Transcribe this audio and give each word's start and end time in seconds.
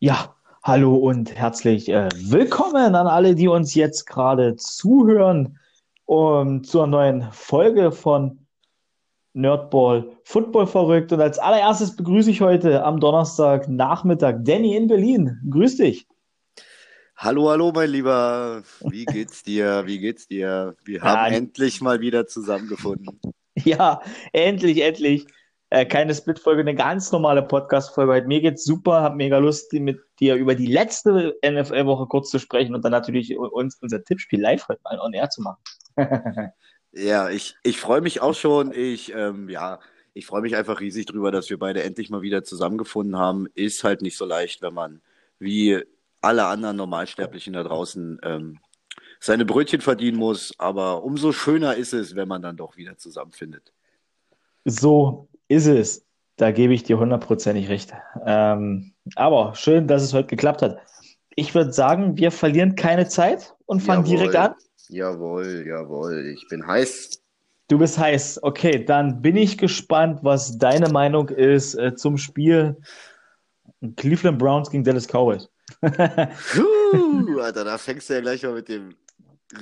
Ja, 0.00 0.36
hallo 0.62 0.94
und 0.94 1.34
herzlich 1.34 1.88
äh, 1.88 2.08
willkommen 2.14 2.94
an 2.94 3.08
alle, 3.08 3.34
die 3.34 3.48
uns 3.48 3.74
jetzt 3.74 4.06
gerade 4.06 4.54
zuhören 4.54 5.58
um, 6.04 6.62
zur 6.62 6.86
neuen 6.86 7.26
Folge 7.32 7.90
von 7.90 8.46
Nerdball 9.32 10.08
Football 10.22 10.68
verrückt. 10.68 11.12
Und 11.12 11.20
als 11.20 11.40
allererstes 11.40 11.96
begrüße 11.96 12.30
ich 12.30 12.40
heute 12.40 12.84
am 12.84 13.00
Donnerstag 13.00 13.68
Nachmittag 13.68 14.44
Danny 14.44 14.76
in 14.76 14.86
Berlin. 14.86 15.40
Grüß 15.50 15.78
dich. 15.78 16.06
Hallo, 17.16 17.48
hallo, 17.50 17.72
mein 17.74 17.90
Lieber. 17.90 18.62
Wie 18.82 19.04
geht's 19.04 19.42
dir? 19.42 19.82
Wie 19.86 19.98
geht's 19.98 20.28
dir? 20.28 20.76
Wir 20.84 21.02
haben 21.02 21.32
ja, 21.32 21.38
endlich 21.38 21.80
mal 21.80 22.00
wieder 22.00 22.28
zusammengefunden. 22.28 23.20
Ja, 23.64 24.00
endlich, 24.32 24.80
endlich 24.80 25.26
äh, 25.70 25.84
keine 25.84 26.14
Split-Folge, 26.14 26.60
eine 26.60 26.74
ganz 26.74 27.12
normale 27.12 27.42
Podcast-Folge. 27.42 28.26
Mir 28.26 28.40
geht's 28.40 28.64
super, 28.64 29.02
hab 29.02 29.16
mega 29.16 29.38
Lust, 29.38 29.72
mit 29.72 30.00
dir 30.18 30.36
über 30.36 30.54
die 30.54 30.66
letzte 30.66 31.36
NFL-Woche 31.44 32.06
kurz 32.06 32.30
zu 32.30 32.38
sprechen 32.38 32.74
und 32.74 32.84
dann 32.84 32.92
natürlich 32.92 33.36
uns 33.36 33.76
unser 33.80 34.02
Tippspiel 34.02 34.40
live 34.40 34.66
heute 34.68 34.80
mal 34.84 34.98
on 34.98 35.12
air 35.12 35.28
zu 35.28 35.42
machen. 35.42 35.62
ja, 36.92 37.28
ich, 37.28 37.56
ich 37.62 37.78
freue 37.78 38.00
mich 38.00 38.22
auch 38.22 38.34
schon. 38.34 38.72
Ich, 38.72 39.12
ähm, 39.14 39.48
ja, 39.48 39.80
ich 40.14 40.26
freue 40.26 40.40
mich 40.40 40.56
einfach 40.56 40.80
riesig 40.80 41.06
drüber, 41.06 41.30
dass 41.30 41.50
wir 41.50 41.58
beide 41.58 41.82
endlich 41.82 42.08
mal 42.08 42.22
wieder 42.22 42.42
zusammengefunden 42.44 43.18
haben. 43.18 43.46
Ist 43.54 43.84
halt 43.84 44.00
nicht 44.02 44.16
so 44.16 44.24
leicht, 44.24 44.62
wenn 44.62 44.74
man 44.74 45.02
wie 45.38 45.82
alle 46.20 46.46
anderen 46.46 46.76
Normalsterblichen 46.76 47.52
da 47.52 47.62
draußen 47.62 48.18
ähm, 48.22 48.58
seine 49.20 49.44
Brötchen 49.44 49.80
verdienen 49.80 50.16
muss. 50.16 50.58
Aber 50.58 51.04
umso 51.04 51.32
schöner 51.32 51.76
ist 51.76 51.92
es, 51.92 52.16
wenn 52.16 52.26
man 52.26 52.42
dann 52.42 52.56
doch 52.56 52.76
wieder 52.76 52.96
zusammenfindet. 52.96 53.72
So 54.64 55.28
ist 55.48 55.66
es. 55.66 56.04
Da 56.36 56.52
gebe 56.52 56.72
ich 56.72 56.84
dir 56.84 56.98
hundertprozentig 56.98 57.68
recht. 57.68 57.92
Ähm, 58.24 58.92
aber 59.16 59.54
schön, 59.56 59.88
dass 59.88 60.02
es 60.02 60.14
heute 60.14 60.28
geklappt 60.28 60.62
hat. 60.62 60.78
Ich 61.34 61.54
würde 61.54 61.72
sagen, 61.72 62.16
wir 62.16 62.30
verlieren 62.30 62.76
keine 62.76 63.08
Zeit 63.08 63.54
und 63.66 63.80
fangen 63.80 64.04
jawohl, 64.04 64.16
direkt 64.16 64.36
an. 64.36 64.54
Jawohl, 64.88 65.64
jawohl. 65.66 66.34
Ich 66.34 66.46
bin 66.48 66.66
heiß. 66.66 67.22
Du 67.68 67.78
bist 67.78 67.98
heiß. 67.98 68.42
Okay, 68.42 68.84
dann 68.84 69.20
bin 69.20 69.36
ich 69.36 69.58
gespannt, 69.58 70.20
was 70.22 70.58
deine 70.58 70.88
Meinung 70.88 71.28
ist 71.28 71.74
äh, 71.74 71.94
zum 71.94 72.16
Spiel 72.16 72.76
Cleveland 73.96 74.38
Browns 74.38 74.70
gegen 74.70 74.84
Dallas 74.84 75.06
Cowboys. 75.06 75.48
uh, 75.82 77.40
Alter, 77.40 77.64
da 77.64 77.78
fängst 77.78 78.08
du 78.08 78.14
ja 78.14 78.20
gleich 78.20 78.42
mal 78.42 78.54
mit 78.54 78.68
dem 78.68 78.94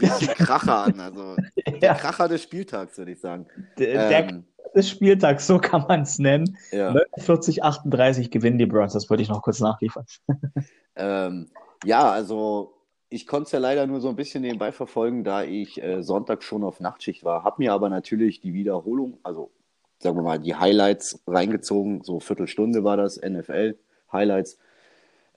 richtig 0.01 0.29
Kracher 0.35 0.85
an. 0.85 1.01
Also 1.01 1.37
der 1.67 1.79
ja. 1.81 1.95
Kracher 1.95 2.29
des 2.29 2.43
Spieltags, 2.43 2.97
würde 2.99 3.13
ich 3.13 3.21
sagen. 3.21 3.47
Der, 3.79 4.11
ähm, 4.11 4.45
des 4.75 4.89
Spieltags, 4.89 5.47
so 5.47 5.59
kann 5.59 5.87
man 5.89 6.03
es 6.03 6.19
nennen. 6.19 6.57
Ja. 6.73 6.93
49, 6.93 7.63
38 7.63 8.31
gewinnen 8.31 8.59
die 8.59 8.67
Browns, 8.67 8.93
das 8.93 9.09
wollte 9.11 9.23
ich 9.23 9.29
noch 9.29 9.43
kurz 9.43 9.61
nachliefern. 9.61 10.07
ähm, 10.97 11.49
ja, 11.85 12.11
also 12.11 12.75
ich 13.09 13.27
konnte 13.27 13.45
es 13.47 13.53
ja 13.53 13.59
leider 13.59 13.87
nur 13.87 14.01
so 14.01 14.09
ein 14.09 14.17
bisschen 14.17 14.43
nebenbei 14.43 14.73
verfolgen, 14.73 15.25
da 15.25 15.43
ich 15.43 15.83
äh, 15.83 16.03
Sonntag 16.03 16.43
schon 16.43 16.65
auf 16.65 16.81
Nachtschicht 16.81 17.25
war. 17.25 17.45
Hab 17.45 17.59
mir 17.59 17.73
aber 17.73 17.89
natürlich 17.89 18.41
die 18.41 18.53
Wiederholung, 18.53 19.19
also 19.23 19.51
sagen 19.99 20.17
wir 20.17 20.23
mal, 20.23 20.39
die 20.39 20.55
Highlights 20.55 21.23
reingezogen. 21.27 22.03
So 22.03 22.21
Viertelstunde 22.21 22.85
war 22.85 22.97
das, 22.97 23.21
NFL-Highlights. 23.21 24.59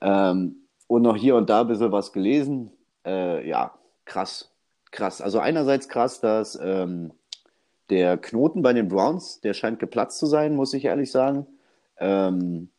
Ähm, 0.02 0.56
und 0.88 1.04
noch 1.04 1.16
hier 1.16 1.36
und 1.36 1.50
da 1.50 1.62
ein 1.62 1.68
bisschen 1.68 1.92
was 1.92 2.12
gelesen. 2.12 2.72
Äh, 3.06 3.48
ja, 3.48 3.74
krass, 4.06 4.52
krass. 4.92 5.22
Also 5.22 5.40
einerseits 5.40 5.88
krass, 5.88 6.20
dass 6.20 6.60
ähm, 6.62 7.12
der 7.90 8.18
Knoten 8.18 8.62
bei 8.62 8.74
den 8.74 8.88
Browns, 8.88 9.42
der 9.42 9.54
scheint 9.54 9.80
geplatzt 9.80 10.20
zu 10.20 10.26
sein, 10.26 10.56
muss 10.56 10.74
ich 10.74 10.86
ehrlich 10.86 11.12
sagen. 11.12 11.48
Ähm, 11.98 12.70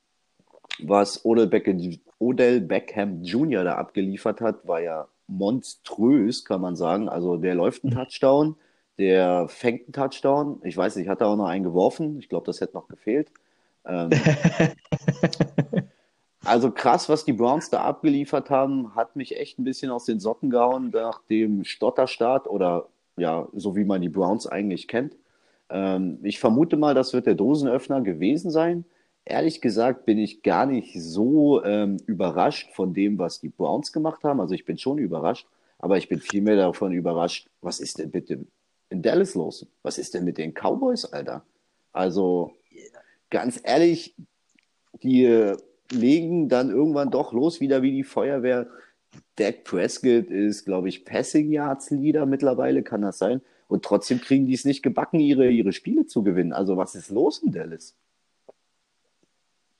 was 0.79 1.25
Odell 1.25 1.47
Beckham, 1.47 1.99
Odell 2.19 2.61
Beckham 2.61 3.23
Jr. 3.23 3.65
da 3.65 3.75
abgeliefert 3.75 4.41
hat, 4.41 4.67
war 4.67 4.81
ja 4.81 5.09
monströs, 5.27 6.45
kann 6.45 6.61
man 6.61 6.77
sagen. 6.77 7.09
Also 7.09 7.37
der 7.37 7.55
läuft 7.55 7.85
einen 7.85 7.95
Touchdown, 7.95 8.57
der 8.99 9.49
fängt 9.49 9.87
einen 9.87 9.93
Touchdown. 9.93 10.61
Ich 10.65 10.77
weiß 10.77 10.97
nicht, 10.97 11.09
hat 11.09 11.21
er 11.21 11.29
auch 11.29 11.37
noch 11.37 11.47
einen 11.47 11.65
geworfen? 11.65 12.19
Ich 12.19 12.29
glaube, 12.29 12.47
das 12.47 12.61
hätte 12.61 12.75
noch 12.75 12.89
gefehlt. 12.89 13.31
Ähm, 13.85 14.11
also 16.45 16.71
krass, 16.71 17.09
was 17.09 17.25
die 17.25 17.33
Browns 17.33 17.71
da 17.71 17.83
abgeliefert 17.83 18.51
haben, 18.51 18.95
hat 18.95 19.17
mich 19.17 19.37
echt 19.39 19.59
ein 19.59 19.65
bisschen 19.65 19.91
aus 19.91 20.05
den 20.05 20.21
Socken 20.21 20.51
gehauen 20.51 20.91
nach 20.91 21.23
dem 21.29 21.65
Stotterstart 21.65 22.47
oder 22.47 22.89
ja, 23.21 23.49
so 23.53 23.77
wie 23.77 23.85
man 23.85 24.03
die 24.03 24.09
Browns 24.09 24.47
eigentlich 24.47 24.89
kennt. 24.89 25.17
Ähm, 25.69 26.19
ich 26.23 26.41
vermute 26.41 26.77
mal, 26.77 26.95
das 26.95 27.13
wird 27.13 27.27
der 27.27 27.35
Dosenöffner 27.35 28.01
gewesen 28.01 28.51
sein. 28.51 28.85
Ehrlich 29.25 29.61
gesagt 29.61 30.07
bin 30.07 30.19
ich 30.19 30.43
gar 30.43 30.67
nicht 30.67 31.01
so 31.01 31.63
ähm, 31.63 31.99
überrascht 32.07 32.71
von 32.73 32.95
dem, 32.95 33.19
was 33.19 33.41
die 33.41 33.51
Browns 33.51 33.93
gemacht 33.93 34.25
haben. 34.25 34.41
Also 34.41 34.55
ich 34.55 34.65
bin 34.65 34.79
schon 34.79 34.99
überrascht, 34.99 35.47
aber 35.79 35.99
ich 35.99 36.09
bin 36.09 36.21
vielmehr 36.21 36.57
davon 36.57 36.93
überrascht, 36.93 37.49
was 37.61 37.81
ist 37.81 37.99
denn 37.99 38.11
bitte 38.11 38.41
in 38.89 39.03
Dallas 39.03 39.35
los? 39.35 39.67
Was 39.83 39.99
ist 39.99 40.15
denn 40.15 40.25
mit 40.25 40.39
den 40.39 40.53
Cowboys, 40.53 41.05
Alter? 41.05 41.45
Also 41.93 42.53
ganz 43.31 43.61
ehrlich, 43.63 44.15
die 45.03 45.25
äh, 45.25 45.57
legen 45.93 46.49
dann 46.49 46.71
irgendwann 46.71 47.11
doch 47.11 47.33
los 47.33 47.61
wieder 47.61 47.83
wie 47.83 47.93
die 47.93 48.05
Feuerwehr. 48.05 48.67
Dak 49.41 49.65
Prescott 49.65 50.31
ist, 50.31 50.67
glaube 50.67 50.89
ich, 50.89 51.05
Passing 51.05 51.51
Yards 51.51 51.91
Leader 51.91 52.27
mittlerweile, 52.27 52.83
kann 52.83 53.03
das 53.03 53.19
sein? 53.19 53.41
Und 53.69 53.85
trotzdem 53.85 54.21
kriegen 54.21 54.47
die 54.47 54.55
es 54.55 54.65
nicht 54.65 54.83
gebacken, 54.83 55.19
ihre, 55.19 55.49
ihre 55.49 55.73
Spiele 55.73 56.07
zu 56.07 56.23
gewinnen. 56.23 56.53
Also 56.53 56.77
was 56.77 56.95
ist 56.95 57.11
los 57.11 57.39
in 57.39 57.53
Dallas? 57.53 57.97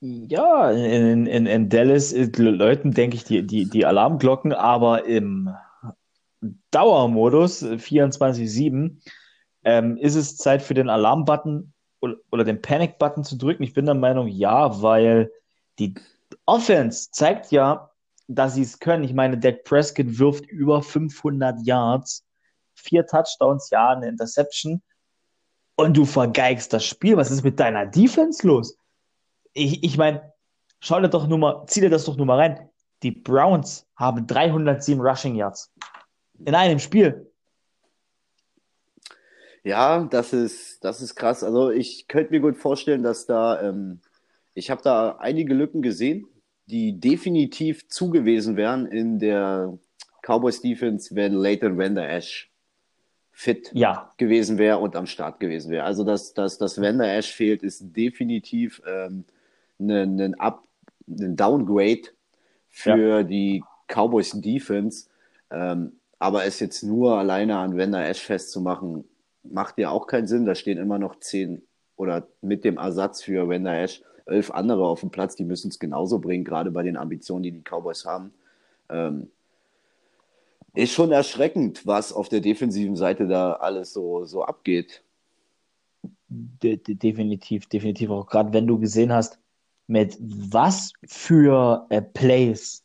Ja, 0.01 0.71
in, 0.71 1.27
in, 1.27 1.45
in 1.45 1.69
Dallas 1.69 2.15
läuten, 2.39 2.93
denke 2.93 3.17
ich, 3.17 3.25
die, 3.25 3.47
die, 3.47 3.69
die 3.69 3.85
Alarmglocken, 3.85 4.55
aber 4.55 5.05
im 5.05 5.51
Dauermodus 6.71 7.63
24-7 7.63 8.97
ähm, 9.65 9.97
ist 9.99 10.15
es 10.15 10.39
Zeit 10.39 10.63
für 10.63 10.73
den 10.73 10.89
Alarmbutton 10.89 11.75
oder, 12.01 12.17
oder 12.31 12.45
den 12.45 12.63
Panic-Button 12.63 13.25
zu 13.25 13.37
drücken. 13.37 13.63
Ich 13.63 13.75
bin 13.75 13.85
der 13.85 13.95
Meinung, 13.95 14.27
ja, 14.27 14.81
weil 14.81 15.31
die 15.79 15.95
Offense 16.47 17.11
zeigt 17.11 17.51
ja, 17.51 17.90
dass 18.35 18.55
sie 18.55 18.63
es 18.63 18.79
können. 18.79 19.05
Ich 19.05 19.13
meine, 19.13 19.39
Dak 19.39 19.65
Prescott 19.65 20.19
wirft 20.19 20.47
über 20.47 20.83
500 20.83 21.61
Yards, 21.63 22.25
vier 22.75 23.07
Touchdowns, 23.07 23.71
ja, 23.71 23.91
eine 23.91 24.09
Interception 24.09 24.83
und 25.75 25.97
du 25.97 26.05
vergeigst 26.05 26.73
das 26.73 26.85
Spiel. 26.85 27.17
Was 27.17 27.31
ist 27.31 27.43
mit 27.43 27.59
deiner 27.59 27.87
Defense 27.87 28.47
los? 28.47 28.77
Ich, 29.53 29.83
ich 29.83 29.97
meine, 29.97 30.33
schau 30.79 31.01
dir 31.01 31.09
doch 31.09 31.27
nur 31.27 31.39
mal, 31.39 31.65
zieh 31.67 31.81
dir 31.81 31.91
das 31.91 32.05
doch 32.05 32.17
nur 32.17 32.27
mal 32.27 32.39
rein. 32.39 32.69
Die 33.03 33.11
Browns 33.11 33.87
haben 33.97 34.27
307 34.27 35.01
Rushing 35.01 35.35
Yards 35.35 35.73
in 36.45 36.55
einem 36.55 36.79
Spiel. 36.79 37.27
Ja, 39.65 40.05
das 40.05 40.33
ist, 40.33 40.85
das 40.85 41.03
ist 41.03 41.17
krass. 41.17 41.43
Also 41.43 41.71
ich 41.71 42.07
könnte 42.07 42.31
mir 42.31 42.41
gut 42.41 42.57
vorstellen, 42.57 43.03
dass 43.03 43.27
da, 43.27 43.61
ähm, 43.61 44.01
ich 44.55 44.71
habe 44.71 44.83
da 44.83 45.17
einige 45.17 45.53
Lücken 45.53 45.83
gesehen 45.83 46.27
die 46.71 46.99
definitiv 46.99 47.89
zugewiesen 47.89 48.57
wären 48.57 48.87
in 48.87 49.19
der 49.19 49.79
Cowboys 50.23 50.61
Defense, 50.61 51.15
wenn 51.15 51.33
Leighton 51.35 51.79
Vander 51.79 52.09
Ash 52.09 52.51
fit 53.33 53.71
ja. 53.73 54.13
gewesen 54.19 54.59
wäre 54.59 54.79
und 54.79 54.97
am 54.97 55.07
Start 55.07 55.41
gewesen 55.41 55.71
wäre. 55.71 55.85
Also, 55.85 56.05
dass, 56.05 56.35
dass, 56.35 56.59
dass 56.59 56.81
Vander 56.81 57.11
Ash 57.11 57.33
fehlt, 57.33 57.63
ist 57.63 57.97
definitiv 57.97 58.83
ähm, 58.87 59.25
ein, 59.79 60.21
ein, 60.21 60.35
Up, 60.39 60.63
ein 61.09 61.37
Downgrade 61.37 62.03
für 62.69 63.21
ja. 63.21 63.23
die 63.23 63.65
Cowboys 63.89 64.33
Defense. 64.33 65.07
Ähm, 65.51 65.93
aber 66.19 66.45
es 66.45 66.61
jetzt 66.61 66.83
nur 66.83 67.17
alleine 67.17 67.57
an 67.57 67.79
Vander 67.79 68.07
Ash 68.07 68.21
festzumachen, 68.21 69.05
macht 69.43 69.79
ja 69.79 69.89
auch 69.89 70.07
keinen 70.07 70.27
Sinn. 70.27 70.45
Da 70.45 70.55
stehen 70.55 70.77
immer 70.77 70.99
noch 70.99 71.19
zehn 71.19 71.63
oder 71.97 72.29
mit 72.43 72.65
dem 72.65 72.77
Ersatz 72.77 73.23
für 73.23 73.49
Vander 73.49 73.75
Ash 73.75 74.03
elf 74.31 74.51
andere 74.51 74.87
auf 74.87 75.01
dem 75.01 75.11
Platz, 75.11 75.37
die 75.37 75.45
müssen 75.45 75.69
es 75.69 75.79
genauso 75.79 76.19
bringen, 76.19 76.45
gerade 76.45 76.71
bei 76.71 76.83
den 76.83 76.97
Ambitionen, 76.97 77.43
die 77.43 77.53
die 77.53 77.63
Cowboys 77.63 78.05
haben. 78.05 78.33
Ähm, 78.89 79.31
ist 80.75 80.93
schon 80.93 81.13
erschreckend, 81.13 81.87
was 81.87 82.13
auf 82.13 82.29
der 82.29 82.41
defensiven 82.41 82.97
Seite 82.97 83.27
da 83.27 83.55
alles 83.55 83.93
so, 83.93 84.25
so 84.25 84.45
abgeht. 84.45 85.03
De 86.29 86.77
de 86.77 86.95
definitiv, 86.95 87.67
definitiv 87.67 88.11
auch. 88.11 88.27
Gerade 88.27 88.53
wenn 88.53 88.67
du 88.67 88.79
gesehen 88.79 89.13
hast, 89.13 89.39
mit 89.89 90.17
was 90.21 90.93
für 91.05 91.87
äh, 91.91 92.01
Plays 92.01 92.85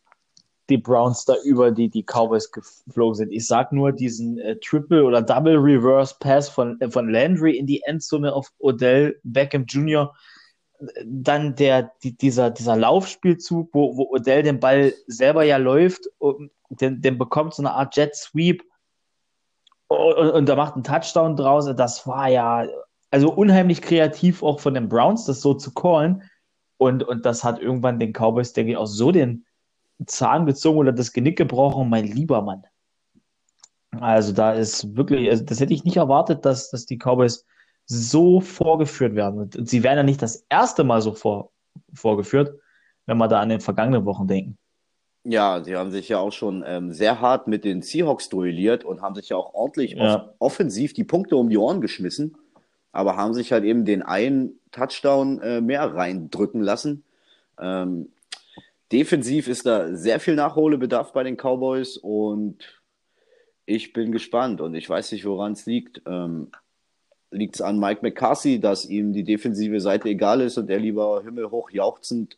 die 0.69 0.77
Browns 0.80 1.25
da 1.25 1.36
über 1.44 1.69
die, 1.69 1.89
die 1.89 2.03
Cowboys 2.03 2.51
geflogen 2.51 3.13
sind. 3.13 3.31
Ich 3.31 3.45
sag 3.45 3.71
nur 3.71 3.91
diesen 3.91 4.39
äh, 4.39 4.56
Triple 4.57 5.03
oder 5.03 5.21
Double 5.21 5.57
Reverse 5.57 6.15
Pass 6.19 6.50
von, 6.50 6.81
äh, 6.81 6.89
von 6.89 7.07
Landry 7.07 7.56
in 7.56 7.68
die 7.68 7.83
Endzone 7.83 8.33
auf 8.33 8.51
Odell 8.57 9.19
Beckham 9.24 9.65
Jr 9.65 10.12
dann 11.06 11.56
der, 11.56 11.92
die, 12.04 12.18
dieser, 12.18 12.51
dieser 12.51 12.75
Laufspielzug, 12.75 13.69
wo, 13.74 13.98
wo 13.98 14.10
Odell 14.12 14.44
den 14.44 14.60
Ball 14.60 14.94
selber 15.07 15.44
ja 15.44 15.57
läuft, 15.57 16.07
und 16.18 16.51
den, 16.69 17.01
den 17.01 17.18
bekommt 17.18 17.54
so 17.54 17.62
eine 17.62 17.72
Art 17.72 17.95
Jet 17.95 18.16
Sweep 18.16 18.63
und, 19.88 20.13
und, 20.16 20.30
und 20.31 20.50
da 20.50 20.56
macht 20.56 20.75
einen 20.75 20.83
Touchdown 20.83 21.36
draus. 21.36 21.69
Das 21.75 22.07
war 22.07 22.27
ja 22.27 22.68
also 23.12 23.31
unheimlich 23.31 23.81
kreativ 23.81 24.44
auch 24.44 24.60
von 24.60 24.74
den 24.74 24.89
Browns, 24.89 25.25
das 25.25 25.42
so 25.42 25.54
zu 25.54 25.74
callen. 25.74 26.24
Und, 26.77 27.04
und 27.04 27.25
das 27.25 27.44
hat 27.44 27.60
irgendwann 27.60 28.00
den 28.00 28.12
Cowboys, 28.12 28.54
denke 28.54 28.74
ich, 28.74 28.77
auch 28.77 28.88
so 28.88 29.12
den 29.12 29.45
Zahn 30.06 30.45
gezogen 30.45 30.80
oder 30.80 30.92
das 30.92 31.13
Genick 31.13 31.38
gebrochen, 31.38 31.89
mein 31.89 32.06
lieber 32.06 32.42
Mann. 32.42 32.63
Also 33.92 34.33
da 34.33 34.51
ist 34.51 34.98
wirklich, 34.98 35.30
also 35.30 35.45
das 35.45 35.62
hätte 35.62 35.74
ich 35.74 35.86
nicht 35.86 35.95
erwartet, 35.95 36.44
dass, 36.44 36.69
dass 36.69 36.86
die 36.86 36.98
Cowboys 36.98 37.45
so 37.85 38.41
vorgeführt 38.41 39.15
werden. 39.15 39.39
Und 39.39 39.69
sie 39.69 39.83
werden 39.83 39.97
ja 39.97 40.03
nicht 40.03 40.21
das 40.21 40.45
erste 40.49 40.83
Mal 40.83 41.01
so 41.01 41.13
vor, 41.13 41.51
vorgeführt, 41.93 42.59
wenn 43.05 43.17
wir 43.17 43.27
da 43.27 43.39
an 43.41 43.49
den 43.49 43.59
vergangenen 43.61 44.05
Wochen 44.05 44.27
denken. 44.27 44.57
Ja, 45.23 45.63
sie 45.63 45.75
haben 45.75 45.91
sich 45.91 46.07
ja 46.09 46.19
auch 46.19 46.31
schon 46.31 46.63
ähm, 46.67 46.91
sehr 46.93 47.19
hart 47.19 47.47
mit 47.47 47.63
den 47.63 47.81
Seahawks 47.81 48.29
duelliert 48.29 48.83
und 48.83 49.01
haben 49.01 49.15
sich 49.15 49.29
ja 49.29 49.37
auch 49.37 49.53
ordentlich 49.55 49.93
Ja. 49.93 50.33
offensiv 50.39 50.93
die 50.93 51.03
Punkte 51.03 51.35
um 51.35 51.49
die 51.49 51.57
Ohren 51.57 51.81
geschmissen, 51.81 52.37
aber 52.91 53.17
haben 53.17 53.33
sich 53.33 53.51
halt 53.51 53.63
eben 53.63 53.85
den 53.85 54.03
einen 54.03 54.59
Touchdown 54.71 55.41
äh, 55.41 55.61
mehr 55.61 55.95
reindrücken 55.95 56.61
lassen. 56.61 57.03
Ähm, 57.59 58.09
defensiv 58.91 59.47
ist 59.47 59.65
da 59.65 59.95
sehr 59.95 60.19
viel 60.19 60.35
Nachholbedarf 60.35 61.11
bei 61.11 61.23
den 61.23 61.38
Cowboys 61.38 61.97
und 61.97 62.57
ich 63.65 63.93
bin 63.93 64.11
gespannt 64.11 64.61
und 64.61 64.75
ich 64.75 64.88
weiß 64.88 65.11
nicht, 65.11 65.25
woran 65.25 65.53
es 65.53 65.65
liegt. 65.65 66.03
Ähm, 66.05 66.51
liegt 67.35 67.55
es 67.55 67.61
an 67.61 67.79
Mike 67.79 68.01
McCarthy, 68.01 68.59
dass 68.59 68.85
ihm 68.85 69.13
die 69.13 69.23
defensive 69.23 69.79
Seite 69.81 70.09
egal 70.09 70.41
ist 70.41 70.57
und 70.57 70.69
er 70.69 70.79
lieber 70.79 71.21
himmelhoch 71.23 71.69
jauchzend 71.69 72.37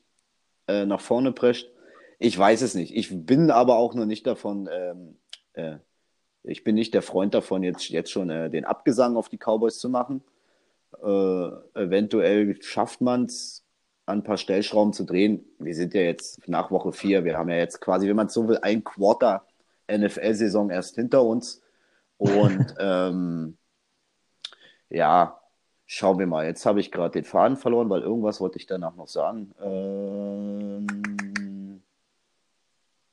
äh, 0.68 0.86
nach 0.86 1.02
vorne 1.02 1.32
prescht? 1.32 1.70
Ich 2.20 2.38
weiß 2.38 2.62
es 2.62 2.76
nicht. 2.76 2.96
Ich 2.96 3.26
bin 3.26 3.52
aber 3.52 3.78
auch 3.78 3.94
noch 3.94 4.06
nicht 4.06 4.26
davon, 4.26 4.68
ähm, 4.72 5.18
äh, 5.54 5.78
ich 6.44 6.64
bin 6.64 6.76
nicht 6.76 6.94
der 6.94 7.02
Freund 7.02 7.34
davon, 7.34 7.64
jetzt, 7.64 7.90
jetzt 7.90 8.12
schon 8.12 8.30
äh, 8.30 8.50
den 8.50 8.66
Abgesang 8.66 9.18
auf 9.18 9.30
die 9.30 9.38
Cowboys 9.38 9.78
zu 9.78 9.90
machen. 9.90 10.24
Äh, 11.04 11.50
eventuell 11.80 12.62
schafft 12.62 13.02
man 13.02 13.26
es, 13.26 13.64
an 14.08 14.20
ein 14.20 14.24
paar 14.24 14.38
Stellschrauben 14.38 14.94
zu 14.94 15.04
drehen. 15.04 15.46
Wir 15.60 15.76
sind 15.76 15.94
ja 15.94 16.02
jetzt 16.02 16.48
nach 16.48 16.72
Woche 16.72 16.94
4. 16.94 17.26
Wir 17.26 17.38
haben 17.38 17.50
ja 17.50 17.58
jetzt 17.58 17.82
quasi, 17.82 18.08
wenn 18.08 18.16
man 18.16 18.30
so 18.30 18.48
will, 18.48 18.58
ein 18.62 18.84
Quarter 18.84 19.46
NFL-Saison 19.92 20.70
erst 20.70 20.96
hinter 20.96 21.24
uns. 21.24 21.62
Und 22.18 22.74
ähm, 22.80 23.58
ja, 24.90 25.40
schauen 25.86 26.20
wir 26.20 26.28
mal. 26.28 26.46
Jetzt 26.46 26.66
habe 26.66 26.80
ich 26.80 26.92
gerade 26.92 27.12
den 27.12 27.24
Faden 27.24 27.58
verloren, 27.58 27.90
weil 27.90 28.02
irgendwas 28.02 28.40
wollte 28.42 28.58
ich 28.60 28.66
danach 28.68 28.96
noch 28.96 29.08
sagen. 29.08 29.54
Ähm, 29.62 30.88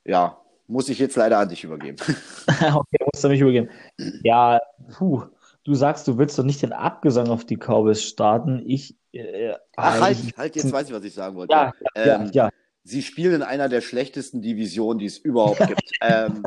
ja, 0.05 0.39
muss 0.67 0.89
ich 0.89 0.99
jetzt 0.99 1.17
leider 1.17 1.39
an 1.39 1.49
dich 1.49 1.65
übergeben. 1.65 1.99
Okay, 2.47 3.05
musst 3.13 3.25
du 3.25 3.29
mich 3.29 3.41
übergeben. 3.41 3.69
Ja, 4.23 4.61
puh, 4.97 5.25
du 5.65 5.75
sagst, 5.75 6.07
du 6.07 6.19
willst 6.19 6.39
doch 6.39 6.45
nicht 6.45 6.63
den 6.63 6.73
Abgesang 6.73 7.29
auf 7.29 7.45
die 7.45 7.57
Cowboys 7.57 8.03
starten. 8.03 8.63
Ich, 8.67 8.97
äh, 9.13 9.55
Ach, 9.77 10.01
halt, 10.01 10.19
halt, 10.37 10.57
jetzt 10.57 10.73
weiß 10.73 10.89
ich, 10.89 10.95
was 10.95 11.05
ich 11.05 11.15
sagen 11.15 11.37
wollte. 11.37 11.53
Ja, 11.53 11.73
ja, 11.97 12.21
Ähm, 12.23 12.31
ja. 12.33 12.51
Sie 12.85 13.03
spielen 13.03 13.37
in 13.37 13.43
einer 13.43 13.69
der 13.71 13.81
schlechtesten 13.81 14.43
Divisionen, 14.43 14.99
die 14.99 15.07
es 15.07 15.19
überhaupt 15.19 15.59
gibt. 15.67 15.91
Ähm, 16.03 16.43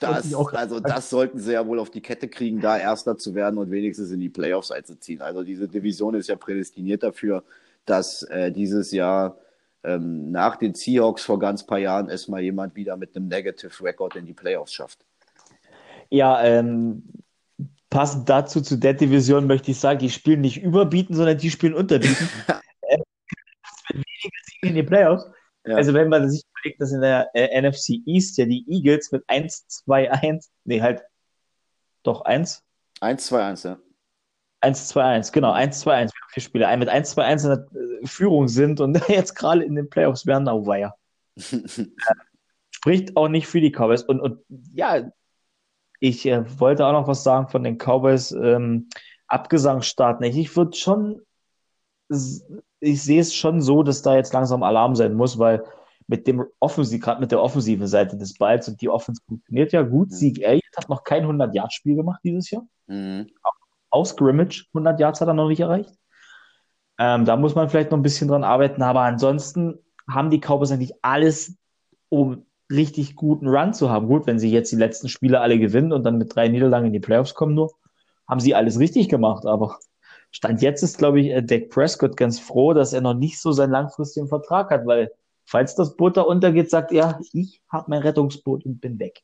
das, 0.00 0.34
also 0.34 0.80
das 0.80 1.10
sollten 1.10 1.38
sie 1.38 1.52
ja 1.52 1.66
wohl 1.66 1.78
auf 1.78 1.90
die 1.90 2.00
Kette 2.00 2.28
kriegen, 2.28 2.60
da 2.60 2.78
Erster 2.78 3.16
zu 3.16 3.34
werden 3.34 3.58
und 3.58 3.70
wenigstens 3.70 4.10
in 4.10 4.20
die 4.20 4.28
Playoffs 4.28 4.70
einzuziehen. 4.70 5.20
Also 5.22 5.42
diese 5.42 5.68
Division 5.68 6.14
ist 6.14 6.28
ja 6.28 6.36
prädestiniert 6.36 7.02
dafür, 7.02 7.44
dass 7.86 8.22
äh, 8.24 8.50
dieses 8.50 8.92
Jahr 8.92 9.38
ähm, 9.84 10.30
nach 10.30 10.56
den 10.56 10.74
Seahawks 10.74 11.24
vor 11.24 11.38
ganz 11.38 11.64
paar 11.64 11.78
Jahren 11.78 12.08
es 12.08 12.28
mal 12.28 12.42
jemand 12.42 12.74
wieder 12.74 12.96
mit 12.96 13.14
einem 13.14 13.28
Negative 13.28 13.84
Record 13.84 14.16
in 14.16 14.26
die 14.26 14.32
Playoffs 14.32 14.72
schafft. 14.72 15.04
Ja, 16.10 16.42
ähm, 16.42 17.02
passend 17.90 18.28
dazu 18.28 18.60
zu 18.60 18.76
der 18.76 18.94
Division 18.94 19.46
möchte 19.46 19.70
ich 19.70 19.78
sagen, 19.78 19.98
die 19.98 20.10
spielen 20.10 20.40
nicht 20.40 20.62
überbieten, 20.62 21.14
sondern 21.14 21.38
die 21.38 21.50
spielen 21.50 21.74
unterbieten. 21.74 22.28
äh, 22.82 22.98
mit 23.92 24.04
weniger 24.06 24.38
Siegen 24.46 24.68
in 24.68 24.74
die 24.74 24.82
Playoffs. 24.82 25.26
Ja. 25.66 25.76
Also 25.76 25.94
wenn 25.94 26.08
man 26.08 26.28
sich 26.28 26.44
überlegt, 26.50 26.80
dass 26.80 26.92
in 26.92 27.00
der 27.00 27.30
äh, 27.34 27.60
NFC 27.60 28.00
East 28.06 28.36
ja 28.36 28.44
die 28.44 28.64
Eagles 28.68 29.12
mit 29.12 29.24
1-2-1, 29.28 30.48
nee, 30.64 30.82
halt 30.82 31.02
doch 32.02 32.22
1, 32.22 32.62
1-2-1, 33.00 33.68
ja. 33.68 33.78
1-2-1, 34.62 35.32
genau, 35.32 35.52
1-2-1, 35.52 35.84
wir 35.84 35.96
haben 35.96 36.10
vier 36.30 36.42
Spiele, 36.42 36.76
mit 36.76 36.88
1-2-1 36.88 37.44
in 37.44 37.48
der 37.48 37.82
äh, 38.02 38.06
Führung 38.06 38.48
sind 38.48 38.80
und 38.80 38.98
jetzt 39.08 39.34
gerade 39.34 39.64
in 39.64 39.74
den 39.74 39.88
Playoffs 39.88 40.26
werden, 40.26 40.48
oh 40.48 40.66
weia. 40.66 40.94
Spricht 42.70 43.16
auch 43.16 43.28
nicht 43.28 43.46
für 43.46 43.60
die 43.60 43.70
Cowboys. 43.70 44.02
Und, 44.02 44.20
und 44.20 44.40
ja, 44.74 45.10
ich 46.00 46.26
äh, 46.26 46.44
wollte 46.60 46.86
auch 46.86 46.92
noch 46.92 47.08
was 47.08 47.24
sagen 47.24 47.48
von 47.48 47.64
den 47.64 47.78
Cowboys 47.78 48.32
ähm, 48.32 48.88
Abgesangsstarten. 49.26 50.24
Ich, 50.26 50.36
ich 50.36 50.56
würde 50.56 50.76
schon, 50.76 51.22
ich 52.08 53.02
sehe 53.02 53.20
es 53.20 53.34
schon 53.34 53.60
so, 53.62 53.82
dass 53.82 54.02
da 54.02 54.16
jetzt 54.16 54.32
langsam 54.32 54.62
Alarm 54.62 54.94
sein 54.94 55.14
muss, 55.14 55.38
weil 55.38 55.64
mit 56.06 56.26
dem 56.26 56.44
Offensiv, 56.60 57.00
gerade 57.02 57.20
mit 57.20 57.32
der 57.32 57.42
offensiven 57.42 57.86
Seite 57.86 58.16
des 58.16 58.34
Balls 58.36 58.68
und 58.68 58.80
die 58.80 58.90
Offense 58.90 59.22
funktioniert 59.26 59.72
ja 59.72 59.82
gut. 59.82 60.10
Mhm. 60.10 60.14
Sieg 60.14 60.42
Elliott 60.42 60.76
hat 60.76 60.88
noch 60.88 61.02
kein 61.02 61.24
100-Yard-Spiel 61.24 61.96
gemacht 61.96 62.20
dieses 62.24 62.50
Jahr 62.50 62.66
Mhm. 62.86 63.30
aus 63.90 64.10
Scrimmage. 64.10 64.66
100 64.74 65.00
Yards 65.00 65.20
hat 65.20 65.28
er 65.28 65.34
noch 65.34 65.48
nicht 65.48 65.60
erreicht. 65.60 65.94
Ähm, 66.98 67.24
da 67.24 67.36
muss 67.36 67.54
man 67.54 67.68
vielleicht 67.68 67.90
noch 67.90 67.98
ein 67.98 68.02
bisschen 68.02 68.28
dran 68.28 68.44
arbeiten, 68.44 68.82
aber 68.82 69.00
ansonsten 69.00 69.78
haben 70.08 70.30
die 70.30 70.40
Cowboys 70.40 70.70
eigentlich 70.70 70.92
alles, 71.02 71.56
um 72.10 72.44
richtig 72.70 73.16
guten 73.16 73.48
Run 73.48 73.72
zu 73.72 73.90
haben. 73.90 74.06
Gut, 74.06 74.26
wenn 74.26 74.38
sie 74.38 74.50
jetzt 74.50 74.70
die 74.70 74.76
letzten 74.76 75.08
Spiele 75.08 75.40
alle 75.40 75.58
gewinnen 75.58 75.92
und 75.92 76.04
dann 76.04 76.18
mit 76.18 76.34
drei 76.34 76.48
Niederlagen 76.48 76.86
in 76.86 76.92
die 76.92 77.00
Playoffs 77.00 77.34
kommen 77.34 77.54
nur, 77.54 77.72
haben 78.28 78.40
sie 78.40 78.54
alles 78.54 78.78
richtig 78.78 79.08
gemacht, 79.08 79.46
aber 79.46 79.78
Stand 80.34 80.62
jetzt 80.62 80.82
ist, 80.82 80.98
glaube 80.98 81.20
ich, 81.20 81.28
äh, 81.28 81.42
Dak 81.42 81.68
Prescott 81.70 82.16
ganz 82.16 82.40
froh, 82.40 82.72
dass 82.74 82.92
er 82.92 83.00
noch 83.00 83.14
nicht 83.14 83.38
so 83.40 83.52
seinen 83.52 83.70
langfristigen 83.70 84.26
Vertrag 84.26 84.70
hat, 84.70 84.84
weil 84.84 85.12
falls 85.44 85.76
das 85.76 85.96
Boot 85.96 86.16
da 86.16 86.22
untergeht, 86.22 86.70
sagt 86.70 86.90
er, 86.90 87.20
ich 87.32 87.62
habe 87.68 87.84
mein 87.88 88.02
Rettungsboot 88.02 88.64
und 88.66 88.80
bin 88.80 88.98
weg. 88.98 89.22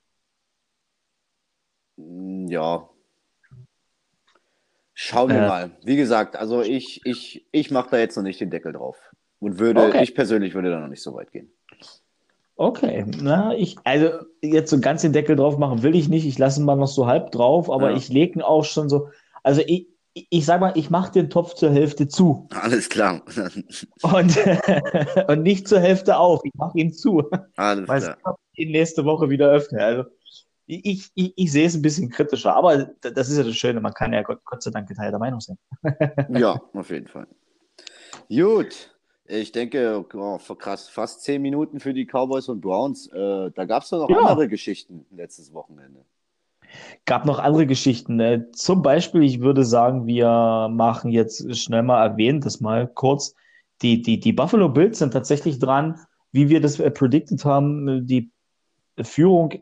Ja. 1.97 2.89
Schauen 4.95 5.31
wir 5.31 5.43
Äh. 5.43 5.49
mal. 5.49 5.71
Wie 5.83 5.97
gesagt, 5.97 6.37
also 6.37 6.63
ich, 6.63 7.01
ich, 7.05 7.45
ich 7.51 7.71
mache 7.73 7.91
da 7.91 7.99
jetzt 7.99 8.17
noch 8.17 8.23
nicht 8.23 8.41
den 8.41 8.51
Deckel 8.51 8.73
drauf. 8.73 8.97
Und 9.41 9.59
würde, 9.59 9.83
Okay. 9.83 10.03
ich 10.05 10.15
persönlich 10.15 10.55
würde 10.55 10.71
da 10.71 10.79
noch 10.79 10.89
nicht 10.89 11.03
so 11.03 11.15
weit 11.15 11.33
gehen. 11.33 11.51
Okay, 12.57 13.07
na, 13.23 13.55
ich, 13.57 13.77
also 13.85 14.11
jetzt 14.43 14.71
so 14.71 14.79
ganz 14.81 15.01
den 15.03 15.15
Deckel 15.15 15.35
drauf 15.35 15.57
machen 15.57 15.83
will 15.83 15.97
ich 15.97 16.09
nicht. 16.11 16.27
Ich 16.27 16.39
lasse 16.39 16.61
ihn 16.61 16.67
mal 16.67 16.77
noch 16.77 16.89
so 16.89 17.07
halb 17.07 17.33
drauf, 17.33 17.71
aber 17.71 17.91
Ja. 17.91 17.97
ich 17.97 18.11
lege 18.11 18.35
ihn 18.39 18.43
auch 18.43 18.65
schon 18.65 18.89
so. 18.91 19.09
Also 19.43 19.63
ich, 19.67 19.89
ich, 20.15 20.45
sag 20.45 20.61
mal, 20.61 20.73
ich 20.77 20.91
mache 20.91 21.13
den 21.13 21.31
Topf 21.31 21.55
zur 21.55 21.71
Hälfte 21.71 22.09
zu 22.09 22.49
Alles 22.51 22.89
klar. 22.89 23.23
und, 24.03 24.37
und 25.29 25.43
nicht 25.43 25.69
zur 25.69 25.81
Hälfte 25.81 26.17
auf. 26.19 26.41
Ich 26.45 26.53
mache 26.55 26.79
ihn 26.79 26.93
zu, 26.93 27.29
Alles 27.57 27.89
weil 27.89 28.01
klar. 28.01 28.39
ich 28.53 28.67
ihn 28.67 28.73
nächste 28.73 29.05
Woche 29.05 29.31
wieder 29.31 29.49
öffne. 29.51 29.83
Also 29.83 30.05
ich, 30.67 31.11
ich, 31.15 31.33
ich 31.37 31.53
sehe 31.53 31.67
es 31.67 31.75
ein 31.75 31.83
bisschen 31.83 32.11
kritischer, 32.11 32.55
aber 32.55 32.91
das 33.03 33.29
ist 33.29 33.39
ja 33.39 33.43
das 33.45 33.57
Schöne, 33.57 33.81
man 33.81 33.93
kann 33.95 34.13
ja 34.13 34.23
Gott, 34.23 34.41
Gott 34.45 34.63
sei 34.63 34.71
Dank 34.71 34.89
geteilter 34.89 35.19
Meinung 35.19 35.41
sein. 35.41 35.59
Ja, 36.31 36.61
auf 36.75 36.91
jeden 36.91 37.09
Fall. 37.09 37.27
Gut. 38.29 38.95
Ich 39.27 39.53
denke, 39.53 40.05
oh, 40.15 40.39
krass, 40.57 40.89
fast 40.89 41.23
zehn 41.23 41.41
Minuten 41.41 41.79
für 41.79 41.95
die 41.95 42.05
Cowboys 42.05 42.49
und 42.49 42.61
Browns. 42.61 43.07
Äh, 43.13 43.51
da 43.55 43.65
gab 43.65 43.85
es 43.85 43.91
doch 43.91 44.09
noch 44.09 44.11
Ja. 44.11 44.27
andere 44.27 44.49
Geschichten 44.49 45.07
letztes 45.13 45.53
Wochenende. 45.53 46.05
Gab 47.05 47.25
noch 47.25 47.39
andere 47.39 47.67
Geschichten. 47.67 48.21
Äh, 48.21 48.51
zum 48.53 48.83
Beispiel, 48.83 49.23
ich 49.23 49.41
würde 49.41 49.65
sagen, 49.65 50.07
wir 50.07 50.69
machen 50.71 51.11
jetzt 51.11 51.57
schnell 51.57 51.83
mal 51.83 52.05
erwähnt, 52.05 52.47
das 52.47 52.61
mal 52.61 52.87
kurz. 52.87 53.35
Die, 53.83 54.03
die, 54.03 54.21
die 54.21 54.33
Buffalo 54.33 54.69
Bills 54.69 54.99
sind 54.99 55.13
tatsächlich 55.13 55.59
dran, 55.59 55.99
wie 56.33 56.49
wir 56.49 56.61
das 56.61 56.79
äh, 56.79 56.91
predicted 56.91 57.45
haben, 57.45 58.07
die 58.07 58.31
Führung 59.01 59.55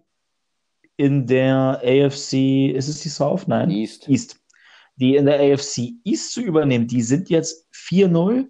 in 0.97 1.27
der 1.27 1.81
AFC, 1.85 2.73
ist 2.75 2.89
es 2.89 3.01
die 3.01 3.09
South? 3.09 3.47
Nein. 3.47 3.71
East. 3.71 4.09
East. 4.09 4.41
Die 4.97 5.15
in 5.15 5.27
der 5.27 5.39
AFC 5.41 5.93
East 6.05 6.33
zu 6.33 6.41
übernehmen, 6.41 6.89
die 6.89 7.03
sind 7.03 7.31
jetzt 7.31 7.69
4-0 7.73 8.49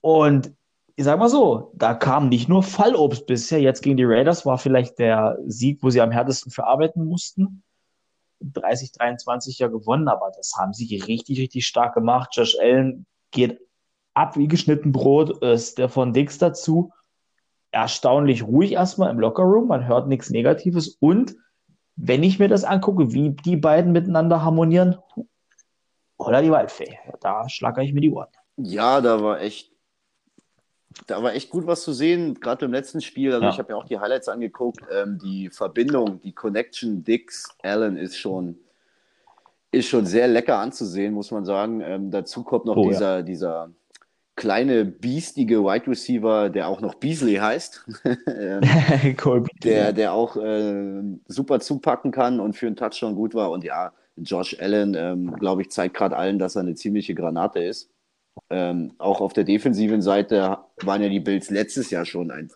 und 0.00 0.52
ich 0.96 1.04
sag 1.04 1.20
mal 1.20 1.28
so, 1.28 1.70
da 1.76 1.94
kam 1.94 2.28
nicht 2.28 2.48
nur 2.48 2.64
Fallobst 2.64 3.26
bisher. 3.26 3.60
Jetzt 3.60 3.82
gegen 3.82 3.96
die 3.96 4.04
Raiders 4.04 4.44
war 4.44 4.58
vielleicht 4.58 4.98
der 4.98 5.38
Sieg, 5.46 5.78
wo 5.80 5.90
sie 5.90 6.00
am 6.00 6.10
härtesten 6.10 6.50
verarbeiten 6.50 7.04
mussten. 7.04 7.62
30-23 8.42 9.58
ja 9.58 9.68
gewonnen, 9.68 10.08
aber 10.08 10.30
das 10.36 10.54
haben 10.58 10.72
sie 10.72 10.96
richtig, 10.96 11.40
richtig 11.40 11.66
stark 11.66 11.94
gemacht. 11.94 12.30
Josh 12.32 12.56
Allen 12.60 13.06
geht 13.30 13.60
ab 14.14 14.36
wie 14.36 14.48
geschnitten 14.48 14.92
Brot, 14.92 15.42
ist 15.42 15.78
der 15.78 15.88
von 15.88 16.12
Dix 16.12 16.38
dazu. 16.38 16.92
Erstaunlich 17.70 18.44
ruhig 18.44 18.72
erstmal 18.72 19.10
im 19.10 19.20
Lockerroom, 19.20 19.68
man 19.68 19.86
hört 19.86 20.08
nichts 20.08 20.30
Negatives 20.30 20.96
und 21.00 21.36
wenn 21.96 22.22
ich 22.22 22.38
mir 22.38 22.48
das 22.48 22.64
angucke, 22.64 23.12
wie 23.12 23.30
die 23.30 23.56
beiden 23.56 23.92
miteinander 23.92 24.42
harmonieren, 24.42 24.96
oder 26.16 26.42
die 26.42 26.50
Waldfee, 26.50 26.98
da 27.20 27.48
schlagere 27.48 27.84
ich 27.84 27.92
mir 27.92 28.00
die 28.00 28.10
Ohren. 28.10 28.28
Ja, 28.56 29.00
da 29.00 29.22
war 29.22 29.40
echt, 29.40 29.72
da 31.06 31.22
war 31.22 31.34
echt 31.34 31.50
gut 31.50 31.66
was 31.66 31.82
zu 31.82 31.92
sehen, 31.92 32.34
gerade 32.40 32.64
im 32.64 32.72
letzten 32.72 33.00
Spiel. 33.00 33.32
Also 33.32 33.44
Ja. 33.44 33.50
ich 33.50 33.58
habe 33.58 33.72
mir 33.72 33.78
auch 33.78 33.84
die 33.86 33.98
Highlights 33.98 34.28
angeguckt. 34.28 34.80
Ähm, 34.92 35.18
die 35.22 35.50
Verbindung, 35.50 36.20
die 36.22 36.32
Connection 36.32 37.04
Dix 37.04 37.44
Allen 37.62 37.96
ist 37.96 38.16
schon, 38.16 38.56
ist 39.70 39.88
schon 39.88 40.06
sehr 40.06 40.28
lecker 40.28 40.58
anzusehen, 40.58 41.12
muss 41.14 41.30
man 41.30 41.44
sagen. 41.44 41.80
Ähm, 41.82 42.10
dazu 42.10 42.42
kommt 42.42 42.64
noch 42.64 42.76
Oh, 42.76 42.84
ja. 42.84 42.88
dieser, 42.90 43.22
dieser 43.22 43.70
kleine, 44.36 44.84
biestige 44.84 45.62
Wide 45.64 45.86
Receiver, 45.88 46.48
der 46.48 46.68
auch 46.68 46.80
noch 46.80 46.94
Beasley 46.94 47.34
heißt, 47.36 47.84
ähm, 48.26 48.60
der, 49.64 49.92
der 49.92 50.12
auch 50.12 50.36
äh, 50.36 51.02
super 51.26 51.60
zupacken 51.60 52.12
kann 52.12 52.40
und 52.40 52.54
für 52.56 52.66
einen 52.66 52.76
Touchdown 52.76 53.14
gut 53.14 53.34
war. 53.34 53.50
Und 53.50 53.64
ja, 53.64 53.92
Josh 54.16 54.56
Allen, 54.60 54.94
ähm, 54.94 55.34
glaube 55.36 55.62
ich, 55.62 55.70
zeigt 55.70 55.94
gerade 55.96 56.16
allen, 56.16 56.38
dass 56.38 56.56
er 56.56 56.62
eine 56.62 56.74
ziemliche 56.74 57.14
Granate 57.14 57.60
ist. 57.60 57.90
Ähm, 58.50 58.92
auch 58.98 59.20
auf 59.20 59.32
der 59.32 59.44
defensiven 59.44 60.02
Seite 60.02 60.58
waren 60.82 61.02
ja 61.02 61.08
die 61.08 61.20
Bills 61.20 61.50
letztes 61.50 61.90
Jahr 61.90 62.04
schon 62.04 62.30
ein, 62.30 62.50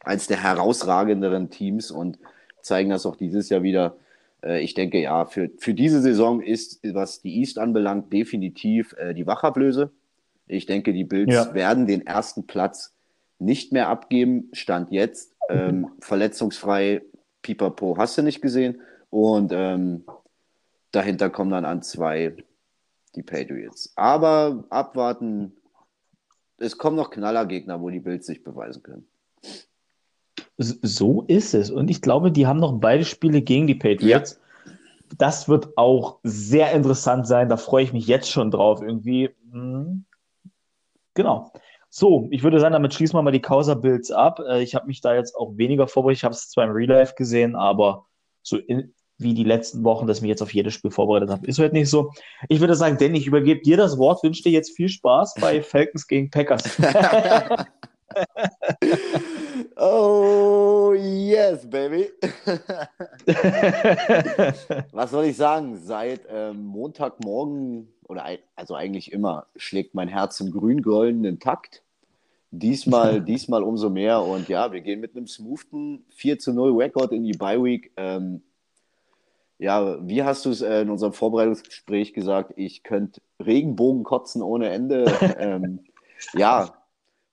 eins 0.00 0.26
der 0.26 0.42
herausragenderen 0.42 1.50
Teams 1.50 1.90
und 1.90 2.18
zeigen 2.62 2.90
das 2.90 3.06
auch 3.06 3.16
dieses 3.16 3.48
Jahr 3.48 3.62
wieder. 3.62 3.96
Äh, 4.42 4.62
ich 4.62 4.74
denke, 4.74 5.00
ja, 5.00 5.24
für, 5.26 5.50
für 5.58 5.74
diese 5.74 6.00
Saison 6.00 6.40
ist, 6.40 6.80
was 6.82 7.20
die 7.20 7.38
East 7.38 7.58
anbelangt, 7.58 8.12
definitiv 8.12 8.94
äh, 8.98 9.14
die 9.14 9.26
Wachablöse. 9.26 9.90
Ich 10.46 10.66
denke, 10.66 10.92
die 10.92 11.04
Bills 11.04 11.34
ja. 11.34 11.54
werden 11.54 11.86
den 11.86 12.06
ersten 12.06 12.46
Platz 12.46 12.94
nicht 13.38 13.72
mehr 13.72 13.88
abgeben. 13.88 14.48
Stand 14.52 14.90
jetzt. 14.90 15.34
Ähm, 15.48 15.88
verletzungsfrei, 16.00 17.02
Pipapo 17.42 17.96
hast 17.98 18.18
du 18.18 18.22
nicht 18.22 18.40
gesehen. 18.40 18.80
Und 19.10 19.52
ähm, 19.54 20.04
dahinter 20.92 21.30
kommen 21.30 21.50
dann 21.50 21.64
an 21.64 21.82
zwei 21.82 22.34
die 23.18 23.22
Patriots. 23.22 23.92
Aber 23.96 24.64
abwarten. 24.70 25.52
Es 26.60 26.76
kommen 26.76 26.96
noch 26.96 27.10
Knallergegner, 27.10 27.80
wo 27.80 27.90
die 27.90 28.00
Bills 28.00 28.26
sich 28.26 28.42
beweisen 28.42 28.82
können. 28.82 29.06
So 30.56 31.22
ist 31.28 31.54
es. 31.54 31.70
Und 31.70 31.88
ich 31.88 32.02
glaube, 32.02 32.32
die 32.32 32.48
haben 32.48 32.58
noch 32.58 32.80
beide 32.80 33.04
Spiele 33.04 33.42
gegen 33.42 33.68
die 33.68 33.76
Patriots. 33.76 34.40
Ja. 34.66 34.72
Das 35.16 35.48
wird 35.48 35.76
auch 35.76 36.18
sehr 36.24 36.72
interessant 36.72 37.28
sein. 37.28 37.48
Da 37.48 37.56
freue 37.56 37.84
ich 37.84 37.92
mich 37.92 38.06
jetzt 38.08 38.30
schon 38.30 38.50
drauf. 38.50 38.82
Irgendwie. 38.82 39.30
Hm. 39.52 40.04
Genau. 41.14 41.52
So, 41.90 42.28
ich 42.30 42.42
würde 42.42 42.60
sagen, 42.60 42.72
damit 42.72 42.92
schließen 42.92 43.16
wir 43.16 43.22
mal 43.22 43.30
die 43.30 43.40
Causa-Builds 43.40 44.10
ab. 44.10 44.40
Äh, 44.40 44.62
ich 44.62 44.74
habe 44.74 44.86
mich 44.86 45.00
da 45.00 45.14
jetzt 45.14 45.34
auch 45.36 45.56
weniger 45.56 45.86
vorbereitet. 45.86 46.18
Ich 46.18 46.24
habe 46.24 46.34
es 46.34 46.50
zwar 46.50 46.64
im 46.64 46.72
Real 46.72 46.88
Life 46.88 47.14
gesehen, 47.16 47.56
aber 47.56 48.06
so 48.42 48.58
in, 48.58 48.94
wie 49.18 49.34
die 49.34 49.44
letzten 49.44 49.84
Wochen, 49.84 50.06
dass 50.06 50.16
ich 50.18 50.22
mich 50.22 50.30
jetzt 50.30 50.42
auf 50.42 50.54
jedes 50.54 50.74
Spiel 50.74 50.92
vorbereitet 50.92 51.30
habe, 51.30 51.44
ist 51.46 51.58
heute 51.58 51.74
nicht 51.74 51.90
so. 51.90 52.12
Ich 52.48 52.60
würde 52.60 52.76
sagen, 52.76 52.96
Danny, 52.98 53.18
ich 53.18 53.26
übergebe 53.26 53.60
dir 53.60 53.76
das 53.76 53.98
Wort, 53.98 54.22
wünsche 54.22 54.44
dir 54.44 54.52
jetzt 54.52 54.76
viel 54.76 54.88
Spaß 54.88 55.34
bei 55.40 55.60
Falcons 55.68 56.06
gegen 56.06 56.30
Packers. 56.30 56.78
oh, 59.76 60.94
yes, 60.96 61.68
baby. 61.68 62.10
Was 64.92 65.10
soll 65.10 65.24
ich 65.26 65.36
sagen? 65.36 65.76
Seit 65.82 66.20
ähm, 66.30 66.64
Montagmorgen 66.64 67.88
oder 68.08 68.24
also 68.54 68.74
eigentlich 68.74 69.12
immer, 69.12 69.46
schlägt 69.56 69.94
mein 69.94 70.08
Herz 70.08 70.40
im 70.40 70.52
grün-goldenen 70.52 71.40
Takt. 71.40 71.82
Diesmal, 72.50 73.20
diesmal 73.20 73.62
umso 73.62 73.90
mehr. 73.90 74.22
Und 74.22 74.48
ja, 74.48 74.72
wir 74.72 74.80
gehen 74.80 75.00
mit 75.00 75.14
einem 75.14 75.26
smoothen 75.26 76.06
4 76.10 76.38
zu 76.38 76.54
0 76.54 76.74
Rekord 76.76 77.12
in 77.12 77.24
die 77.24 77.36
Bye 77.36 77.62
Week. 77.62 77.92
Ähm, 77.96 78.42
ja, 79.58 80.06
wie 80.06 80.22
hast 80.22 80.44
du 80.44 80.50
es 80.50 80.62
äh, 80.62 80.82
in 80.82 80.90
unserem 80.90 81.12
Vorbereitungsgespräch 81.12 82.14
gesagt? 82.14 82.52
Ich 82.56 82.84
könnte 82.84 83.20
Regenbogen 83.44 84.04
kotzen 84.04 84.40
ohne 84.40 84.68
Ende. 84.70 85.04
ähm, 85.38 85.80
ja, 86.32 86.74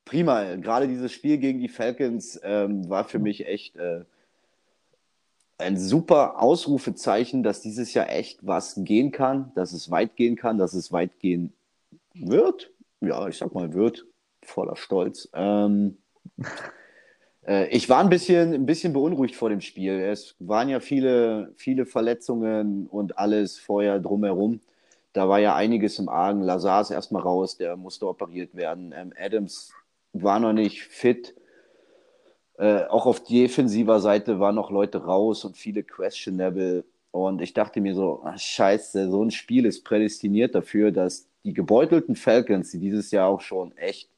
prima. 0.06 0.56
Gerade 0.56 0.88
dieses 0.88 1.12
Spiel 1.12 1.38
gegen 1.38 1.60
die 1.60 1.70
Falcons 1.70 2.40
ähm, 2.44 2.90
war 2.90 3.04
für 3.04 3.20
mich 3.20 3.46
echt 3.48 3.76
äh, 3.76 4.06
ein 5.58 5.78
super 5.78 6.42
Ausrufezeichen, 6.42 7.44
dass 7.44 7.62
dieses 7.62 7.94
Jahr 7.94 8.10
echt 8.10 8.46
was 8.46 8.76
gehen 8.78 9.12
kann, 9.12 9.52
dass 9.56 9.72
es 9.72 9.92
weit 9.92 10.16
gehen 10.16 10.36
kann, 10.36 10.58
dass 10.58 10.74
es 10.74 10.92
weit 10.92 11.20
gehen 11.20 11.54
wird. 12.16 12.72
Ja, 13.02 13.28
ich 13.28 13.38
sag 13.38 13.54
mal 13.54 13.74
wird, 13.74 14.06
voller 14.42 14.76
Stolz. 14.76 15.30
Ähm, 15.34 15.98
äh, 16.38 16.44
ich 17.70 17.90
war 17.90 18.00
ein 18.00 18.10
bisschen, 18.10 18.54
ein 18.54 18.66
bisschen 18.66 18.94
beunruhigt 18.94 19.36
vor 19.36 19.50
dem 19.50 19.62
Spiel. 19.62 20.00
Es 20.00 20.36
waren 20.40 20.68
ja 20.68 20.80
viele, 20.80 21.54
viele 21.58 21.86
Verletzungen 21.86 22.88
und 22.88 23.20
alles 23.20 23.60
vorher 23.60 24.00
drumherum. 24.00 24.62
Da 25.14 25.30
war 25.30 25.40
ja 25.40 25.56
einiges 25.56 25.98
im 26.00 26.10
Argen. 26.10 26.42
Lazar 26.42 26.82
ist 26.82 26.92
erstmal 26.92 27.22
raus, 27.22 27.56
der 27.56 27.78
musste 27.78 28.08
operiert 28.08 28.54
werden. 28.54 28.94
Ähm, 28.94 29.14
Adams 29.18 29.72
war 30.12 30.42
noch 30.42 30.52
nicht 30.52 30.84
fit. 30.84 31.36
Äh, 32.58 32.84
auch 32.86 33.06
auf 33.06 33.24
defensiver 33.24 34.00
Seite 34.00 34.42
waren 34.42 34.56
noch 34.56 34.72
Leute 34.72 35.06
raus 35.06 35.46
und 35.46 35.56
viele 35.56 35.84
questionable. 35.84 36.84
Und 37.12 37.42
ich 37.42 37.54
dachte 37.54 37.80
mir 37.80 37.96
so, 37.96 38.24
ach, 38.26 38.38
scheiße, 38.38 39.10
so 39.10 39.24
ein 39.24 39.32
Spiel 39.32 39.66
ist 39.66 39.86
prädestiniert 39.86 40.54
dafür, 40.54 40.92
dass 40.92 41.28
die 41.46 41.54
gebeutelten 41.54 42.18
Falcons, 42.18 42.72
die 42.72 42.80
dieses 42.80 43.12
Jahr 43.12 43.30
auch 43.30 43.40
schon 43.42 43.76
echt 43.78 44.10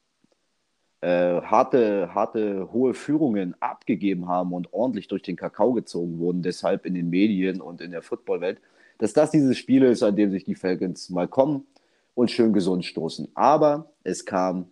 äh, 1.00 1.40
harte, 1.42 2.14
harte, 2.14 2.72
hohe 2.72 2.94
Führungen 2.94 3.54
abgegeben 3.60 4.28
haben 4.28 4.52
und 4.52 4.72
ordentlich 4.72 5.08
durch 5.08 5.22
den 5.22 5.36
Kakao 5.36 5.72
gezogen 5.72 6.18
wurden, 6.18 6.42
deshalb 6.42 6.86
in 6.86 6.94
den 6.94 7.10
Medien 7.10 7.60
und 7.60 7.80
in 7.80 7.92
der 7.92 8.02
Footballwelt, 8.02 8.60
dass 8.98 9.12
das 9.12 9.30
dieses 9.30 9.56
Spiel 9.56 9.84
ist, 9.84 10.02
an 10.02 10.16
dem 10.16 10.30
sich 10.30 10.44
die 10.44 10.56
Falcons 10.56 11.08
mal 11.10 11.28
kommen 11.28 11.66
und 12.14 12.30
schön 12.30 12.52
gesund 12.52 12.84
stoßen. 12.84 13.28
Aber 13.34 13.92
es 14.02 14.24
kam 14.24 14.66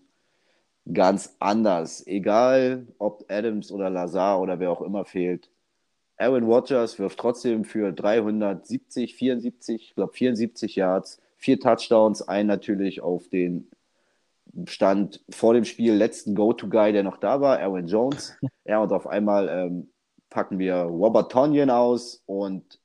ganz 0.93 1.37
anders. 1.39 2.05
Egal, 2.07 2.87
ob 2.99 3.25
Adams 3.29 3.71
oder 3.71 3.91
Lazar 3.91 4.41
oder 4.41 4.59
wer 4.59 4.71
auch 4.71 4.83
immer 4.83 5.05
fehlt. 5.05 5.49
Aaron 6.17 6.45
Rodgers 6.45 6.99
wirft 6.99 7.19
trotzdem 7.19 7.65
für 7.65 7.93
370, 7.93 9.15
74, 9.15 9.83
ich 9.83 9.95
glaube 9.95 10.15
74 10.15 10.75
Yards, 10.75 11.21
vier 11.37 11.61
Touchdowns, 11.61 12.23
ein 12.23 12.47
natürlich 12.47 13.03
auf 13.03 13.29
den 13.29 13.69
Stand 14.67 15.23
vor 15.31 15.55
dem 15.55 15.65
Spiel 15.65 15.95
letzten 15.95 16.35
Go-To-Guy, 16.35 16.93
der 16.93 17.03
noch 17.03 17.19
da 17.19 17.41
war, 17.41 17.59
Aaron 17.59 17.87
Jones. 17.87 18.37
Ja, 18.65 18.81
und 18.81 18.93
auf 18.93 19.07
einmal 19.07 19.49
ähm, 19.49 19.91
packen 20.29 20.59
wir 20.59 20.75
Robert 20.75 21.31
Tonyan 21.31 21.71
aus 21.71 22.25
und 22.27 22.81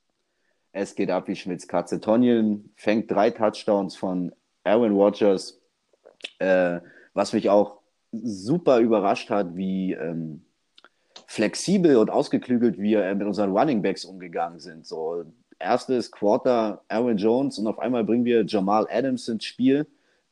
es 0.73 0.93
geht 0.93 1.09
ab 1.09 1.27
wie 1.27 1.35
Schmitz 1.35 1.67
Katze. 1.67 1.99
Tonyan 1.99 2.69
fängt 2.75 3.09
drei 3.09 3.31
Touchdowns 3.31 3.95
von 3.95 4.31
Aaron 4.63 4.93
Rodgers, 4.93 5.59
äh, 6.37 6.79
was 7.15 7.33
mich 7.33 7.49
auch 7.49 7.79
super 8.11 8.77
überrascht 8.79 9.31
hat, 9.31 9.55
wie 9.55 9.93
ähm, 9.93 10.45
flexibel 11.25 11.97
und 11.97 12.11
ausgeklügelt 12.11 12.77
wir 12.77 13.03
äh, 13.03 13.15
mit 13.15 13.25
unseren 13.25 13.57
Running 13.57 13.81
Backs 13.81 14.05
umgegangen 14.05 14.59
sind. 14.59 14.85
So, 14.85 15.25
erstes 15.57 16.11
Quarter 16.11 16.83
Aaron 16.89 17.17
Jones 17.17 17.57
und 17.57 17.67
auf 17.67 17.79
einmal 17.79 18.03
bringen 18.03 18.25
wir 18.25 18.45
Jamal 18.45 18.87
Adams 18.91 19.27
ins 19.27 19.45
Spiel 19.45 19.87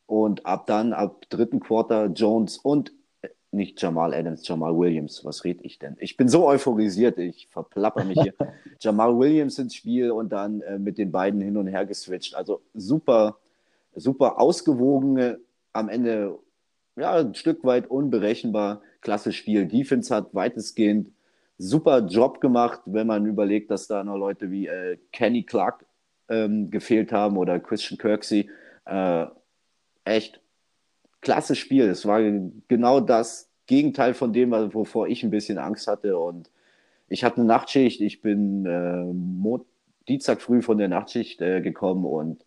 und 0.09 0.45
ab 0.45 0.65
dann, 0.65 0.93
ab 0.93 1.25
dritten 1.29 1.59
Quarter 1.59 2.07
Jones 2.07 2.57
und 2.57 2.91
äh, 3.21 3.29
nicht 3.51 3.81
Jamal 3.81 4.13
Adams, 4.13 4.47
Jamal 4.47 4.75
Williams. 4.75 5.23
Was 5.23 5.43
rede 5.43 5.63
ich 5.63 5.77
denn? 5.77 5.95
Ich 5.99 6.17
bin 6.17 6.27
so 6.27 6.47
euphorisiert, 6.47 7.19
ich 7.19 7.47
verplapper 7.47 8.03
mich 8.03 8.19
hier. 8.19 8.33
Jamal 8.79 9.17
Williams 9.17 9.59
ins 9.59 9.75
Spiel 9.75 10.11
und 10.11 10.29
dann 10.29 10.61
äh, 10.61 10.79
mit 10.79 10.97
den 10.97 11.11
beiden 11.11 11.41
hin 11.41 11.57
und 11.57 11.67
her 11.67 11.85
geswitcht. 11.85 12.33
Also 12.33 12.61
super, 12.73 13.37
super 13.95 14.39
ausgewogene, 14.39 15.39
am 15.73 15.89
Ende 15.89 16.39
ja, 16.95 17.17
ein 17.17 17.35
Stück 17.35 17.63
weit 17.63 17.87
unberechenbar. 17.87 18.81
Klasse 19.01 19.31
Spiel. 19.31 19.67
Defense 19.67 20.13
hat 20.13 20.33
weitestgehend 20.33 21.11
super 21.57 21.99
Job 21.99 22.41
gemacht, 22.41 22.81
wenn 22.85 23.07
man 23.07 23.25
überlegt, 23.25 23.69
dass 23.69 23.87
da 23.87 24.03
noch 24.03 24.17
Leute 24.17 24.49
wie 24.49 24.67
äh, 24.67 24.97
Kenny 25.11 25.43
Clark 25.43 25.85
ähm, 26.29 26.71
gefehlt 26.71 27.11
haben 27.11 27.37
oder 27.37 27.59
Christian 27.59 27.97
Kirksey. 27.97 28.49
Äh, 28.85 29.27
echt 30.09 30.41
klasse 31.21 31.55
Spiel. 31.55 31.85
Es 31.85 32.05
war 32.05 32.21
genau 32.67 32.99
das 32.99 33.49
Gegenteil 33.65 34.13
von 34.13 34.33
dem, 34.33 34.51
wovor 34.51 35.07
ich 35.07 35.23
ein 35.23 35.29
bisschen 35.29 35.57
Angst 35.57 35.87
hatte. 35.87 36.17
Und 36.17 36.49
ich 37.07 37.23
hatte 37.23 37.37
eine 37.37 37.45
Nachtschicht. 37.45 38.01
Ich 38.01 38.21
bin 38.21 38.65
äh, 38.65 39.59
Dienstag 40.07 40.41
früh 40.41 40.61
von 40.61 40.77
der 40.77 40.87
Nachtschicht 40.87 41.41
äh, 41.41 41.61
gekommen 41.61 42.05
und 42.05 42.45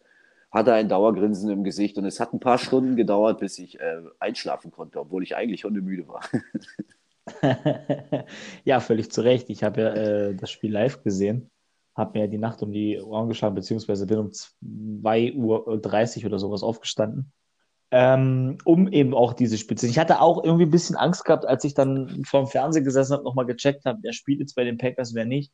hatte 0.51 0.75
ein 0.75 0.89
Dauergrinsen 0.89 1.51
im 1.51 1.65
Gesicht 1.65 1.97
und 1.97 2.05
es 2.05 2.21
hat 2.21 2.35
ein 2.35 2.41
paar 2.41 2.59
Stunden 2.59 2.95
gedauert, 2.95 3.41
bis 3.41 3.59
ich 3.59 3.81
äh, 3.81 4.03
einschlafen 4.19 4.71
konnte, 4.71 5.01
obwohl 5.01 5.23
ich 5.23 5.35
eigentlich 5.35 5.65
hundemüde 5.65 6.07
war. 6.09 6.23
ja, 8.65 8.81
völlig 8.81 9.11
zu 9.11 9.23
Recht. 9.23 9.49
Ich 9.49 9.65
habe 9.65 9.81
ja 9.81 9.95
äh, 9.95 10.35
das 10.35 10.51
Spiel 10.51 10.73
live 10.73 11.03
gesehen, 11.03 11.51
habe 11.95 12.19
mir 12.19 12.29
die 12.29 12.39
Nacht 12.39 12.63
um 12.63 12.71
die 12.71 13.01
Ohren 13.01 13.29
geschlagen, 13.29 13.55
beziehungsweise 13.55 14.07
bin 14.07 14.19
um 14.19 14.27
2.30 14.29 15.37
Uhr 16.19 16.27
oder 16.27 16.39
sowas 16.39 16.63
aufgestanden, 16.63 17.33
ähm, 17.93 18.57
um 18.65 18.89
eben 18.89 19.13
auch 19.13 19.35
diese 19.35 19.59
Spitze. 19.59 19.87
Ich 19.87 19.99
hatte 19.99 20.23
auch 20.23 20.43
irgendwie 20.43 20.65
ein 20.65 20.71
bisschen 20.71 20.97
Angst 20.97 21.27
gehabt, 21.27 21.45
als 21.45 21.63
ich 21.63 21.75
dann 21.75 22.25
vor 22.25 22.41
dem 22.41 22.47
Fernseher 22.49 22.83
gesessen 22.83 23.13
habe, 23.13 23.23
nochmal 23.23 23.45
gecheckt 23.45 23.85
habe, 23.85 23.99
wer 24.01 24.15
spielt 24.15 24.41
jetzt 24.41 24.55
bei 24.55 24.65
den 24.65 24.79
Packers, 24.79 25.15
wer 25.15 25.27
nicht. 25.27 25.53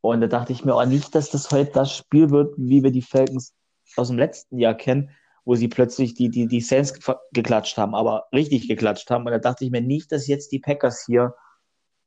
Und 0.00 0.22
da 0.22 0.28
dachte 0.28 0.54
ich 0.54 0.64
mir 0.64 0.74
auch 0.74 0.86
nicht, 0.86 1.14
dass 1.14 1.30
das 1.30 1.50
heute 1.50 1.72
das 1.72 1.94
Spiel 1.94 2.30
wird, 2.30 2.54
wie 2.56 2.82
wir 2.82 2.90
die 2.90 3.02
Falcons 3.02 3.52
aus 3.96 4.08
dem 4.08 4.16
letzten 4.16 4.58
Jahr 4.58 4.74
kennen, 4.74 5.10
wo 5.44 5.56
sie 5.56 5.68
plötzlich 5.68 6.14
die, 6.14 6.30
die, 6.30 6.46
die 6.46 6.62
Saints 6.62 6.98
geklatscht 7.32 7.76
haben, 7.76 7.94
aber 7.94 8.28
richtig 8.32 8.66
geklatscht 8.66 9.10
haben. 9.10 9.26
Und 9.26 9.32
da 9.32 9.38
dachte 9.38 9.66
ich 9.66 9.70
mir 9.70 9.82
nicht, 9.82 10.10
dass 10.10 10.26
jetzt 10.26 10.52
die 10.52 10.60
Packers 10.60 11.04
hier 11.04 11.34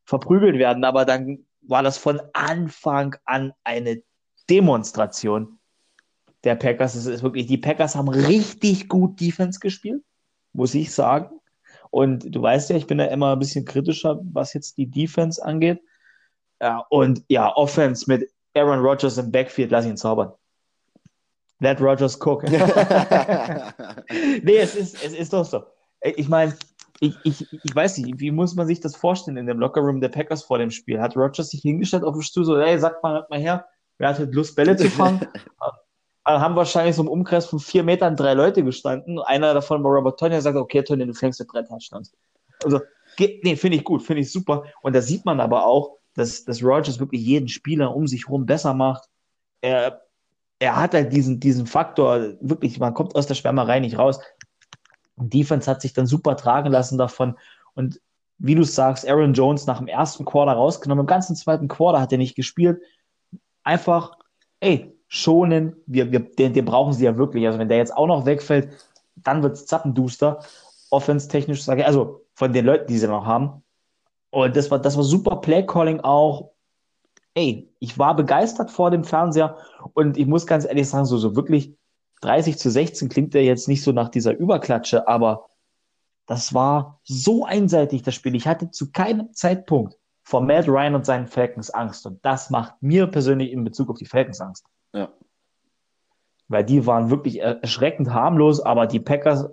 verprügelt 0.05 0.57
werden, 0.57 0.83
aber 0.83 1.05
dann 1.05 1.45
war 1.61 1.83
das 1.83 1.99
von 1.99 2.19
Anfang 2.33 3.15
an 3.25 3.53
eine 3.63 4.01
Demonstration 4.49 5.59
der 6.43 6.55
Packers. 6.55 6.95
Es 6.95 7.05
ist 7.05 7.23
wirklich, 7.23 7.47
die 7.47 7.57
Packers 7.57 7.95
haben 7.95 8.09
richtig 8.09 8.89
gut 8.89 9.19
Defense 9.19 9.59
gespielt. 9.59 10.03
muss 10.53 10.75
ich 10.75 10.91
sagen. 10.91 11.39
Und 11.89 12.33
du 12.33 12.41
weißt 12.41 12.69
ja, 12.69 12.77
ich 12.77 12.87
bin 12.87 12.97
da 12.97 13.05
immer 13.05 13.33
ein 13.33 13.39
bisschen 13.39 13.65
kritischer, 13.65 14.19
was 14.31 14.53
jetzt 14.53 14.77
die 14.77 14.89
Defense 14.89 15.43
angeht. 15.43 15.81
Ja, 16.61 16.85
und 16.89 17.23
ja, 17.27 17.53
Offense 17.55 18.05
mit 18.07 18.29
Aaron 18.55 18.79
Rodgers 18.79 19.17
im 19.17 19.31
Backfield, 19.31 19.71
lass 19.71 19.85
ihn 19.85 19.97
zaubern. 19.97 20.31
Let 21.59 21.79
Rodgers 21.81 22.19
cook. 22.19 22.43
nee, 22.49 22.57
es 24.57 24.75
ist, 24.75 25.03
es 25.03 25.13
ist 25.13 25.33
doch 25.33 25.45
so. 25.45 25.63
Ich 26.01 26.27
meine, 26.27 26.55
ich, 26.99 27.15
ich, 27.23 27.47
ich 27.51 27.75
weiß 27.75 27.97
nicht, 27.97 28.19
wie 28.19 28.31
muss 28.31 28.55
man 28.55 28.67
sich 28.67 28.79
das 28.79 28.95
vorstellen 28.95 29.37
in 29.37 29.47
dem 29.47 29.59
Lockerroom 29.59 30.01
der 30.01 30.09
Packers 30.09 30.43
vor 30.43 30.57
dem 30.59 30.71
Spiel? 30.71 30.99
Hat 31.01 31.15
Rodgers 31.15 31.49
sich 31.49 31.61
hingestellt 31.61 32.03
auf 32.03 32.13
dem 32.13 32.21
Stuhl 32.21 32.45
so, 32.45 32.57
ey, 32.57 32.79
sag 32.79 33.03
mal, 33.03 33.25
mal 33.29 33.39
her, 33.39 33.67
wer 33.97 34.09
hat 34.09 34.33
Lust, 34.33 34.55
Bälle 34.55 34.75
zu 34.75 34.89
fangen? 34.89 35.21
Haben 36.23 36.55
wahrscheinlich 36.55 36.95
so 36.95 37.01
im 37.01 37.07
Umkreis 37.07 37.47
von 37.47 37.59
vier 37.59 37.83
Metern 37.83 38.15
drei 38.15 38.33
Leute 38.33 38.63
gestanden. 38.63 39.19
Einer 39.19 39.53
davon 39.53 39.83
war 39.83 39.91
Robert 39.91 40.19
Tony, 40.19 40.31
der 40.31 40.41
sagt, 40.41 40.57
okay, 40.57 40.83
Tony, 40.83 41.05
du 41.05 41.13
fängst 41.13 41.39
mit 41.39 41.49
drei 41.51 41.63
Touchdowns. 41.63 42.13
Also, 42.63 42.79
nee, 43.17 43.55
finde 43.55 43.77
ich 43.77 43.83
gut, 43.83 44.03
finde 44.03 44.21
ich 44.21 44.31
super. 44.31 44.63
Und 44.81 44.95
da 44.95 45.01
sieht 45.01 45.25
man 45.25 45.39
aber 45.39 45.65
auch, 45.65 45.97
dass, 46.13 46.43
dass 46.43 46.63
Rogers 46.63 46.99
wirklich 46.99 47.21
jeden 47.21 47.47
Spieler 47.47 47.95
um 47.95 48.07
sich 48.07 48.27
herum 48.27 48.45
besser 48.45 48.73
macht. 48.73 49.09
Er, 49.61 50.01
er 50.59 50.75
hat 50.75 50.93
halt 50.93 51.11
diesen, 51.11 51.39
diesen 51.39 51.65
Faktor, 51.65 52.33
wirklich, 52.39 52.79
man 52.79 52.93
kommt 52.93 53.15
aus 53.15 53.25
der 53.25 53.35
Schwärmerei 53.35 53.79
nicht 53.79 53.97
raus. 53.97 54.19
Und 55.15 55.33
Defense 55.33 55.69
hat 55.69 55.81
sich 55.81 55.93
dann 55.93 56.05
super 56.05 56.35
tragen 56.35 56.69
lassen 56.71 56.97
davon. 56.97 57.37
Und 57.73 57.99
wie 58.37 58.55
du 58.55 58.63
sagst, 58.63 59.07
Aaron 59.07 59.33
Jones 59.33 59.67
nach 59.67 59.77
dem 59.77 59.87
ersten 59.87 60.25
Quarter 60.25 60.53
rausgenommen, 60.53 61.03
im 61.03 61.07
ganzen 61.07 61.35
zweiten 61.35 61.67
Quarter 61.67 62.01
hat 62.01 62.11
er 62.11 62.17
nicht 62.17 62.35
gespielt. 62.35 62.81
Einfach, 63.63 64.17
ey, 64.59 64.95
schonen, 65.13 65.75
wir, 65.87 66.11
wir, 66.11 66.19
den, 66.21 66.53
den 66.53 66.63
brauchen 66.63 66.93
sie 66.93 67.03
ja 67.03 67.17
wirklich. 67.17 67.45
Also 67.45 67.59
wenn 67.59 67.67
der 67.67 67.77
jetzt 67.77 67.95
auch 67.95 68.07
noch 68.07 68.25
wegfällt, 68.25 68.69
dann 69.15 69.43
wird 69.43 69.55
es 69.57 69.65
zappenduster. 69.65 70.39
Offense-technisch 70.89 71.63
sage 71.63 71.81
ich, 71.81 71.87
also 71.87 72.25
von 72.33 72.53
den 72.53 72.65
Leuten, 72.65 72.87
die 72.87 72.97
sie 72.97 73.07
noch 73.07 73.25
haben. 73.25 73.61
Und 74.29 74.55
das 74.55 74.71
war, 74.71 74.79
das 74.79 74.95
war 74.95 75.03
super 75.03 75.37
Play-Calling 75.37 75.99
auch 75.99 76.51
ey, 77.33 77.69
ich 77.79 77.97
war 77.97 78.15
begeistert 78.15 78.71
vor 78.71 78.91
dem 78.91 79.03
Fernseher 79.03 79.57
und 79.93 80.17
ich 80.17 80.27
muss 80.27 80.45
ganz 80.45 80.65
ehrlich 80.65 80.89
sagen, 80.89 81.05
so, 81.05 81.17
so 81.17 81.35
wirklich 81.35 81.73
30 82.21 82.57
zu 82.57 82.69
16 82.69 83.09
klingt 83.09 83.33
ja 83.33 83.41
jetzt 83.41 83.67
nicht 83.67 83.83
so 83.83 83.91
nach 83.91 84.09
dieser 84.09 84.37
Überklatsche, 84.37 85.07
aber 85.07 85.47
das 86.27 86.53
war 86.53 86.99
so 87.03 87.45
einseitig, 87.45 88.03
das 88.03 88.15
Spiel. 88.15 88.35
Ich 88.35 88.47
hatte 88.47 88.69
zu 88.71 88.91
keinem 88.91 89.33
Zeitpunkt 89.33 89.97
vor 90.23 90.41
Matt 90.41 90.67
Ryan 90.67 90.95
und 90.95 91.05
seinen 91.05 91.27
Falcons 91.27 91.71
Angst. 91.71 92.05
Und 92.05 92.23
das 92.23 92.49
macht 92.49 92.75
mir 92.81 93.07
persönlich 93.07 93.51
in 93.51 93.63
Bezug 93.63 93.89
auf 93.89 93.97
die 93.97 94.05
Falcons 94.05 94.39
Angst. 94.39 94.65
Ja. 94.93 95.09
Weil 96.47 96.63
die 96.65 96.85
waren 96.85 97.09
wirklich 97.09 97.41
erschreckend 97.41 98.13
harmlos, 98.13 98.59
aber 98.59 98.87
die 98.87 98.99
Packers, 98.99 99.49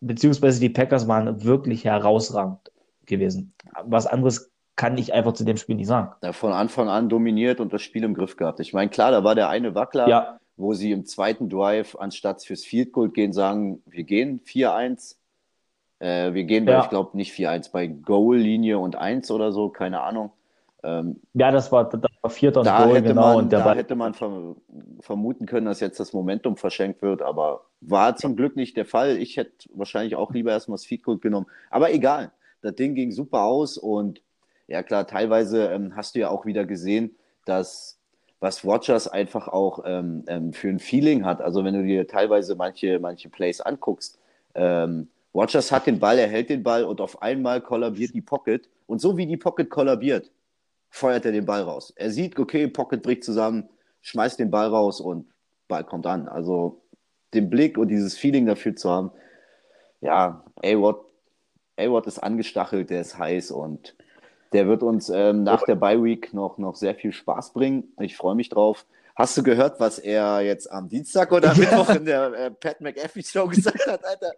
beziehungsweise 0.00 0.60
die 0.60 0.68
Packers 0.68 1.08
waren 1.08 1.44
wirklich 1.44 1.84
herausragend 1.84 2.70
gewesen. 3.06 3.54
Was 3.84 4.06
anderes 4.06 4.52
kann 4.76 4.98
ich 4.98 5.12
einfach 5.12 5.32
zu 5.32 5.44
dem 5.44 5.56
Spiel 5.56 5.76
nicht 5.76 5.86
sagen. 5.86 6.12
Ja, 6.22 6.32
von 6.32 6.52
Anfang 6.52 6.88
an 6.88 7.08
dominiert 7.08 7.60
und 7.60 7.72
das 7.72 7.82
Spiel 7.82 8.04
im 8.04 8.14
Griff 8.14 8.36
gehabt. 8.36 8.60
Ich 8.60 8.72
meine, 8.72 8.90
klar, 8.90 9.10
da 9.10 9.22
war 9.22 9.34
der 9.34 9.48
eine 9.48 9.74
Wackler, 9.74 10.08
ja. 10.08 10.40
wo 10.56 10.74
sie 10.74 10.92
im 10.92 11.04
zweiten 11.04 11.48
Drive, 11.48 11.96
anstatt 11.98 12.42
fürs 12.42 12.64
Field 12.64 12.92
Goal 12.92 13.10
gehen, 13.10 13.32
sagen, 13.32 13.82
wir 13.86 14.04
gehen 14.04 14.40
4-1. 14.40 15.16
Äh, 15.98 16.32
wir 16.34 16.44
gehen 16.44 16.64
bei, 16.64 16.72
ja. 16.72 16.82
ich 16.82 16.88
glaube, 16.88 17.16
nicht 17.16 17.32
4-1, 17.32 17.70
bei 17.70 17.86
Goal-Linie 17.86 18.78
und 18.78 18.96
1 18.96 19.30
oder 19.30 19.52
so, 19.52 19.68
keine 19.68 20.00
Ahnung. 20.00 20.32
Ähm, 20.84 21.20
ja, 21.34 21.50
das 21.50 21.70
war, 21.70 21.88
das 21.88 22.10
war 22.20 22.30
vierter 22.30 22.62
da 22.62 22.84
Goal, 22.84 22.96
hätte 22.96 23.08
genau. 23.08 23.34
Man, 23.34 23.36
und 23.36 23.52
da 23.52 23.74
hätte 23.74 23.94
man 23.94 24.14
vermuten 25.00 25.46
können, 25.46 25.66
dass 25.66 25.80
jetzt 25.80 26.00
das 26.00 26.12
Momentum 26.12 26.56
verschenkt 26.56 27.02
wird, 27.02 27.22
aber 27.22 27.66
war 27.80 28.16
zum 28.16 28.36
Glück 28.36 28.56
nicht 28.56 28.76
der 28.76 28.86
Fall. 28.86 29.16
Ich 29.18 29.36
hätte 29.36 29.68
wahrscheinlich 29.74 30.16
auch 30.16 30.32
lieber 30.32 30.50
erstmal 30.50 30.76
das 30.76 30.84
Feed 30.84 31.04
Goal 31.04 31.18
genommen. 31.18 31.46
Aber 31.70 31.92
egal, 31.92 32.32
das 32.62 32.74
Ding 32.74 32.94
ging 32.94 33.12
super 33.12 33.42
aus 33.42 33.78
und 33.78 34.22
ja 34.66 34.82
klar, 34.82 35.06
teilweise 35.06 35.66
ähm, 35.68 35.94
hast 35.94 36.14
du 36.14 36.20
ja 36.20 36.30
auch 36.30 36.46
wieder 36.46 36.64
gesehen, 36.64 37.14
dass 37.44 37.98
was 38.40 38.64
Rogers 38.64 39.06
einfach 39.06 39.46
auch 39.46 39.84
ähm, 39.84 40.24
ähm, 40.26 40.52
für 40.52 40.68
ein 40.68 40.80
Feeling 40.80 41.24
hat. 41.24 41.40
Also 41.40 41.64
wenn 41.64 41.74
du 41.74 41.84
dir 41.84 42.08
teilweise 42.08 42.56
manche, 42.56 42.98
manche 42.98 43.28
Plays 43.28 43.60
anguckst, 43.60 44.18
ähm, 44.54 45.08
Rogers 45.32 45.70
hat 45.70 45.86
den 45.86 46.00
Ball, 46.00 46.18
er 46.18 46.28
hält 46.28 46.50
den 46.50 46.62
Ball 46.62 46.84
und 46.84 47.00
auf 47.00 47.22
einmal 47.22 47.60
kollabiert 47.60 48.14
die 48.14 48.20
Pocket. 48.20 48.68
Und 48.86 49.00
so 49.00 49.16
wie 49.16 49.26
die 49.26 49.36
Pocket 49.36 49.70
kollabiert, 49.70 50.30
feuert 50.92 51.24
er 51.24 51.32
den 51.32 51.46
Ball 51.46 51.62
raus. 51.62 51.92
Er 51.96 52.10
sieht, 52.10 52.38
okay, 52.38 52.68
Pocket 52.68 53.02
bricht 53.02 53.24
zusammen, 53.24 53.68
schmeißt 54.02 54.38
den 54.38 54.50
Ball 54.50 54.68
raus 54.68 55.00
und 55.00 55.26
Ball 55.66 55.84
kommt 55.84 56.06
an. 56.06 56.28
Also 56.28 56.82
den 57.32 57.48
Blick 57.48 57.78
und 57.78 57.88
dieses 57.88 58.16
Feeling 58.16 58.44
dafür 58.44 58.76
zu 58.76 58.90
haben, 58.90 59.10
ja, 60.02 60.44
A-Watt 60.62 62.06
ist 62.06 62.18
angestachelt, 62.18 62.90
der 62.90 63.00
ist 63.00 63.18
heiß 63.18 63.52
und 63.52 63.96
der 64.52 64.68
wird 64.68 64.82
uns 64.82 65.08
ähm, 65.08 65.44
nach 65.44 65.62
der 65.62 65.76
Bye 65.76 66.04
Week 66.04 66.34
noch, 66.34 66.58
noch 66.58 66.76
sehr 66.76 66.94
viel 66.94 67.12
Spaß 67.12 67.54
bringen. 67.54 67.94
Ich 67.98 68.16
freue 68.16 68.34
mich 68.34 68.50
drauf. 68.50 68.84
Hast 69.16 69.36
du 69.38 69.42
gehört, 69.42 69.80
was 69.80 69.98
er 69.98 70.42
jetzt 70.42 70.70
am 70.70 70.90
Dienstag 70.90 71.32
oder 71.32 71.54
Mittwoch 71.56 71.88
in 71.94 72.04
der 72.04 72.34
äh, 72.34 72.50
Pat 72.50 72.82
McAfee 72.82 73.22
Show 73.22 73.46
gesagt 73.46 73.86
hat, 73.86 74.04
Alter? 74.04 74.32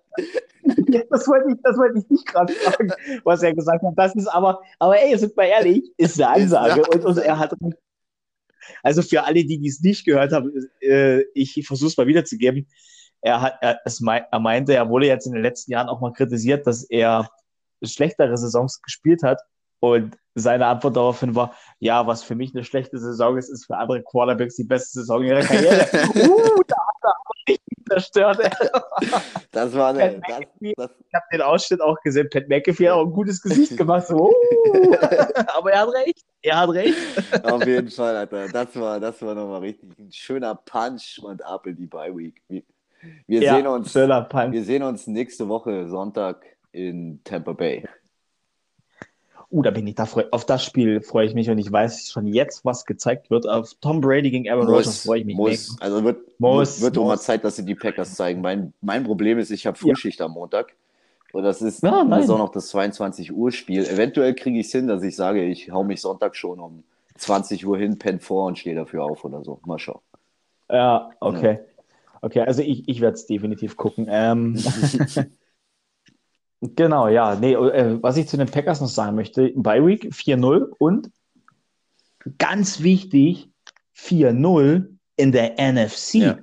Das 1.11 1.29
wollte 1.29 1.51
ich, 1.51 1.57
das 1.63 1.77
wollte 1.77 1.99
ich 1.99 2.09
nicht 2.09 2.27
gerade 2.27 2.53
fragen, 2.53 2.93
was 3.25 3.43
er 3.43 3.55
gesagt 3.55 3.83
hat. 3.83 3.93
Das 3.97 4.15
ist 4.15 4.27
aber, 4.27 4.61
aber 4.79 5.01
ey, 5.01 5.17
sind 5.17 5.37
wir 5.37 5.45
ehrlich, 5.45 5.93
ist 5.97 6.21
eine 6.21 6.43
Ansage. 6.43 6.83
und, 6.91 7.05
und 7.05 7.19
er 7.19 7.39
hat 7.39 7.55
also 8.83 9.03
für 9.03 9.25
alle, 9.25 9.45
die 9.45 9.59
dies 9.59 9.81
nicht 9.81 10.05
gehört 10.05 10.33
haben, 10.33 10.53
äh, 10.81 11.23
ich 11.35 11.63
versuche 11.67 11.89
es 11.89 11.97
mal 11.97 12.07
wiederzugeben. 12.07 12.67
Er, 13.21 13.41
hat, 13.41 13.59
er, 13.61 13.81
es 13.85 14.03
er 14.03 14.41
meinte, 14.41 14.75
er 14.75 14.89
wurde 14.89 15.07
jetzt 15.07 15.27
in 15.27 15.33
den 15.33 15.43
letzten 15.43 15.73
Jahren 15.73 15.89
auch 15.89 16.01
mal 16.01 16.13
kritisiert, 16.13 16.67
dass 16.67 16.85
er 16.85 17.29
schlechtere 17.83 18.37
Saisons 18.37 18.81
gespielt 18.83 19.23
hat 19.23 19.41
und 19.81 20.17
seine 20.35 20.67
Antwort 20.67 20.97
daraufhin 20.97 21.35
war, 21.35 21.55
ja, 21.79 22.07
was 22.07 22.25
für 22.25 22.35
mich 22.35 22.55
eine 22.55 22.65
schlechte 22.65 22.99
Saison 22.99 23.37
ist, 23.39 23.49
ist 23.49 23.67
für 23.67 23.77
andere 23.77 24.03
Quarterbacks 24.03 24.57
die 24.57 24.65
beste 24.65 25.01
Saison 25.01 25.23
ihrer 25.23 25.43
Karriere. 25.43 25.87
uh, 25.93 26.63
da 26.67 26.77
hat 26.77 27.03
er 27.03 27.15
aber 27.15 27.35
richtig 27.49 27.74
zerstört. 27.89 28.39
das 29.53 29.75
war 29.75 29.91
eine, 29.91 30.21
das, 30.27 30.41
das, 30.77 30.91
Ich 30.99 31.15
habe 31.15 31.25
den 31.33 31.43
Ausschnitt 31.43 31.81
auch 31.81 32.01
gesehen. 32.03 32.29
Pat 32.31 32.49
McAfee 32.49 32.89
hat 32.89 32.97
auch 32.97 33.07
ein 33.07 33.13
gutes 33.13 33.41
Gesicht 33.43 33.77
gemacht. 33.77 34.07
So, 34.07 34.31
uh, 34.31 34.97
aber 35.57 35.73
er 35.73 35.81
hat 35.81 35.89
recht. 35.95 36.23
Er 36.43 36.59
hat 36.59 36.71
recht. 36.71 36.97
Auf 37.45 37.67
jeden 37.67 37.91
Fall, 37.91 38.17
Alter. 38.17 38.49
Das 38.49 38.79
war, 38.79 39.01
das 39.01 39.21
war 39.23 39.35
nochmal 39.35 39.61
richtig 39.61 39.99
ein 39.99 40.13
schöner 40.13 40.55
Punch 40.55 41.19
und 41.23 41.45
ab 41.45 41.67
in 41.67 41.77
die 41.77 41.87
Bye 41.87 42.17
Week. 42.17 42.43
Wir, 43.27 43.41
ja, 43.41 43.57
sehen 43.57 43.67
uns, 43.67 43.95
wir 43.95 44.65
sehen 44.65 44.83
uns 44.83 45.07
nächste 45.07 45.49
Woche 45.49 45.89
Sonntag 45.89 46.45
in 46.73 47.21
Tampa 47.25 47.53
Bay. 47.53 47.85
Uh, 49.51 49.63
da 49.63 49.71
bin 49.71 49.87
ich 49.87 49.95
da 49.95 50.07
freu, 50.07 50.25
auf 50.31 50.45
das 50.45 50.65
Spiel 50.65 51.01
freue 51.01 51.27
ich 51.27 51.35
mich 51.35 51.51
und 51.51 51.59
ich 51.59 51.71
weiß 51.71 52.11
schon 52.11 52.27
jetzt, 52.27 52.65
was 52.65 52.87
gezeigt 52.87 53.31
wird. 53.31 53.49
Auf 53.49 53.75
Tom 53.81 54.01
Brady 54.01 54.31
gegen 54.31 54.49
Aaron 54.49 54.67
Rodgers 54.67 55.05
freue 55.05 55.21
ich 55.21 55.27
mich. 55.27 55.37
Muss, 55.37 55.77
also 55.81 56.03
wird, 56.05 56.19
muss, 56.41 56.81
wird 56.81 56.97
muss. 56.97 57.07
mal 57.07 57.19
Zeit, 57.19 57.45
dass 57.45 57.57
sie 57.57 57.65
die 57.65 57.75
Packers 57.75 58.15
zeigen. 58.15 58.41
Mein, 58.41 58.73
mein 58.81 59.05
Problem 59.05 59.39
ist, 59.39 59.51
ich 59.51 59.67
habe 59.67 59.79
Frühschicht 59.79 60.21
ja. 60.21 60.27
am 60.27 60.33
Montag. 60.33 60.75
Und 61.33 61.43
das 61.43 61.63
ist, 61.63 61.83
ja, 61.83 62.05
das 62.05 62.25
ist 62.25 62.31
auch 62.31 62.39
noch 62.39 62.53
das 62.53 62.69
22 62.69 63.33
Uhr 63.33 63.51
Spiel. 63.51 63.85
Eventuell 63.85 64.35
kriege 64.35 64.59
ich 64.59 64.67
es 64.67 64.73
hin, 64.73 64.87
dass 64.87 65.03
ich 65.03 65.17
sage, 65.17 65.45
ich 65.45 65.71
hau 65.71 65.83
mich 65.83 66.01
Sonntag 66.01 66.37
schon 66.37 66.61
um 66.61 66.85
20 67.17 67.67
Uhr 67.67 67.77
hin, 67.77 67.99
pen 67.99 68.21
vor 68.21 68.47
und 68.47 68.59
stehe 68.59 68.77
dafür 68.77 69.05
auf 69.05 69.25
oder 69.25 69.43
so. 69.43 69.61
Mal 69.67 69.79
schauen. 69.79 70.01
Ja, 70.71 71.11
okay. 71.21 71.55
Ja. 71.55 71.85
Okay, 72.21 72.41
also 72.41 72.63
ich, 72.63 72.89
ich 72.89 73.01
werde 73.03 73.17
es 73.17 73.27
definitiv 73.27 73.77
gucken. 73.77 74.07
Ähm, 74.09 74.57
Genau, 76.77 77.09
ja. 77.09 77.35
Nee, 77.35 77.55
äh, 77.55 78.03
was 78.03 78.17
ich 78.17 78.29
zu 78.29 78.37
den 78.37 78.51
Packers 78.51 78.81
noch 78.81 78.89
sagen 78.89 79.17
möchte, 79.17 79.53
bei 79.55 79.85
Week 79.85 80.05
4-0 80.07 80.71
und 80.79 81.11
ganz 82.39 82.83
wichtig, 82.83 83.51
4-0 83.97 84.89
in 85.17 85.33
der 85.33 85.57
NFC. 85.59 86.15
Ja. 86.15 86.39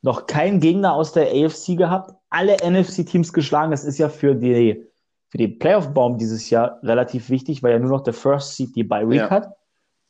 Noch 0.00 0.26
kein 0.26 0.60
Gegner 0.60 0.94
aus 0.94 1.12
der 1.12 1.28
AFC 1.28 1.76
gehabt, 1.76 2.12
alle 2.30 2.56
NFC-Teams 2.56 3.32
geschlagen. 3.32 3.70
Das 3.70 3.84
ist 3.84 3.98
ja 3.98 4.08
für 4.08 4.34
die, 4.34 4.84
für 5.28 5.38
die 5.38 5.48
Playoff-Baum 5.48 6.18
dieses 6.18 6.50
Jahr 6.50 6.78
relativ 6.82 7.30
wichtig, 7.30 7.62
weil 7.62 7.72
ja 7.72 7.78
nur 7.78 7.90
noch 7.90 8.02
der 8.02 8.14
First 8.14 8.56
Seed 8.56 8.74
die 8.74 8.84
Bye 8.84 9.08
Week 9.08 9.18
ja. 9.18 9.30
hat. 9.30 9.56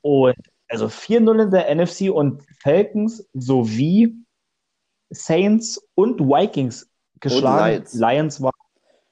Und 0.03 0.37
also 0.69 0.87
4-0 0.87 1.43
in 1.43 1.51
der 1.51 1.75
NFC 1.75 2.11
und 2.11 2.43
Falcons 2.61 3.29
sowie 3.35 4.15
Saints 5.11 5.83
und 5.95 6.21
Vikings 6.21 6.92
geschlagen. 7.23 7.73
Lions. 7.73 7.95
Lions. 7.95 8.43
war. 8.43 8.53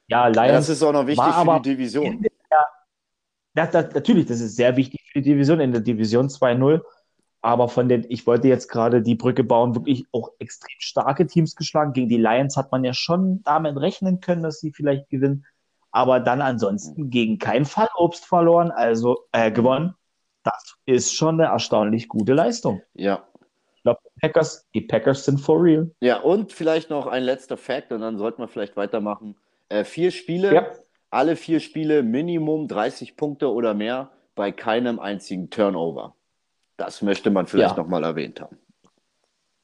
Ja, 0.07 0.27
Lions. 0.27 0.51
Das 0.51 0.69
ist 0.69 0.83
auch 0.83 0.93
noch 0.93 1.07
wichtig 1.07 1.25
für 1.25 1.59
die 1.61 1.69
Division. 1.69 2.21
Der, 2.21 2.31
das, 3.53 3.71
das, 3.71 3.93
natürlich, 3.93 4.27
das 4.27 4.39
ist 4.39 4.55
sehr 4.55 4.77
wichtig 4.77 5.01
für 5.11 5.21
die 5.21 5.31
Division, 5.31 5.59
in 5.59 5.71
der 5.71 5.81
Division 5.81 6.27
2-0. 6.27 6.81
Aber 7.41 7.69
von 7.69 7.89
den, 7.89 8.05
ich 8.09 8.27
wollte 8.27 8.47
jetzt 8.47 8.67
gerade 8.67 9.01
die 9.01 9.15
Brücke 9.15 9.43
bauen, 9.43 9.73
wirklich 9.73 10.05
auch 10.11 10.29
extrem 10.37 10.75
starke 10.77 11.25
Teams 11.25 11.55
geschlagen. 11.55 11.93
Gegen 11.93 12.07
die 12.07 12.17
Lions 12.17 12.55
hat 12.55 12.71
man 12.71 12.83
ja 12.83 12.93
schon 12.93 13.41
damit 13.43 13.77
rechnen 13.77 14.19
können, 14.19 14.43
dass 14.43 14.59
sie 14.59 14.71
vielleicht 14.71 15.09
gewinnen. 15.09 15.45
Aber 15.91 16.19
dann 16.19 16.41
ansonsten 16.41 17.09
gegen 17.09 17.39
kein 17.39 17.65
Fallobst 17.65 18.25
verloren, 18.25 18.69
also 18.71 19.25
äh, 19.31 19.51
gewonnen. 19.51 19.95
Das 20.43 20.75
ist 20.85 21.13
schon 21.13 21.41
eine 21.41 21.51
erstaunlich 21.51 22.07
gute 22.07 22.33
Leistung. 22.33 22.81
Ja, 22.93 23.23
Ich 23.81 23.83
glaube, 23.83 23.99
die 24.05 24.19
Packers, 24.21 24.67
die 24.75 24.81
Packers 24.81 25.25
sind 25.25 25.39
for 25.41 25.59
real. 25.63 25.89
Ja, 26.01 26.19
und 26.21 26.51
vielleicht 26.53 26.91
noch 26.91 27.07
ein 27.07 27.23
letzter 27.23 27.57
Fact 27.57 27.91
und 27.91 28.01
dann 28.01 28.19
sollten 28.19 28.39
wir 28.39 28.47
vielleicht 28.47 28.77
weitermachen. 28.77 29.35
Äh, 29.69 29.85
vier 29.85 30.11
Spiele, 30.11 30.53
Ja. 30.53 30.67
alle 31.09 31.35
vier 31.35 31.59
Spiele 31.59 32.03
Minimum 32.03 32.67
30 32.67 33.17
Punkte 33.17 33.51
oder 33.51 33.73
mehr 33.73 34.11
bei 34.35 34.51
keinem 34.51 34.99
einzigen 34.99 35.49
Turnover. 35.49 36.13
Das 36.77 37.01
möchte 37.01 37.31
man 37.31 37.47
vielleicht 37.47 37.75
Ja. 37.75 37.81
noch 37.81 37.89
mal 37.89 38.03
erwähnt 38.03 38.39
haben. 38.39 38.57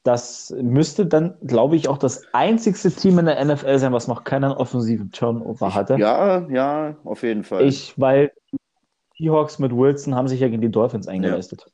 Das 0.02 0.50
müsste 0.60 1.06
dann, 1.06 1.36
glaube 1.46 1.76
ich, 1.76 1.86
auch 1.88 1.98
das 1.98 2.22
einzigste 2.32 2.90
Team 2.90 3.20
in 3.20 3.26
der 3.26 3.38
NFL 3.44 3.78
sein, 3.78 3.92
was 3.92 4.08
noch 4.08 4.24
keinen 4.24 4.50
offensiven 4.50 5.12
Turnover 5.12 5.74
hatte. 5.74 5.96
Ja, 5.96 6.48
ja, 6.48 6.96
auf 7.04 7.22
jeden 7.22 7.44
Fall. 7.44 7.66
Ich, 7.66 7.96
weil 8.00 8.32
die 8.50 8.58
Seahawks 9.18 9.60
mit 9.60 9.70
Wilson 9.70 10.14
haben 10.16 10.26
sich 10.26 10.40
ja 10.40 10.48
gegen 10.48 10.62
die 10.62 10.70
Dolphins 10.70 11.06
eingeleistet. 11.06 11.70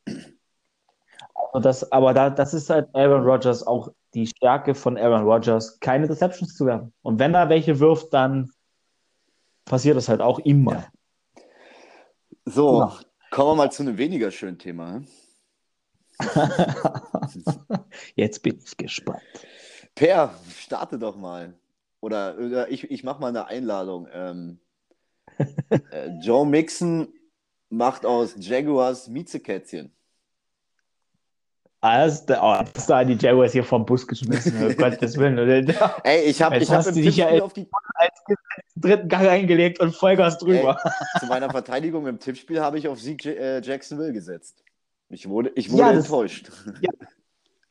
Also 1.35 1.61
das, 1.61 1.93
aber 1.93 2.15
da, 2.15 2.31
das 2.31 2.55
ist 2.55 2.71
halt 2.71 2.89
Aaron 2.95 3.23
Rodgers 3.25 3.67
auch 3.67 3.91
die 4.15 4.27
Stärke 4.27 4.75
von 4.75 4.97
Aaron 4.97 5.23
Rodgers, 5.25 5.79
keine 5.81 6.07
Deceptions 6.09 6.57
zu 6.57 6.67
werfen. 6.67 6.93
Und 7.03 7.19
wenn 7.19 7.35
er 7.35 7.49
welche 7.49 7.79
wirft, 7.81 8.13
dann 8.13 8.51
passiert 9.65 9.97
das 9.97 10.09
halt 10.09 10.21
auch 10.21 10.39
ihm 10.41 10.65
mal. 10.65 10.87
so, 12.45 12.81
Ja. 12.81 12.99
kommen 13.31 13.51
wir 13.51 13.55
mal 13.57 13.73
zu 13.73 13.83
einem 13.83 13.99
weniger 13.99 14.31
schönen 14.31 14.59
Thema. 14.59 14.95
hm? 14.95 15.07
Jetzt 18.15 18.43
bin 18.43 18.61
ich 18.65 18.77
gespannt. 18.77 19.23
Per, 19.95 20.35
starte 20.57 20.99
doch 20.99 21.17
mal. 21.17 21.55
Oder, 22.01 22.37
oder 22.39 22.69
ich, 22.71 22.91
ich 22.91 23.03
mache 23.03 23.21
mal 23.21 23.29
eine 23.29 23.47
Einladung. 23.47 24.09
Ähm, 24.13 24.61
äh, 25.91 26.11
Joe 26.21 26.47
Mixon 26.47 27.09
macht 27.71 28.05
aus 28.07 28.35
Jaguars 28.39 29.09
Miezekätzchen. 29.09 29.93
Als 31.85 32.25
der, 32.25 32.43
oh, 32.43 32.57
das 32.73 32.87
da 32.87 33.05
die 33.05 33.13
Jaguars 33.13 33.53
hier 33.53 33.63
vom 33.63 33.85
Bus 33.85 34.07
geschmissen, 34.07 34.57
um 34.65 34.75
Gottes 34.79 35.19
Willen. 35.19 35.39
Oder? 35.39 36.01
Ey, 36.03 36.23
ich 36.23 36.41
habe 36.41 36.57
ich 36.57 36.71
hab 36.71 36.79
hast 36.79 36.87
im 36.87 36.95
du 36.95 37.03
dich 37.03 37.19
ja 37.19 37.29
auf 37.43 37.53
die, 37.53 37.69
dritten 38.75 39.07
Gang 39.07 39.29
eingelegt 39.29 39.81
und 39.81 39.95
Vollgas 39.95 40.39
drüber. 40.39 40.79
zu 41.21 41.27
meiner 41.27 41.51
Verteidigung 41.51 42.07
im 42.07 42.19
Tippspiel 42.19 42.59
habe 42.63 42.79
ich 42.79 42.89
auf 42.89 42.99
Sieg 42.99 43.27
äh, 43.27 43.61
Jacksonville 43.61 44.15
gesetzt. 44.15 44.65
Ich 45.11 45.29
wurde, 45.29 45.53
ich 45.57 45.71
wurde 45.71 45.83
Ja, 45.83 45.93
das- 45.93 46.07
enttäuscht. 46.07 46.51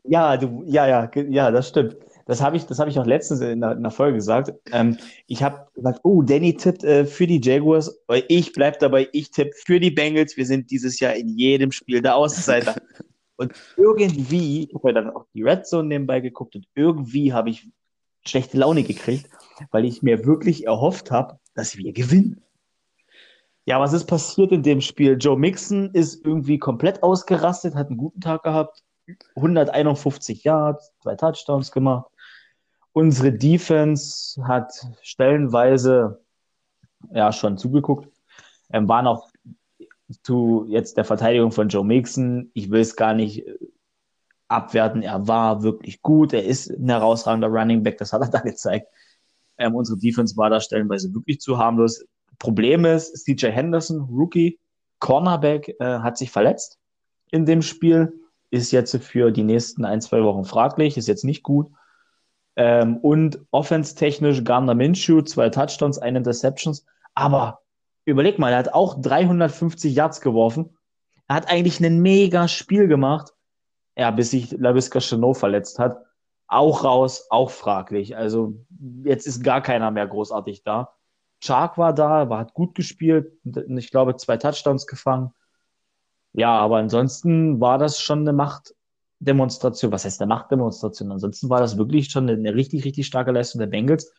Ja, 0.03 0.37
du, 0.37 0.63
ja, 0.67 0.85
ja, 0.85 1.09
ja, 1.15 1.49
das 1.49 1.69
stimmt. 1.69 1.97
Das 2.27 2.39
habe 2.39 2.55
ich, 2.55 2.67
das 2.67 2.77
habe 2.77 2.91
ich 2.91 2.99
auch 2.99 3.07
letztens 3.07 3.41
in 3.41 3.61
der, 3.61 3.71
in 3.71 3.81
der 3.81 3.91
Folge 3.91 4.17
gesagt. 4.17 4.53
Ähm, 4.71 4.97
ich 5.25 5.41
habe 5.41 5.65
gesagt, 5.73 6.01
oh, 6.03 6.21
Danny 6.21 6.55
tippt 6.55 6.83
äh, 6.83 7.05
für 7.05 7.25
die 7.25 7.41
Jaguars, 7.41 7.99
ich 8.27 8.53
bleib 8.53 8.77
dabei, 8.77 9.09
ich 9.11 9.31
tippe 9.31 9.53
für 9.65 9.79
die 9.79 9.89
Bengals. 9.89 10.37
Wir 10.37 10.45
sind 10.45 10.69
dieses 10.69 10.99
Jahr 10.99 11.15
in 11.15 11.29
jedem 11.29 11.71
Spiel 11.71 12.03
der 12.03 12.15
Außenseiter. 12.15 12.75
und 13.43 13.53
irgendwie, 13.77 14.65
ich 14.65 14.75
habe 14.75 14.89
ja 14.89 14.93
dann 14.93 15.09
auch 15.11 15.25
die 15.33 15.43
Red 15.43 15.65
Zone 15.67 15.87
nebenbei 15.87 16.19
geguckt 16.19 16.55
und 16.55 16.65
irgendwie 16.75 17.33
habe 17.33 17.49
ich 17.49 17.69
schlechte 18.25 18.57
Laune 18.57 18.83
gekriegt, 18.83 19.29
weil 19.71 19.85
ich 19.85 20.01
mir 20.01 20.25
wirklich 20.25 20.65
erhofft 20.65 21.11
habe, 21.11 21.39
dass 21.53 21.77
wir 21.77 21.93
gewinnen. 21.93 22.41
Ja, 23.65 23.79
was 23.79 23.93
ist 23.93 24.05
passiert 24.05 24.51
in 24.51 24.63
dem 24.63 24.81
Spiel? 24.81 25.17
Joe 25.19 25.37
Mixon 25.37 25.91
ist 25.93 26.25
irgendwie 26.25 26.59
komplett 26.59 27.01
ausgerastet, 27.01 27.75
hat 27.75 27.87
einen 27.87 27.97
guten 27.97 28.19
Tag 28.19 28.43
gehabt. 28.43 28.83
151 29.35 30.43
Yards, 30.43 30.93
zwei 31.01 31.15
Touchdowns 31.15 31.71
gemacht. 31.71 32.09
Unsere 32.91 33.31
Defense 33.31 34.41
hat 34.45 34.73
stellenweise 35.01 36.21
ja 37.11 37.31
schon 37.31 37.57
zugeguckt. 37.57 38.09
Ähm, 38.71 38.87
waren 38.87 39.07
auch 39.07 39.32
zu 40.21 40.65
jetzt 40.67 40.97
der 40.97 41.05
Verteidigung 41.05 41.51
von 41.51 41.69
Joe 41.69 41.85
Mixon. 41.85 42.51
Ich 42.53 42.69
will 42.69 42.81
es 42.81 42.95
gar 42.95 43.13
nicht 43.13 43.47
äh, 43.47 43.57
abwerten. 44.47 45.01
Er 45.01 45.27
war 45.27 45.63
wirklich 45.63 46.01
gut. 46.01 46.33
Er 46.33 46.45
ist 46.45 46.69
ein 46.69 46.89
herausragender 46.89 47.47
Running 47.47 47.83
Back. 47.83 47.97
Das 47.97 48.13
hat 48.13 48.21
er 48.21 48.27
da 48.31 48.39
gezeigt. 48.39 48.87
Ähm, 49.57 49.75
unsere 49.75 49.97
Defense 49.99 50.35
war 50.37 50.49
da 50.49 50.59
stellenweise 50.59 51.13
wirklich 51.13 51.39
zu 51.39 51.57
harmlos. 51.57 52.05
Problem 52.39 52.85
ist, 52.85 53.25
CJ 53.25 53.47
Henderson, 53.47 54.01
Rookie, 54.01 54.59
Cornerback, 54.99 55.75
äh, 55.79 55.99
hat 55.99 56.17
sich 56.17 56.31
verletzt 56.31 56.79
in 57.33 57.47
dem 57.47 57.63
Spiel 57.63 58.13
ist 58.51 58.71
jetzt 58.71 58.95
für 58.97 59.31
die 59.31 59.43
nächsten 59.43 59.83
ein, 59.85 60.01
zwei 60.01 60.23
Wochen 60.23 60.45
fraglich, 60.45 60.97
ist 60.97 61.07
jetzt 61.07 61.25
nicht 61.25 61.41
gut. 61.41 61.71
Ähm, 62.55 62.97
und 62.97 63.39
offense-technisch 63.49 64.43
Gardner 64.43 64.75
Minshew, 64.75 65.23
zwei 65.23 65.49
Touchdowns, 65.49 65.97
eine 65.97 66.19
Interceptions. 66.19 66.85
Aber 67.15 67.62
überleg 68.05 68.39
mal, 68.39 68.51
er 68.51 68.59
hat 68.59 68.73
auch 68.73 69.01
350 69.01 69.93
Yards 69.93 70.21
geworfen. 70.21 70.77
Er 71.27 71.35
hat 71.35 71.49
eigentlich 71.49 71.79
ein 71.79 72.01
mega 72.01 72.47
Spiel 72.47 72.87
gemacht. 72.87 73.33
Ja, 73.95 74.11
bis 74.11 74.31
sich 74.31 74.51
LaVisca 74.51 74.99
Chenot 74.99 75.37
verletzt 75.37 75.79
hat. 75.79 76.03
Auch 76.47 76.83
raus, 76.83 77.27
auch 77.29 77.51
fraglich. 77.51 78.17
Also 78.17 78.55
jetzt 79.03 79.27
ist 79.27 79.43
gar 79.43 79.61
keiner 79.61 79.91
mehr 79.91 80.07
großartig 80.07 80.63
da. 80.63 80.93
Chark 81.41 81.77
war 81.77 81.93
da, 81.93 82.29
war, 82.29 82.39
hat 82.39 82.53
gut 82.53 82.75
gespielt. 82.75 83.33
Ich 83.43 83.91
glaube, 83.91 84.15
zwei 84.15 84.37
Touchdowns 84.37 84.87
gefangen. 84.87 85.33
Ja, 86.33 86.57
aber 86.57 86.77
ansonsten 86.77 87.59
war 87.59 87.77
das 87.77 87.99
schon 87.99 88.19
eine 88.19 88.33
Machtdemonstration. 88.33 89.91
Was 89.91 90.05
heißt 90.05 90.21
eine 90.21 90.29
Machtdemonstration? 90.29 91.11
Ansonsten 91.11 91.49
war 91.49 91.59
das 91.59 91.77
wirklich 91.77 92.09
schon 92.09 92.29
eine 92.29 92.55
richtig, 92.55 92.85
richtig 92.85 93.05
starke 93.05 93.31
Leistung 93.31 93.59
der 93.59 93.67
Bengals. 93.67 94.11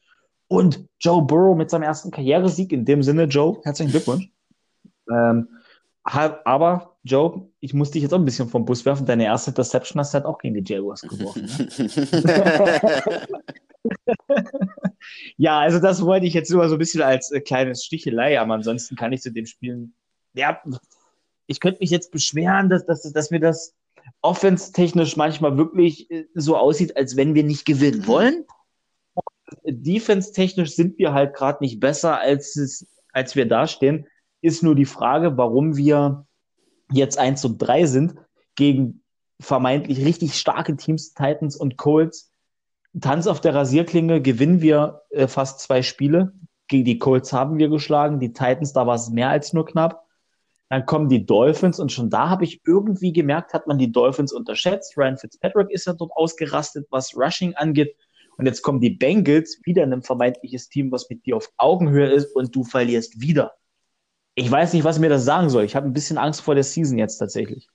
Und 0.49 0.87
Joe 1.01 1.23
Burrow 1.23 1.57
mit 1.57 1.71
seinem 1.71 1.83
ersten 1.83 2.11
Karrieresieg. 2.11 2.73
In 2.73 2.85
dem 2.85 3.03
Sinne, 3.03 3.25
Joe, 3.25 3.61
herzlichen 3.65 3.91
Glückwunsch. 3.91 4.31
Ähm, 5.11 5.49
aber, 6.05 6.97
Joe, 7.03 7.49
ich 7.61 7.73
muss 7.75 7.91
dich 7.91 8.03
jetzt 8.03 8.13
auch 8.13 8.19
ein 8.19 8.25
bisschen 8.25 8.49
vom 8.49 8.65
Bus 8.65 8.85
werfen. 8.85 9.07
Deine 9.07 9.25
erste 9.25 9.51
Interception 9.51 10.01
hast 10.01 10.13
du 10.13 10.17
halt 10.17 10.27
auch 10.27 10.39
gegen 10.39 10.55
die 10.55 10.73
Jaguars 10.73 11.03
geworfen. 11.03 11.47
Ne? 11.47 13.27
Ja, 15.37 15.61
also 15.61 15.79
das 15.79 16.05
wollte 16.05 16.27
ich 16.27 16.35
jetzt 16.35 16.51
nur 16.51 16.69
so 16.69 16.77
ein 16.77 16.79
bisschen 16.79 17.03
als 17.03 17.31
äh, 17.31 17.41
kleines 17.41 17.85
Stichelei, 17.85 18.41
aber 18.41 18.55
ansonsten 18.55 18.97
kann 18.97 19.13
ich 19.13 19.23
zu 19.23 19.31
dem 19.33 19.47
Spielen, 19.47 19.95
ja, 20.35 20.61
ich 21.47 21.61
könnte 21.61 21.81
mich 21.81 21.91
jetzt 21.91 22.11
beschweren, 22.11 22.71
dass, 22.71 22.87
dass, 22.87 23.03
dass 23.13 23.31
mir 23.31 23.41
das 23.41 23.75
offense-technisch 24.23 25.17
manchmal 25.17 25.57
wirklich 25.57 26.11
äh, 26.11 26.27
so 26.35 26.57
aussieht, 26.57 26.97
als 26.97 27.17
wenn 27.17 27.35
wir 27.35 27.45
nicht 27.45 27.65
gewinnen 27.65 28.07
wollen. 28.07 28.45
Defense-technisch 29.65 30.75
sind 30.75 30.99
wir 30.99 31.13
halt 31.13 31.35
gerade 31.35 31.63
nicht 31.63 31.81
besser, 31.81 32.19
als, 32.19 32.57
es, 32.57 32.87
als 33.13 33.37
wir 33.37 33.47
dastehen. 33.47 34.07
Ist 34.41 34.63
nur 34.63 34.75
die 34.75 34.85
Frage, 34.85 35.37
warum 35.37 35.77
wir 35.77 36.27
jetzt 36.93 37.19
1 37.19 37.45
und 37.45 37.59
3 37.59 37.87
sind 37.87 38.15
gegen 38.57 39.03
vermeintlich 39.41 40.05
richtig 40.05 40.35
starke 40.35 40.77
Teams, 40.77 41.15
Titans 41.15 41.57
und 41.57 41.77
Colts. 41.77 42.31
Tanz 43.01 43.27
auf 43.27 43.41
der 43.41 43.55
Rasierklinge 43.55 44.23
gewinnen 44.23 44.61
wir 44.61 45.03
äh, 45.11 45.27
fast 45.27 45.61
zwei 45.61 45.83
Spiele. 45.83 46.33
Gegen 46.69 46.85
die 46.85 46.99
Colts 46.99 47.33
haben 47.33 47.59
wir 47.59 47.69
geschlagen, 47.69 48.21
die 48.21 48.33
Titans, 48.33 48.73
da 48.73 48.87
war 48.87 48.95
es 48.95 49.11
mehr 49.11 49.31
als 49.31 49.53
nur 49.53 49.67
knapp. 49.67 50.05
Dann 50.71 50.87
kommen 50.87 51.09
die 51.09 51.27
Dolphins 51.27 51.79
und 51.79 51.93
schon 51.93 52.09
da 52.09 52.31
habe 52.31 52.45
ich 52.45 52.63
irgendwie 52.65 53.13
gemerkt, 53.13 53.53
hat 53.53 53.67
man 53.67 53.79
die 53.79 53.93
Dolphins 53.93 54.33
unterschätzt. 54.33 54.97
Ryan 54.97 55.19
Fitzpatrick 55.19 55.71
ist 55.71 55.87
ja 55.87 55.93
dort 55.93 56.13
ausgerastet, 56.15 56.87
was 56.91 57.17
Rushing 57.17 57.55
angeht. 57.55 57.95
Und 58.37 58.47
jetzt 58.47 58.63
kommen 58.63 58.81
die 58.81 58.91
Bengals, 58.91 59.61
wieder 59.65 59.83
ein 59.85 60.03
vermeintliches 60.03 60.69
Team, 60.69 60.91
was 60.93 61.09
mit 61.11 61.25
dir 61.27 61.37
auf 61.37 61.53
Augenhöhe 61.57 62.11
ist 62.11 62.35
und 62.35 62.55
du 62.55 62.65
verlierst 62.65 63.21
wieder. 63.21 63.55
Ich 64.35 64.51
weiß 64.51 64.73
nicht, 64.73 64.85
was 64.85 64.99
mir 64.99 65.09
das 65.09 65.25
sagen 65.25 65.49
soll. 65.51 65.65
Ich 65.65 65.77
habe 65.77 65.87
ein 65.87 65.93
bisschen 65.93 66.19
Angst 66.19 66.41
vor 66.41 66.55
der 66.55 66.65
Season 66.65 66.99
jetzt 66.99 67.19
tatsächlich. 67.19 67.69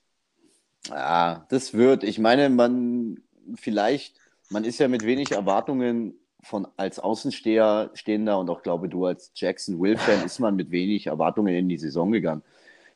Ja, 0.89 1.45
das 1.49 1.73
wird. 1.73 2.03
Ich 2.03 2.19
meine, 2.19 2.49
man 2.49 3.19
vielleicht, 3.55 4.15
man 4.49 4.63
ist 4.63 4.79
ja 4.79 4.87
mit 4.87 5.03
wenig 5.05 5.31
Erwartungen 5.31 6.15
von 6.41 6.67
als 6.77 6.99
Außensteher 6.99 7.91
stehender 7.93 8.39
und 8.39 8.49
auch 8.49 8.61
glaube 8.63 8.87
du 8.87 9.05
als 9.05 9.31
Jackson-Will-Fan 9.35 10.25
ist 10.25 10.39
man 10.39 10.55
mit 10.55 10.71
wenig 10.71 11.07
Erwartungen 11.07 11.53
in 11.53 11.67
die 11.67 11.77
Saison 11.77 12.11
gegangen. 12.11 12.43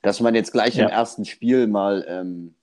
Dass 0.02 0.20
man 0.22 0.36
jetzt 0.36 0.52
gleich 0.54 0.76
Ja. 0.76 0.86
im 0.86 0.90
ersten 0.90 1.26
Spiel 1.26 1.68
mal 1.68 2.06
ähm, 2.08 2.56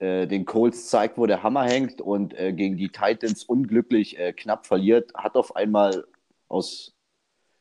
den 0.00 0.44
Colts 0.44 0.86
zeigt, 0.88 1.18
wo 1.18 1.26
der 1.26 1.42
Hammer 1.42 1.64
hängt 1.64 2.00
und 2.00 2.38
äh, 2.38 2.52
gegen 2.52 2.76
die 2.76 2.88
Titans 2.88 3.44
unglücklich 3.44 4.18
äh, 4.18 4.32
knapp 4.32 4.66
verliert, 4.66 5.12
hat 5.14 5.36
auf 5.36 5.56
einmal 5.56 6.04
aus 6.48 6.94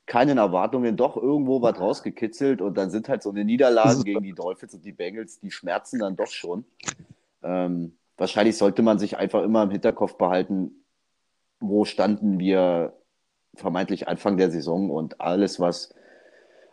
keinen 0.05 0.37
Erwartungen 0.37 0.95
doch 0.95 1.17
irgendwo 1.17 1.61
was 1.61 1.79
rausgekitzelt 1.79 2.61
und 2.61 2.77
dann 2.77 2.89
sind 2.89 3.09
halt 3.09 3.21
so 3.23 3.29
eine 3.29 3.43
Niederlage 3.43 4.03
gegen 4.03 4.23
die 4.23 4.33
Dolphins 4.33 4.73
und 4.73 4.85
die 4.85 4.93
Bengals, 4.93 5.39
die 5.39 5.51
schmerzen 5.51 5.99
dann 5.99 6.15
doch 6.15 6.27
schon. 6.27 6.63
Ähm, 7.43 7.97
wahrscheinlich 8.17 8.57
sollte 8.57 8.81
man 8.81 8.99
sich 8.99 9.17
einfach 9.17 9.43
immer 9.43 9.63
im 9.63 9.71
Hinterkopf 9.71 10.17
behalten, 10.17 10.85
wo 11.59 11.85
standen 11.85 12.39
wir 12.39 12.93
vermeintlich 13.55 14.07
Anfang 14.07 14.37
der 14.37 14.49
Saison 14.49 14.91
und 14.91 15.19
alles, 15.19 15.59
was 15.59 15.93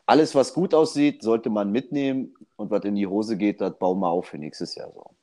alles, 0.07 0.35
was 0.35 0.53
gut 0.53 0.75
aussieht, 0.75 1.23
sollte 1.23 1.49
man 1.49 1.73
mitnehmen 1.73 2.35
und 2.57 2.71
was 2.71 2.85
in 2.85 2.95
die 2.95 3.07
Hose 3.07 3.37
geht, 3.37 3.61
das 3.61 3.79
bauen 3.79 4.01
wir 4.01 4.11
auf 4.11 4.27
für 4.27 4.39
nächstes 4.39 4.75
Jahr 4.75 4.93
so. 4.93 5.14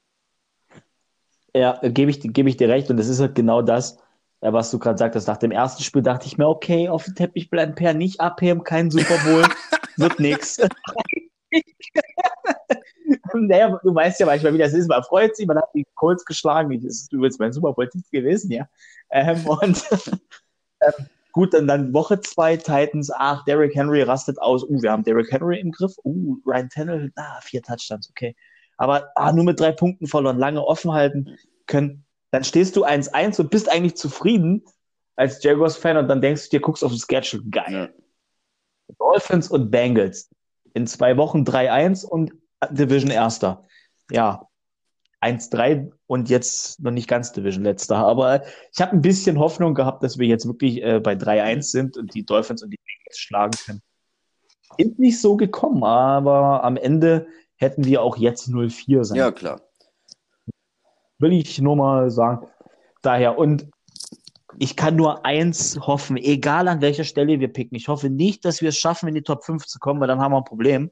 Ja, 1.53 1.79
gebe 1.83 2.11
ich, 2.11 2.21
gebe 2.21 2.49
ich 2.49 2.57
dir 2.57 2.69
recht. 2.69 2.89
Und 2.89 2.97
das 2.97 3.07
ist 3.07 3.19
halt 3.19 3.35
genau 3.35 3.61
das, 3.61 3.97
äh, 4.41 4.51
was 4.53 4.71
du 4.71 4.79
gerade 4.79 4.97
sagtest. 4.97 5.27
Nach 5.27 5.37
dem 5.37 5.51
ersten 5.51 5.83
Spiel 5.83 6.01
dachte 6.01 6.27
ich 6.27 6.37
mir, 6.37 6.47
okay, 6.47 6.89
auf 6.89 7.05
dem 7.05 7.15
Teppich 7.15 7.49
bleiben 7.49 7.75
Per 7.75 7.93
nicht 7.93 8.19
abheben, 8.21 8.63
kein 8.63 8.89
Super 8.89 9.17
Bowl, 9.25 9.45
wird 9.97 10.19
nix. 10.19 10.57
naja, 13.33 13.79
du 13.83 13.93
weißt 13.93 14.19
ja 14.19 14.25
manchmal, 14.25 14.53
wie 14.53 14.57
das 14.57 14.73
ist. 14.73 14.87
Man 14.87 15.03
freut 15.03 15.35
sich, 15.35 15.45
man 15.47 15.57
hat 15.57 15.69
die 15.73 15.85
Colts 15.95 16.25
geschlagen. 16.25 16.71
Das 16.81 16.93
ist 16.93 17.13
übrigens 17.13 17.39
mein 17.39 17.53
Super 17.53 17.73
Bowl-Tipp 17.73 18.03
gewesen, 18.11 18.51
ja. 18.51 18.67
Ähm, 19.11 19.45
und 19.45 19.83
ähm, 20.81 21.05
gut, 21.33 21.53
dann, 21.53 21.67
dann 21.67 21.93
Woche 21.93 22.19
zwei 22.21 22.57
Titans. 22.57 23.11
Ach, 23.13 23.43
Derrick 23.45 23.75
Henry 23.75 24.03
rastet 24.03 24.39
aus. 24.39 24.63
Uh, 24.63 24.81
wir 24.81 24.91
haben 24.91 25.03
Derrick 25.03 25.31
Henry 25.31 25.59
im 25.59 25.71
Griff. 25.71 25.93
Uh, 26.03 26.37
Ryan 26.45 26.69
Tannehill, 26.69 27.11
ah, 27.15 27.39
vier 27.41 27.61
Touchdowns, 27.61 28.09
okay. 28.09 28.35
Aber 28.77 29.09
ah, 29.15 29.31
nur 29.31 29.45
mit 29.45 29.59
drei 29.59 29.71
Punkten 29.71 30.07
verloren, 30.07 30.37
lange 30.37 30.63
offen 30.63 30.91
halten 30.91 31.37
können. 31.67 32.05
Dann 32.31 32.43
stehst 32.43 32.75
du 32.75 32.85
1-1 32.85 33.39
und 33.39 33.51
bist 33.51 33.69
eigentlich 33.69 33.95
zufrieden 33.95 34.63
als 35.15 35.43
Jaguars-Fan 35.43 35.97
und 35.97 36.07
dann 36.07 36.21
denkst 36.21 36.45
du 36.45 36.57
dir, 36.57 36.61
guckst 36.61 36.83
auf 36.83 36.91
den 36.91 36.99
Schedule, 36.99 37.43
geil. 37.49 37.93
Ja. 38.89 38.95
Dolphins 38.97 39.49
und 39.49 39.69
Bengals. 39.69 40.29
In 40.73 40.87
zwei 40.87 41.17
Wochen 41.17 41.43
3-1 41.43 42.05
und 42.05 42.33
Division 42.71 43.11
Erster. 43.11 43.63
Ja, 44.09 44.47
1-3 45.21 45.91
und 46.07 46.29
jetzt 46.29 46.79
noch 46.79 46.91
nicht 46.91 47.07
ganz 47.07 47.31
Division 47.31 47.63
Letzter. 47.63 47.97
Aber 47.97 48.43
ich 48.73 48.81
habe 48.81 48.93
ein 48.93 49.01
bisschen 49.01 49.37
Hoffnung 49.37 49.75
gehabt, 49.75 50.03
dass 50.03 50.17
wir 50.17 50.27
jetzt 50.27 50.47
wirklich 50.47 50.81
äh, 50.81 50.99
bei 50.99 51.13
3-1 51.13 51.61
sind 51.63 51.97
und 51.97 52.13
die 52.13 52.25
Dolphins 52.25 52.63
und 52.63 52.71
die 52.71 52.79
Bengals 52.83 53.19
schlagen 53.19 53.57
können. 53.65 53.81
Ist 54.77 54.99
nicht 54.99 55.19
so 55.19 55.35
gekommen, 55.35 55.83
aber 55.83 56.63
am 56.63 56.77
Ende 56.77 57.27
hätten 57.61 57.85
wir 57.85 58.01
auch 58.01 58.17
jetzt 58.17 58.49
0-4 58.49 59.03
sein. 59.03 59.17
Ja, 59.17 59.31
klar. 59.31 59.61
Will 61.19 61.33
ich 61.33 61.61
nur 61.61 61.75
mal 61.75 62.09
sagen. 62.09 62.47
Daher, 63.03 63.37
und 63.37 63.67
ich 64.57 64.75
kann 64.75 64.95
nur 64.95 65.25
eins 65.25 65.79
hoffen, 65.79 66.17
egal 66.17 66.67
an 66.67 66.81
welcher 66.81 67.03
Stelle 67.03 67.39
wir 67.39 67.53
picken. 67.53 67.77
Ich 67.77 67.87
hoffe 67.87 68.09
nicht, 68.09 68.43
dass 68.43 68.61
wir 68.61 68.69
es 68.69 68.77
schaffen, 68.77 69.07
in 69.07 69.15
die 69.15 69.21
Top 69.21 69.45
5 69.45 69.65
zu 69.65 69.79
kommen, 69.79 70.01
weil 70.01 70.07
dann 70.07 70.19
haben 70.19 70.33
wir 70.33 70.37
ein 70.37 70.43
Problem. 70.43 70.91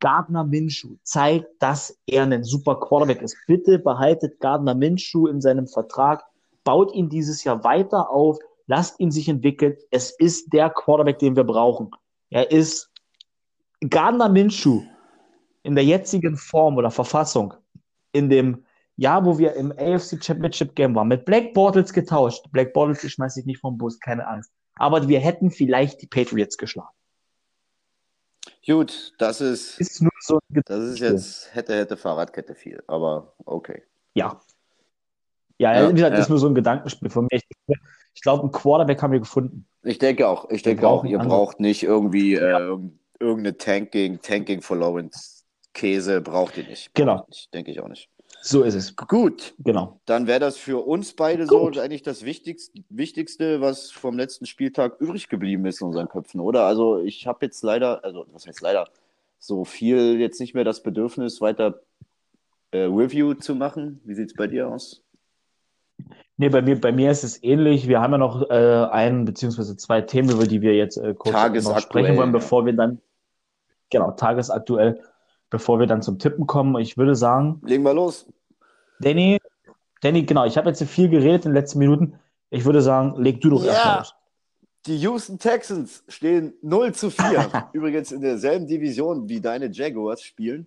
Gardner 0.00 0.44
Minshew 0.44 0.96
zeigt, 1.02 1.46
dass 1.60 1.98
er 2.06 2.24
ein 2.24 2.44
super 2.44 2.80
Quarterback 2.80 3.22
ist. 3.22 3.36
Bitte 3.46 3.78
behaltet 3.78 4.40
Gardner 4.40 4.74
Minshew 4.74 5.28
in 5.28 5.40
seinem 5.40 5.66
Vertrag, 5.66 6.24
baut 6.64 6.92
ihn 6.94 7.08
dieses 7.08 7.44
Jahr 7.44 7.62
weiter 7.62 8.10
auf, 8.10 8.38
lasst 8.66 8.98
ihn 9.00 9.10
sich 9.10 9.28
entwickeln. 9.28 9.76
Es 9.90 10.10
ist 10.10 10.52
der 10.52 10.70
Quarterback, 10.70 11.18
den 11.18 11.36
wir 11.36 11.44
brauchen. 11.44 11.90
Er 12.30 12.50
ist 12.50 12.90
Gardner 13.88 14.28
Minshew 14.28 14.82
in 15.64 15.74
der 15.74 15.84
jetzigen 15.84 16.36
Form 16.36 16.76
oder 16.76 16.90
Verfassung, 16.90 17.54
in 18.12 18.30
dem 18.30 18.64
Jahr, 18.96 19.24
wo 19.24 19.38
wir 19.38 19.54
im 19.54 19.72
AFC 19.72 20.22
Championship 20.22 20.76
Game 20.76 20.94
waren, 20.94 21.08
mit 21.08 21.24
Black 21.24 21.52
Bortles 21.52 21.92
getauscht. 21.92 22.44
Black 22.52 22.72
Bortles 22.72 23.10
schmeiße 23.10 23.40
ich 23.40 23.46
nicht 23.46 23.60
vom 23.60 23.76
Bus, 23.76 23.98
keine 23.98 24.28
Angst. 24.28 24.52
Aber 24.76 25.08
wir 25.08 25.18
hätten 25.18 25.50
vielleicht 25.50 26.00
die 26.02 26.06
Patriots 26.06 26.56
geschlagen. 26.56 26.94
Gut, 28.66 29.12
das 29.18 29.40
ist, 29.40 29.80
ist 29.80 30.00
nur 30.00 30.12
so 30.20 30.38
das 30.50 30.84
ist 30.84 30.98
jetzt 30.98 31.54
hätte, 31.54 31.76
hätte 31.76 31.96
Fahrradkette 31.96 32.54
viel, 32.54 32.82
aber 32.86 33.34
okay. 33.44 33.82
Ja. 34.14 34.40
Ja, 35.58 35.74
ja 35.74 35.88
wie 35.88 35.94
gesagt, 35.94 36.14
ja. 36.14 36.20
ist 36.20 36.28
nur 36.28 36.38
so 36.38 36.46
ein 36.46 36.54
Gedankenspiel 36.54 37.10
von 37.10 37.24
mir. 37.24 37.36
Ich, 37.36 37.44
ich 38.14 38.22
glaube, 38.22 38.46
ein 38.46 38.52
Quarterback 38.52 39.02
haben 39.02 39.12
wir 39.12 39.20
gefunden. 39.20 39.66
Ich 39.82 39.98
denke 39.98 40.28
auch. 40.28 40.50
Ich 40.50 40.62
denke 40.62 40.86
auch, 40.88 41.04
ihr 41.04 41.18
braucht 41.18 41.60
nicht 41.60 41.82
irgendwie 41.82 42.34
ja. 42.34 42.74
äh, 42.74 42.78
irgendeine 43.20 43.56
Tanking, 43.56 44.20
Tanking 44.20 44.62
for 44.62 44.76
Lawrence 44.76 45.33
Käse, 45.74 46.20
braucht 46.20 46.56
ihr 46.56 46.64
nicht. 46.64 46.94
Genau. 46.94 47.26
Ich, 47.30 47.50
denke 47.50 47.70
ich 47.70 47.80
auch 47.80 47.88
nicht. 47.88 48.08
So 48.40 48.62
ist 48.62 48.74
es. 48.74 48.94
Gut. 48.96 49.54
Genau. 49.58 50.00
Dann 50.06 50.26
wäre 50.26 50.40
das 50.40 50.56
für 50.56 50.86
uns 50.86 51.14
beide 51.14 51.46
Gut. 51.46 51.74
so 51.74 51.80
eigentlich 51.80 52.02
das 52.02 52.24
Wichtigste, 52.24 52.82
Wichtigste, 52.88 53.60
was 53.60 53.90
vom 53.90 54.16
letzten 54.16 54.46
Spieltag 54.46 55.00
übrig 55.00 55.28
geblieben 55.28 55.64
ist 55.66 55.80
in 55.80 55.88
unseren 55.88 56.08
Köpfen, 56.08 56.40
oder? 56.40 56.64
Also 56.64 56.98
ich 56.98 57.26
habe 57.26 57.46
jetzt 57.46 57.62
leider, 57.62 58.04
also 58.04 58.26
was 58.32 58.46
heißt 58.46 58.60
leider, 58.60 58.88
so 59.38 59.64
viel 59.64 60.18
jetzt 60.20 60.40
nicht 60.40 60.54
mehr 60.54 60.64
das 60.64 60.82
Bedürfnis, 60.82 61.40
weiter 61.40 61.80
äh, 62.70 62.80
Review 62.80 63.34
zu 63.34 63.54
machen. 63.54 64.00
Wie 64.04 64.14
sieht 64.14 64.28
es 64.28 64.34
bei 64.34 64.46
dir 64.46 64.68
aus? 64.68 65.02
Nee, 66.36 66.48
bei 66.48 66.62
mir, 66.62 66.80
bei 66.80 66.92
mir 66.92 67.10
ist 67.10 67.24
es 67.24 67.42
ähnlich. 67.42 67.88
Wir 67.88 68.00
haben 68.00 68.12
ja 68.12 68.18
noch 68.18 68.50
äh, 68.50 68.86
ein 68.90 69.24
beziehungsweise 69.24 69.76
zwei 69.76 70.00
Themen, 70.00 70.30
über 70.30 70.46
die 70.46 70.60
wir 70.60 70.74
jetzt 70.74 70.96
äh, 70.96 71.14
kurz 71.14 71.64
noch 71.64 71.78
sprechen 71.78 72.16
wollen, 72.16 72.32
bevor 72.32 72.66
wir 72.66 72.72
dann, 72.72 73.00
genau, 73.90 74.10
tagesaktuell 74.10 75.00
bevor 75.50 75.78
wir 75.78 75.86
dann 75.86 76.02
zum 76.02 76.18
Tippen 76.18 76.46
kommen. 76.46 76.76
Ich 76.80 76.96
würde 76.96 77.14
sagen. 77.14 77.60
Legen 77.64 77.82
wir 77.82 77.94
los. 77.94 78.26
Danny, 79.00 79.38
Danny, 80.00 80.24
genau, 80.24 80.44
ich 80.44 80.56
habe 80.56 80.68
jetzt 80.68 80.82
viel 80.84 81.08
geredet 81.08 81.44
in 81.44 81.52
den 81.52 81.54
letzten 81.54 81.78
Minuten. 81.78 82.18
Ich 82.50 82.64
würde 82.64 82.82
sagen, 82.82 83.14
leg 83.16 83.40
du 83.40 83.50
doch 83.50 83.64
ja. 83.64 83.72
erstmal 83.72 83.98
los. 83.98 84.14
Die 84.86 84.98
Houston 84.98 85.38
Texans 85.38 86.04
stehen 86.08 86.52
0 86.60 86.92
zu 86.92 87.10
4. 87.10 87.68
Übrigens 87.72 88.12
in 88.12 88.20
derselben 88.20 88.66
Division 88.66 89.28
wie 89.28 89.40
deine 89.40 89.70
Jaguars 89.70 90.22
spielen. 90.22 90.66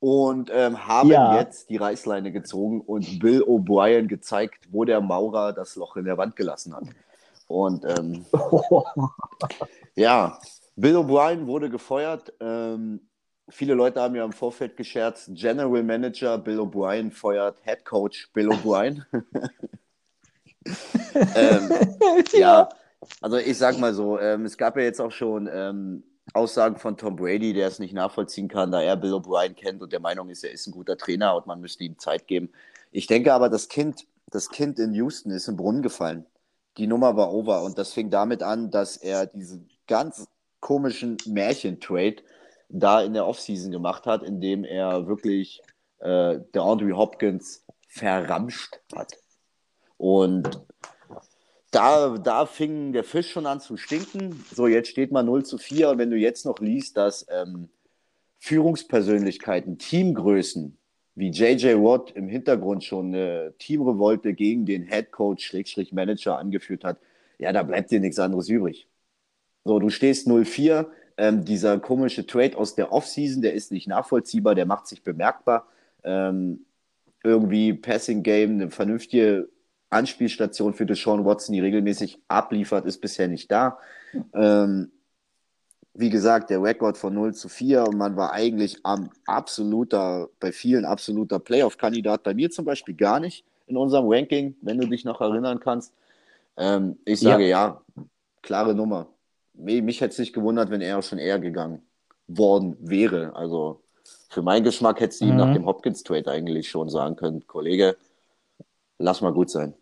Und 0.00 0.50
ähm, 0.52 0.86
haben 0.86 1.08
ja. 1.08 1.38
jetzt 1.38 1.70
die 1.70 1.78
Reißleine 1.78 2.30
gezogen 2.30 2.82
und 2.82 3.20
Bill 3.20 3.42
O'Brien 3.42 4.06
gezeigt, 4.06 4.68
wo 4.70 4.84
der 4.84 5.00
Maurer 5.00 5.54
das 5.54 5.76
Loch 5.76 5.96
in 5.96 6.04
der 6.04 6.18
Wand 6.18 6.36
gelassen 6.36 6.76
hat. 6.76 6.84
Und 7.46 7.86
ähm, 7.86 8.26
ja, 9.94 10.38
Bill 10.76 10.96
O'Brien 10.96 11.46
wurde 11.46 11.70
gefeuert. 11.70 12.34
Ähm, 12.38 13.00
viele 13.48 13.74
Leute 13.74 14.00
haben 14.00 14.14
ja 14.14 14.24
im 14.24 14.32
Vorfeld 14.32 14.76
gescherzt, 14.76 15.30
General 15.32 15.82
Manager 15.82 16.38
Bill 16.38 16.60
O'Brien 16.60 17.10
feuert 17.10 17.58
Head 17.64 17.84
Coach 17.84 18.30
Bill 18.32 18.50
O'Brien. 18.50 19.04
ähm, 21.34 21.70
ja. 22.32 22.68
also 23.20 23.36
ich 23.36 23.58
sag 23.58 23.78
mal 23.78 23.94
so, 23.94 24.18
ähm, 24.18 24.44
es 24.44 24.56
gab 24.56 24.76
ja 24.76 24.82
jetzt 24.82 25.00
auch 25.00 25.12
schon 25.12 25.48
ähm, 25.52 26.04
Aussagen 26.32 26.76
von 26.76 26.96
Tom 26.96 27.16
Brady, 27.16 27.52
der 27.52 27.68
es 27.68 27.78
nicht 27.78 27.92
nachvollziehen 27.92 28.48
kann, 28.48 28.72
da 28.72 28.80
er 28.80 28.96
Bill 28.96 29.14
O'Brien 29.14 29.54
kennt 29.54 29.82
und 29.82 29.92
der 29.92 30.00
Meinung 30.00 30.30
ist, 30.30 30.42
er 30.42 30.52
ist 30.52 30.66
ein 30.66 30.72
guter 30.72 30.96
Trainer 30.96 31.36
und 31.36 31.46
man 31.46 31.60
müsste 31.60 31.84
ihm 31.84 31.98
Zeit 31.98 32.26
geben. 32.26 32.50
Ich 32.92 33.06
denke 33.06 33.32
aber, 33.34 33.50
das 33.50 33.68
Kind, 33.68 34.06
das 34.28 34.50
Kind 34.50 34.78
in 34.78 34.94
Houston 34.94 35.30
ist 35.30 35.48
im 35.48 35.56
Brunnen 35.56 35.82
gefallen. 35.82 36.24
Die 36.78 36.86
Nummer 36.86 37.16
war 37.16 37.32
over 37.32 37.62
und 37.62 37.78
das 37.78 37.92
fing 37.92 38.10
damit 38.10 38.42
an, 38.42 38.70
dass 38.70 38.96
er 38.96 39.26
diesen 39.26 39.68
ganz 39.86 40.26
komischen 40.60 41.18
Märchentrade 41.26 42.22
da 42.68 43.02
in 43.02 43.14
der 43.14 43.26
Offseason 43.26 43.70
gemacht 43.70 44.06
hat, 44.06 44.22
indem 44.22 44.64
er 44.64 45.06
wirklich 45.06 45.62
äh, 46.00 46.38
der 46.54 46.62
Andre 46.62 46.96
Hopkins 46.96 47.64
verramscht 47.88 48.80
hat. 48.94 49.16
Und 49.96 50.60
da, 51.70 52.18
da 52.18 52.46
fing 52.46 52.92
der 52.92 53.04
Fisch 53.04 53.30
schon 53.30 53.46
an 53.46 53.60
zu 53.60 53.76
stinken. 53.76 54.44
So, 54.52 54.66
jetzt 54.66 54.88
steht 54.88 55.12
man 55.12 55.26
0 55.26 55.44
zu 55.44 55.58
4. 55.58 55.90
Und 55.90 55.98
wenn 55.98 56.10
du 56.10 56.16
jetzt 56.16 56.44
noch 56.44 56.58
liest, 56.60 56.96
dass 56.96 57.26
ähm, 57.30 57.68
Führungspersönlichkeiten, 58.38 59.78
Teamgrößen 59.78 60.76
wie 61.16 61.30
JJ 61.30 61.76
Watt 61.76 62.10
im 62.12 62.28
Hintergrund 62.28 62.84
schon 62.84 63.14
eine 63.14 63.54
Teamrevolte 63.58 64.34
gegen 64.34 64.66
den 64.66 64.82
Head 64.82 65.12
Coach, 65.12 65.46
Schrägstrich 65.46 65.92
Manager 65.92 66.38
angeführt 66.38 66.84
hat, 66.84 66.98
ja, 67.38 67.52
da 67.52 67.62
bleibt 67.62 67.90
dir 67.90 68.00
nichts 68.00 68.18
anderes 68.18 68.48
übrig. 68.48 68.88
So, 69.64 69.78
du 69.78 69.90
stehst 69.90 70.28
0-4, 70.28 70.86
ähm, 71.16 71.44
dieser 71.44 71.78
komische 71.78 72.26
Trade 72.26 72.56
aus 72.56 72.74
der 72.74 72.92
Offseason, 72.92 73.42
der 73.42 73.54
ist 73.54 73.72
nicht 73.72 73.86
nachvollziehbar, 73.86 74.54
der 74.54 74.66
macht 74.66 74.86
sich 74.86 75.02
bemerkbar. 75.02 75.66
Ähm, 76.02 76.64
irgendwie 77.22 77.72
Passing 77.72 78.22
Game, 78.22 78.52
eine 78.52 78.70
vernünftige 78.70 79.48
Anspielstation 79.90 80.74
für 80.74 80.86
Deshaun 80.86 81.24
Watson, 81.24 81.54
die 81.54 81.60
regelmäßig 81.60 82.18
abliefert, 82.28 82.84
ist 82.84 83.00
bisher 83.00 83.28
nicht 83.28 83.50
da. 83.50 83.78
Ähm, 84.34 84.90
wie 85.94 86.10
gesagt, 86.10 86.50
der 86.50 86.60
Rekord 86.60 86.98
von 86.98 87.14
0 87.14 87.34
zu 87.34 87.48
4 87.48 87.84
und 87.84 87.96
man 87.96 88.16
war 88.16 88.32
eigentlich 88.32 88.78
am 88.82 89.10
absoluter, 89.26 90.28
bei 90.40 90.50
vielen 90.50 90.84
absoluter 90.84 91.38
Playoff-Kandidat, 91.38 92.24
bei 92.24 92.34
mir 92.34 92.50
zum 92.50 92.64
Beispiel 92.64 92.96
gar 92.96 93.20
nicht 93.20 93.44
in 93.68 93.76
unserem 93.76 94.06
Ranking, 94.08 94.56
wenn 94.60 94.78
du 94.78 94.88
dich 94.88 95.04
noch 95.04 95.20
erinnern 95.20 95.60
kannst. 95.60 95.94
Ähm, 96.56 96.98
ich 97.04 97.20
sage 97.20 97.44
ja. 97.44 97.80
ja, 97.96 98.04
klare 98.42 98.74
Nummer 98.74 99.13
mich 99.54 100.00
hätte 100.00 100.12
es 100.12 100.18
nicht 100.18 100.32
gewundert, 100.32 100.70
wenn 100.70 100.80
er 100.80 101.00
schon 101.02 101.18
eher 101.18 101.38
gegangen 101.38 101.82
worden 102.26 102.76
wäre. 102.80 103.34
Also 103.36 103.82
für 104.28 104.42
meinen 104.42 104.64
Geschmack 104.64 105.00
hätte 105.00 105.14
sie 105.14 105.26
mhm. 105.26 105.30
ihm 105.30 105.36
nach 105.36 105.52
dem 105.52 105.66
Hopkins-Trade 105.66 106.30
eigentlich 106.30 106.68
schon 106.68 106.88
sagen 106.88 107.16
können, 107.16 107.46
Kollege, 107.46 107.96
lass 108.98 109.20
mal 109.20 109.32
gut 109.32 109.50
sein. 109.50 109.74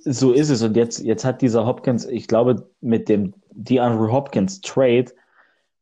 So 0.00 0.32
ist 0.32 0.50
es. 0.50 0.62
Und 0.62 0.76
jetzt, 0.76 1.00
jetzt 1.00 1.24
hat 1.24 1.42
dieser 1.42 1.66
Hopkins, 1.66 2.04
ich 2.04 2.26
glaube, 2.26 2.68
mit 2.80 3.08
dem 3.08 3.34
DeAndre 3.52 4.10
Hopkins 4.10 4.60
Trade 4.60 5.06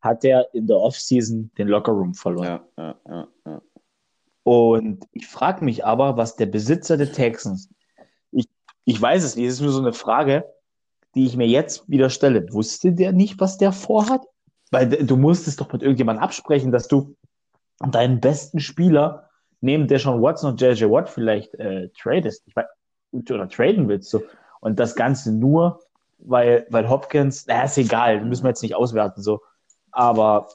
hat 0.00 0.24
er 0.24 0.52
in 0.54 0.66
der 0.66 0.76
Offseason 0.76 1.50
den 1.58 1.68
Lockerroom 1.68 2.14
verloren. 2.14 2.44
Ja, 2.46 2.64
ja, 2.76 2.94
ja, 3.08 3.28
ja. 3.46 3.62
Und 4.44 5.04
ich 5.12 5.26
frage 5.26 5.64
mich 5.64 5.84
aber, 5.84 6.16
was 6.16 6.36
der 6.36 6.46
Besitzer 6.46 6.96
der 6.96 7.12
Texans, 7.12 7.68
ich, 8.30 8.48
ich 8.84 9.00
weiß 9.00 9.22
es 9.24 9.36
nicht, 9.36 9.46
es 9.46 9.54
ist 9.54 9.60
nur 9.60 9.72
so 9.72 9.80
eine 9.80 9.92
Frage, 9.92 10.44
die 11.18 11.26
ich 11.26 11.36
mir 11.36 11.48
jetzt 11.48 11.88
wieder 11.90 12.10
stelle. 12.10 12.46
Wusste 12.52 12.92
der 12.92 13.12
nicht, 13.12 13.40
was 13.40 13.58
der 13.58 13.72
vorhat? 13.72 14.24
Weil 14.70 14.88
du 14.88 15.16
musstest 15.16 15.60
doch 15.60 15.72
mit 15.72 15.82
irgendjemandem 15.82 16.22
absprechen, 16.22 16.70
dass 16.70 16.86
du 16.86 17.16
deinen 17.80 18.20
besten 18.20 18.60
Spieler 18.60 19.28
neben 19.60 19.88
der 19.88 19.98
schon 19.98 20.22
Watson 20.22 20.52
und 20.52 20.60
JJ 20.60 20.84
Watt 20.84 21.08
vielleicht 21.08 21.54
äh, 21.56 21.88
tradest. 22.00 22.44
Ich 22.46 22.54
weiß, 22.54 22.66
oder 23.30 23.48
traden 23.48 23.88
willst 23.88 24.14
du. 24.14 24.20
Und 24.60 24.78
das 24.78 24.94
Ganze 24.94 25.32
nur, 25.32 25.80
weil, 26.18 26.68
weil 26.70 26.88
Hopkins, 26.88 27.46
na, 27.48 27.64
ist 27.64 27.78
egal, 27.78 28.24
müssen 28.24 28.44
wir 28.44 28.50
jetzt 28.50 28.62
nicht 28.62 28.76
auswerten, 28.76 29.20
so. 29.20 29.40
Aber 29.90 30.48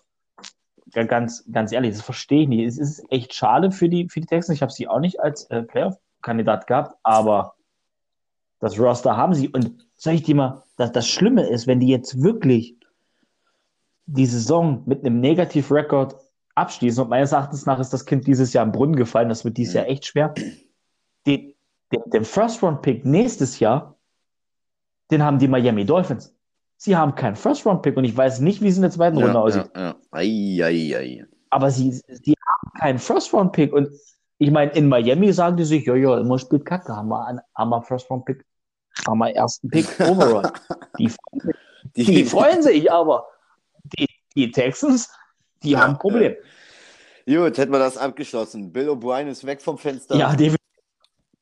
ganz, 0.93 1.43
ganz 1.51 1.73
ehrlich, 1.73 1.91
das 1.91 2.01
verstehe 2.01 2.43
ich 2.43 2.47
nicht. 2.47 2.65
Es 2.65 2.77
ist 2.77 3.03
echt 3.11 3.33
schade 3.33 3.71
für 3.71 3.89
die, 3.89 4.07
für 4.07 4.21
die 4.21 4.27
Texans. 4.27 4.55
Ich 4.55 4.61
habe 4.61 4.71
sie 4.71 4.87
auch 4.87 4.99
nicht 4.99 5.19
als 5.19 5.43
äh, 5.49 5.61
Playoff-Kandidat 5.63 6.67
gehabt, 6.67 6.95
aber 7.03 7.55
das 8.63 8.79
Roster 8.79 9.17
haben 9.17 9.33
sie. 9.33 9.49
Und 9.49 9.85
sag 9.95 10.13
ich 10.13 10.23
dir 10.23 10.35
mal, 10.35 10.63
dass 10.77 10.91
das 10.91 11.07
Schlimme 11.07 11.47
ist, 11.47 11.67
wenn 11.67 11.79
die 11.79 11.87
jetzt 11.87 12.21
wirklich 12.21 12.77
die 14.05 14.25
Saison 14.25 14.83
mit 14.85 15.05
einem 15.05 15.19
Negativ-Rekord 15.19 16.15
abschließen, 16.55 17.03
und 17.03 17.09
meines 17.09 17.31
Erachtens 17.31 17.65
nach 17.65 17.79
ist 17.79 17.93
das 17.93 18.05
Kind 18.05 18.25
dieses 18.27 18.53
Jahr 18.53 18.65
im 18.65 18.71
Brunnen 18.71 18.95
gefallen, 18.95 19.29
das 19.29 19.43
wird 19.43 19.57
dieses 19.57 19.73
Jahr 19.73 19.87
echt 19.87 20.05
schwer. 20.05 20.33
Den, 21.25 21.53
den, 21.91 22.01
den 22.13 22.25
First-Round-Pick 22.25 23.05
nächstes 23.05 23.59
Jahr, 23.59 23.97
den 25.11 25.23
haben 25.23 25.39
die 25.39 25.47
Miami 25.47 25.85
Dolphins. 25.85 26.35
Sie 26.77 26.95
haben 26.95 27.15
keinen 27.15 27.35
First-Round-Pick 27.35 27.97
und 27.97 28.03
ich 28.03 28.15
weiß 28.15 28.39
nicht, 28.39 28.61
wie 28.61 28.67
es 28.67 28.75
in 28.75 28.81
der 28.81 28.91
zweiten 28.91 29.17
Ja, 29.17 29.25
Runde 29.25 29.39
aussieht. 29.39 29.69
ja, 29.75 29.81
ja. 29.81 29.95
Ei, 30.11 30.59
ei, 30.61 30.97
ei. 30.97 31.25
Aber 31.49 31.69
sie, 31.69 31.91
sie 31.91 32.33
haben 32.33 32.79
keinen 32.79 32.99
First-Round-Pick. 32.99 33.73
Und 33.73 33.89
ich 34.37 34.51
meine, 34.51 34.71
in 34.71 34.89
Miami 34.89 35.31
sagen 35.31 35.55
die 35.55 35.63
sich, 35.63 35.85
ja, 35.85 35.95
ja, 35.95 36.17
immer 36.19 36.39
spielt 36.39 36.65
Kacke, 36.65 36.95
haben 36.95 37.09
wir, 37.09 37.25
einen, 37.25 37.39
haben 37.55 37.69
wir 37.69 37.81
First-Round-Pick, 37.81 38.45
wir 39.19 39.35
ersten 39.35 39.69
Pick 39.69 39.87
overall. 39.99 40.51
die, 40.99 41.09
freuen 41.09 41.41
sich- 41.93 42.05
die 42.07 42.25
freuen 42.25 42.61
sich, 42.61 42.91
aber 42.91 43.25
die, 43.97 44.07
die 44.35 44.51
Texans, 44.51 45.09
die 45.63 45.71
Ja, 45.71 45.81
haben 45.81 45.93
ein 45.93 45.99
Problem. 45.99 46.35
Gut, 47.25 47.57
hätten 47.57 47.71
wir 47.71 47.79
das 47.79 47.97
abgeschlossen. 47.97 48.71
Bill 48.73 48.89
O'Brien 48.89 49.27
ist 49.27 49.45
weg 49.45 49.61
vom 49.61 49.77
Fenster. 49.77 50.15
Ja, 50.15 50.29
definitiv. 50.31 50.57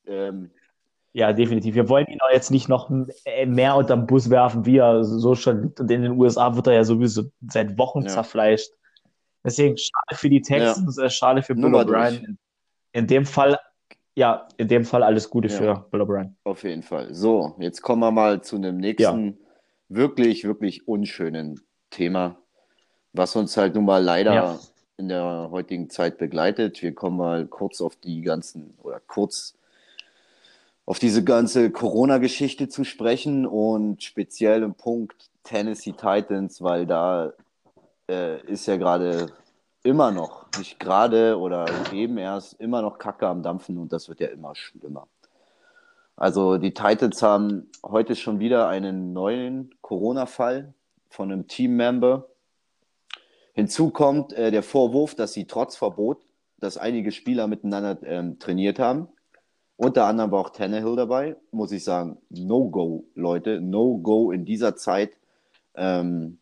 Ähm, 0.06 0.52
Ja, 1.14 1.34
definitiv. 1.34 1.76
Wir 1.76 1.90
wollen 1.90 2.06
ihn 2.08 2.22
auch 2.22 2.32
jetzt 2.32 2.52
nicht 2.52 2.70
noch 2.70 2.90
äh, 3.26 3.46
mehr 3.46 3.76
unterm 3.76 4.06
Bus 4.08 4.30
werfen, 4.30 4.66
wie 4.66 4.78
er 4.78 5.04
so 5.04 5.36
schon 5.36 5.64
liegt. 5.64 5.80
Und 5.80 5.90
in 5.92 6.04
den 6.04 6.12
USA 6.14 6.56
wird 6.56 6.68
er 6.68 6.74
ja 6.74 6.84
sowieso 6.84 7.24
seit 7.50 7.78
Wochen 7.78 8.04
Ja. 8.04 8.08
zerfleischt. 8.10 8.72
Deswegen 9.44 9.76
schade 9.76 10.16
für 10.16 10.30
die 10.30 10.42
Texans, 10.42 10.98
äh, 11.00 11.10
schade 11.10 11.42
für 11.42 11.56
Bill 11.56 11.66
O'Brien. 11.76 12.38
in 12.94 13.08
dem 13.08 13.26
Fall, 13.26 13.58
ja, 14.16 14.48
in 14.58 14.68
dem 14.68 14.86
Fall 14.86 15.04
alles 15.04 15.30
Gute 15.30 15.48
Ja. 15.48 15.56
für 15.58 15.86
Bill 15.92 16.02
O'Brien. 16.02 16.34
auf 16.44 16.64
jeden 16.64 16.84
Fall. 16.84 17.14
So, 17.14 17.56
jetzt 17.60 17.82
kommen 17.82 18.02
wir 18.02 18.12
mal 18.12 18.42
zu 18.42 18.56
einem 18.58 18.78
nächsten 18.78 19.38
wirklich, 19.90 20.44
wirklich 20.44 20.88
unschönen 20.88 21.62
Thema, 21.90 22.38
was 23.14 23.36
uns 23.36 23.58
halt 23.58 23.76
nun 23.76 23.86
mal 23.86 24.04
leider 24.04 24.34
Ja. 24.34 24.60
in 24.98 25.10
der 25.10 25.50
heutigen 25.52 25.90
Zeit 25.90 26.18
begleitet. 26.18 26.82
Wir 26.82 26.94
kommen 26.94 27.18
mal 27.18 27.46
kurz 27.46 27.82
auf 27.82 27.96
die 27.96 28.22
ganzen 28.22 28.74
oder 28.84 29.00
kurz 29.06 29.56
auf 30.86 31.00
diese 31.00 31.24
ganze 31.24 31.72
Corona-Geschichte 31.72 32.68
zu 32.68 32.84
sprechen 32.84 33.46
und 33.46 34.04
speziell 34.04 34.64
im 34.64 34.74
Punkt 34.74 35.30
Tennessee 35.44 35.94
Titans, 35.94 36.62
weil 36.62 36.86
da 36.86 37.34
äh, 38.10 38.42
ist 38.46 38.66
ja 38.66 38.78
gerade 38.78 39.28
immer 39.84 40.12
noch, 40.12 40.46
nicht 40.58 40.80
gerade 40.80 41.40
oder 41.40 41.66
eben 41.92 42.18
erst, 42.18 42.60
immer 42.60 42.82
noch 42.82 42.98
Kacke 42.98 43.28
am 43.28 43.44
Dampfen 43.44 43.78
und 43.78 43.92
das 43.92 44.10
wird 44.10 44.20
ja 44.20 44.28
immer 44.28 44.56
schlimmer. 44.56 45.08
Also 46.16 46.58
die 46.58 46.74
Titans 46.74 47.22
haben 47.24 47.70
heute 47.84 48.16
schon 48.16 48.40
wieder 48.40 48.68
einen 48.68 49.14
neuen 49.14 49.74
Corona-Fall 49.82 50.74
von 51.10 51.32
einem 51.32 51.48
Teammember. 51.48 52.28
Hinzu 53.54 53.90
kommt 53.90 54.34
äh, 54.34 54.52
der 54.52 54.64
Vorwurf, 54.64 55.16
dass 55.16 55.34
sie 55.34 55.46
trotz 55.46 55.76
Verbot, 55.76 56.20
dass 56.60 56.78
einige 56.78 57.12
Spieler 57.12 57.48
miteinander 57.48 57.98
ähm, 58.04 58.38
trainiert 58.38 58.78
haben. 58.78 59.08
Unter 59.78 60.06
anderem 60.06 60.32
war 60.32 60.42
auch 60.42 60.52
Tannehill 60.52 60.96
dabei. 60.96 61.38
Muss 61.50 61.72
ich 61.72 61.84
sagen, 61.84 62.20
No-Go, 62.30 63.06
Leute. 63.16 63.60
No-Go 63.60 64.32
in 64.32 64.46
dieser 64.46 64.76
Zeit. 64.76 65.18
Ähm, 65.74 66.38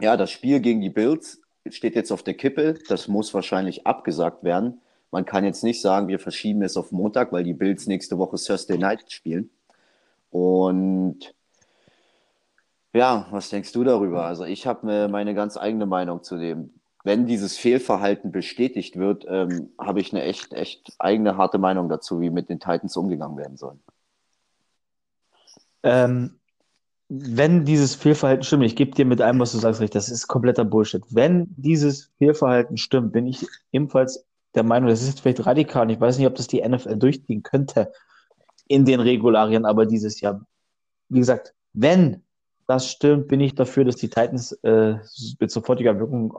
ja, 0.00 0.16
das 0.16 0.32
Spiel 0.32 0.58
gegen 0.58 0.80
die 0.80 0.90
Bills 0.90 1.40
steht 1.70 1.94
jetzt 1.94 2.12
auf 2.12 2.22
der 2.22 2.34
Kippe. 2.34 2.74
Das 2.88 3.08
muss 3.08 3.34
wahrscheinlich 3.34 3.86
abgesagt 3.86 4.44
werden. 4.44 4.80
Man 5.10 5.24
kann 5.24 5.44
jetzt 5.44 5.62
nicht 5.62 5.80
sagen, 5.80 6.08
wir 6.08 6.18
verschieben 6.18 6.62
es 6.62 6.76
auf 6.76 6.90
Montag, 6.90 7.32
weil 7.32 7.44
die 7.44 7.54
Bills 7.54 7.86
nächste 7.86 8.18
Woche 8.18 8.36
Thursday 8.36 8.78
Night 8.78 9.12
spielen. 9.12 9.50
Und 10.30 11.34
ja, 12.92 13.26
was 13.30 13.48
denkst 13.50 13.72
du 13.72 13.84
darüber? 13.84 14.24
Also 14.24 14.44
ich 14.44 14.66
habe 14.66 14.86
mir 14.86 15.08
meine 15.08 15.34
ganz 15.34 15.56
eigene 15.56 15.86
Meinung 15.86 16.22
zu 16.22 16.36
dem. 16.36 16.74
Wenn 17.02 17.26
dieses 17.26 17.56
Fehlverhalten 17.56 18.32
bestätigt 18.32 18.98
wird, 18.98 19.26
ähm, 19.28 19.70
habe 19.78 20.00
ich 20.00 20.12
eine 20.12 20.22
echt, 20.22 20.54
echt 20.54 20.94
eigene 20.98 21.36
harte 21.36 21.58
Meinung 21.58 21.88
dazu, 21.88 22.20
wie 22.20 22.30
mit 22.30 22.48
den 22.48 22.60
Titans 22.60 22.96
umgegangen 22.96 23.36
werden 23.36 23.56
soll. 23.56 23.78
Ähm, 25.82 26.40
wenn 27.16 27.64
dieses 27.64 27.94
Fehlverhalten 27.94 28.42
stimmt, 28.42 28.64
ich 28.64 28.76
gebe 28.76 28.90
dir 28.90 29.04
mit 29.04 29.20
allem, 29.20 29.38
was 29.38 29.52
du 29.52 29.58
sagst, 29.58 29.80
recht, 29.80 29.94
das 29.94 30.08
ist 30.08 30.26
kompletter 30.26 30.64
Bullshit. 30.64 31.02
Wenn 31.10 31.46
dieses 31.56 32.10
Fehlverhalten 32.18 32.76
stimmt, 32.76 33.12
bin 33.12 33.26
ich 33.26 33.46
ebenfalls 33.72 34.26
der 34.54 34.64
Meinung, 34.64 34.88
das 34.88 35.02
ist 35.02 35.08
jetzt 35.08 35.20
vielleicht 35.20 35.46
radikal, 35.46 35.90
ich 35.90 36.00
weiß 36.00 36.18
nicht, 36.18 36.26
ob 36.26 36.34
das 36.34 36.46
die 36.46 36.66
NFL 36.66 36.96
durchziehen 36.96 37.42
könnte 37.42 37.92
in 38.66 38.84
den 38.84 39.00
Regularien, 39.00 39.64
aber 39.64 39.86
dieses 39.86 40.20
Jahr, 40.20 40.44
wie 41.08 41.18
gesagt, 41.20 41.54
wenn 41.72 42.22
das 42.66 42.90
stimmt, 42.90 43.28
bin 43.28 43.40
ich 43.40 43.54
dafür, 43.54 43.84
dass 43.84 43.96
die 43.96 44.08
Titans 44.08 44.52
äh, 44.62 44.94
mit 45.38 45.50
sofortiger 45.50 45.98
Wirkung 45.98 46.34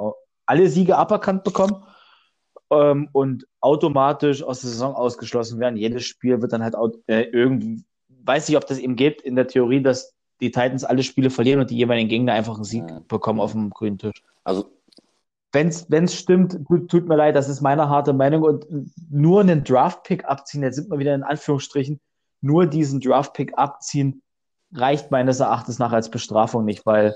alle 0.45 0.67
Siege 0.69 0.97
aberkannt 0.97 1.43
bekommen 1.43 1.83
ähm, 2.71 3.09
und 3.11 3.47
automatisch 3.61 4.41
aus 4.43 4.61
der 4.61 4.71
Saison 4.71 4.95
ausgeschlossen 4.95 5.59
werden. 5.59 5.77
Jedes 5.77 6.05
Spiel 6.05 6.41
wird 6.41 6.53
dann 6.53 6.63
halt 6.63 6.75
äh, 7.07 7.23
irgendwie, 7.23 7.83
weiß 8.23 8.49
nicht, 8.49 8.57
ob 8.57 8.65
das 8.65 8.79
eben 8.79 8.95
geht 8.95 9.21
in 9.21 9.35
der 9.35 9.47
Theorie, 9.47 9.81
dass 9.81 10.14
die 10.41 10.51
Titans 10.51 10.83
alle 10.83 11.03
Spiele 11.03 11.29
verlieren 11.29 11.61
und 11.61 11.69
die 11.69 11.77
jeweiligen 11.77 12.09
Gegner 12.09 12.33
einfach 12.33 12.55
einen 12.55 12.63
Sieg 12.63 12.83
Ja. 12.89 13.01
bekommen 13.07 13.39
auf 13.39 13.53
dem 13.53 13.69
grünen 13.69 13.97
Tisch. 13.97 14.23
Also 14.43 14.69
Wenn 15.53 15.69
es 15.69 16.13
stimmt, 16.15 16.59
tut, 16.67 16.89
tut 16.89 17.07
mir 17.07 17.15
leid, 17.15 17.35
das 17.35 17.47
ist 17.47 17.61
meine 17.61 17.87
harte 17.87 18.11
Meinung. 18.11 18.43
Und 18.43 18.67
nur 19.09 19.39
einen 19.41 19.63
Draft-Pick 19.63 20.25
abziehen, 20.25 20.63
jetzt 20.63 20.75
sind 20.75 20.91
wir 20.91 20.99
wieder 20.99 21.15
in 21.15 21.23
Anführungsstrichen, 21.23 21.99
nur 22.41 22.65
diesen 22.65 22.99
Draft-Pick 22.99 23.57
abziehen, 23.57 24.21
reicht 24.73 25.11
meines 25.11 25.39
Erachtens 25.39 25.79
nach 25.79 25.93
als 25.93 26.09
Bestrafung 26.11 26.65
nicht, 26.65 26.85
weil 26.85 27.15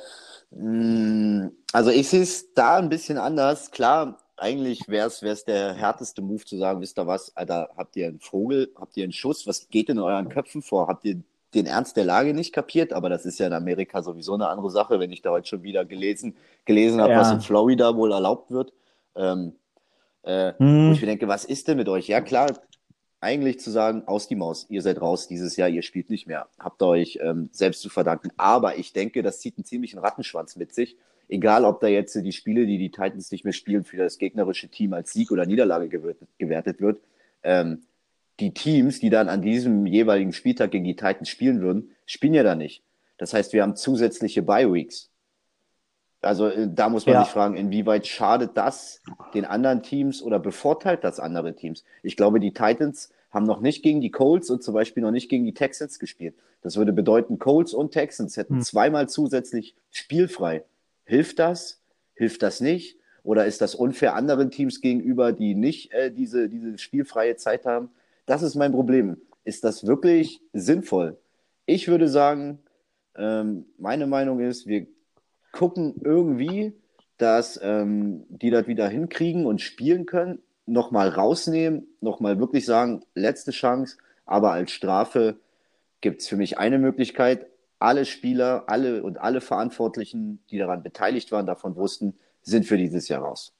Mm, 0.51 1.47
Also 1.73 1.91
ich 1.91 2.09
sehe 2.09 2.23
es 2.23 2.53
da 2.53 2.77
ein 2.77 2.89
bisschen 2.89 3.17
anders. 3.17 3.69
Klar, 3.71 4.17
eigentlich 4.37 4.87
wäre 4.87 5.07
es 5.21 5.45
der 5.45 5.73
härteste 5.73 6.21
Move 6.21 6.43
zu 6.45 6.57
sagen, 6.57 6.81
wisst 6.81 6.97
ihr 6.97 7.05
was, 7.07 7.35
Alter, 7.37 7.69
habt 7.77 7.95
ihr 7.95 8.07
einen 8.07 8.19
Vogel, 8.19 8.71
habt 8.75 8.97
ihr 8.97 9.03
einen 9.03 9.13
Schuss, 9.13 9.45
was 9.45 9.67
geht 9.69 9.89
in 9.89 9.99
euren 9.99 10.29
Köpfen 10.29 10.61
vor? 10.61 10.87
Habt 10.87 11.05
ihr 11.05 11.21
den 11.53 11.65
Ernst 11.65 11.97
der 11.97 12.05
Lage 12.05 12.33
nicht 12.33 12.53
kapiert? 12.53 12.93
Aber 12.93 13.09
das 13.09 13.25
ist 13.25 13.39
ja 13.39 13.47
in 13.47 13.53
Amerika 13.53 14.01
sowieso 14.01 14.35
eine 14.35 14.47
andere 14.47 14.69
Sache, 14.69 14.99
wenn 14.99 15.11
ich 15.11 15.21
da 15.21 15.31
heute 15.31 15.47
schon 15.47 15.63
wieder 15.63 15.85
gelesen, 15.85 16.35
gelesen 16.65 17.01
habe, 17.01 17.13
Ja. 17.13 17.19
was 17.19 17.31
in 17.31 17.41
Florida 17.41 17.95
wohl 17.95 18.11
erlaubt 18.11 18.51
wird. 18.51 18.73
Ähm, 19.15 19.53
äh, 20.23 20.53
wo 20.57 20.65
hm, 20.65 20.91
ich 20.93 21.01
mir 21.01 21.07
denke, 21.07 21.27
was 21.27 21.45
ist 21.45 21.67
denn 21.67 21.77
mit 21.77 21.89
euch? 21.89 22.07
Ja 22.07 22.21
klar, 22.21 22.47
eigentlich 23.21 23.59
zu 23.59 23.69
sagen, 23.71 24.03
aus 24.05 24.27
die 24.27 24.35
Maus, 24.35 24.65
ihr 24.69 24.81
seid 24.81 25.01
raus 25.01 25.27
dieses 25.27 25.57
Jahr, 25.57 25.69
ihr 25.69 25.81
spielt 25.81 26.09
nicht 26.09 26.27
mehr, 26.27 26.47
habt 26.57 26.81
euch 26.81 27.19
ähm, 27.21 27.49
selbst 27.51 27.81
zu 27.81 27.89
verdanken. 27.89 28.31
Aber 28.37 28.77
ich 28.77 28.93
denke, 28.93 29.23
das 29.23 29.39
zieht 29.39 29.57
einen 29.57 29.65
ziemlichen 29.65 29.99
Rattenschwanz 29.99 30.55
mit 30.55 30.73
sich. 30.73 30.95
Egal, 31.27 31.65
ob 31.65 31.79
da 31.79 31.87
jetzt 31.87 32.15
die 32.15 32.31
Spiele, 32.31 32.65
die 32.65 32.77
die 32.77 32.89
Titans 32.89 33.31
nicht 33.31 33.43
mehr 33.43 33.53
spielen, 33.53 33.83
für 33.83 33.97
das 33.97 34.17
gegnerische 34.17 34.69
Team 34.69 34.93
als 34.93 35.13
Sieg 35.13 35.31
oder 35.31 35.45
Niederlage 35.45 35.89
gewertet, 35.89 36.27
gewertet 36.37 36.81
wird. 36.81 36.99
Ähm, 37.43 37.83
die 38.39 38.53
Teams, 38.53 38.99
die 38.99 39.09
dann 39.09 39.29
an 39.29 39.41
diesem 39.41 39.85
jeweiligen 39.85 40.33
Spieltag 40.33 40.71
gegen 40.71 40.85
die 40.85 40.95
Titans 40.95 41.29
spielen 41.29 41.61
würden, 41.61 41.91
spielen 42.05 42.33
ja 42.33 42.43
da 42.43 42.55
nicht. 42.55 42.83
Das 43.17 43.33
heißt, 43.33 43.53
wir 43.53 43.63
haben 43.63 43.75
zusätzliche 43.75 44.41
Bye-Weeks. 44.43 45.09
Also 46.21 46.47
äh, 46.47 46.67
da 46.71 46.89
muss 46.89 47.05
man 47.05 47.13
Ja. 47.15 47.23
sich 47.23 47.31
fragen, 47.31 47.55
inwieweit 47.55 48.07
schadet 48.07 48.57
das 48.57 49.01
den 49.33 49.45
anderen 49.45 49.83
Teams 49.83 50.21
oder 50.21 50.39
bevorteilt 50.39 51.03
das 51.03 51.19
andere 51.19 51.55
Teams? 51.55 51.83
Ich 52.03 52.17
glaube, 52.17 52.39
die 52.39 52.53
Titans 52.53 53.11
haben 53.31 53.45
noch 53.45 53.61
nicht 53.61 53.83
gegen 53.83 54.01
die 54.01 54.11
Colts 54.11 54.49
und 54.49 54.63
zum 54.63 54.73
Beispiel 54.73 55.03
noch 55.03 55.11
nicht 55.11 55.29
gegen 55.29 55.45
die 55.45 55.53
Texans 55.53 55.99
gespielt. 55.99 56.35
Das 56.61 56.75
würde 56.77 56.93
bedeuten, 56.93 57.39
Colts 57.39 57.73
und 57.73 57.91
Texans 57.91 58.37
hätten 58.37 58.55
Hm. 58.55 58.61
zweimal 58.61 59.07
zusätzlich 59.07 59.75
spielfrei. 59.91 60.63
Hilft 61.05 61.39
das? 61.39 61.79
Hilft 62.15 62.41
das 62.41 62.59
nicht? 62.59 62.97
Oder 63.23 63.45
ist 63.45 63.61
das 63.61 63.75
unfair 63.75 64.15
anderen 64.15 64.49
Teams 64.49 64.81
gegenüber, 64.81 65.31
die 65.31 65.53
nicht 65.53 65.91
äh, 65.93 66.11
diese, 66.11 66.49
diese 66.49 66.77
spielfreie 66.77 67.35
Zeit 67.35 67.65
haben? 67.65 67.89
Das 68.29 68.43
ist 68.43 68.53
mein 68.53 68.73
Problem. 68.73 69.17
Ist 69.43 69.63
das 69.63 69.87
wirklich 69.87 70.39
sinnvoll? 70.53 71.17
Ich 71.65 71.87
würde 71.87 72.07
sagen, 72.07 72.59
ähm, 73.15 73.65
meine 73.79 74.05
Meinung 74.05 74.39
ist, 74.39 74.67
wir 74.67 74.85
gucken 75.51 75.95
irgendwie, 76.03 76.73
dass 77.17 77.59
ähm, 77.63 78.27
die 78.29 78.51
das 78.51 78.67
wieder 78.67 78.87
hinkriegen 78.87 79.47
und 79.47 79.61
spielen 79.61 80.05
können, 80.05 80.43
nochmal 80.67 81.09
rausnehmen, 81.09 81.87
nochmal 82.01 82.39
wirklich 82.39 82.67
sagen, 82.67 83.01
letzte 83.15 83.49
Chance, 83.49 83.97
aber 84.27 84.51
als 84.51 84.69
Strafe 84.73 85.39
gibt 85.99 86.21
es 86.21 86.27
für 86.27 86.37
mich 86.37 86.59
eine 86.59 86.77
Möglichkeit. 86.77 87.47
Alle 87.79 88.05
Spieler, 88.05 88.65
alle 88.67 89.01
und 89.01 89.17
alle 89.17 89.41
Verantwortlichen, 89.41 90.43
die 90.51 90.59
daran 90.59 90.83
beteiligt 90.83 91.31
waren, 91.31 91.47
davon 91.47 91.75
wussten, 91.75 92.13
sind 92.43 92.67
für 92.67 92.77
dieses 92.77 93.07
Jahr 93.07 93.23
raus. 93.23 93.55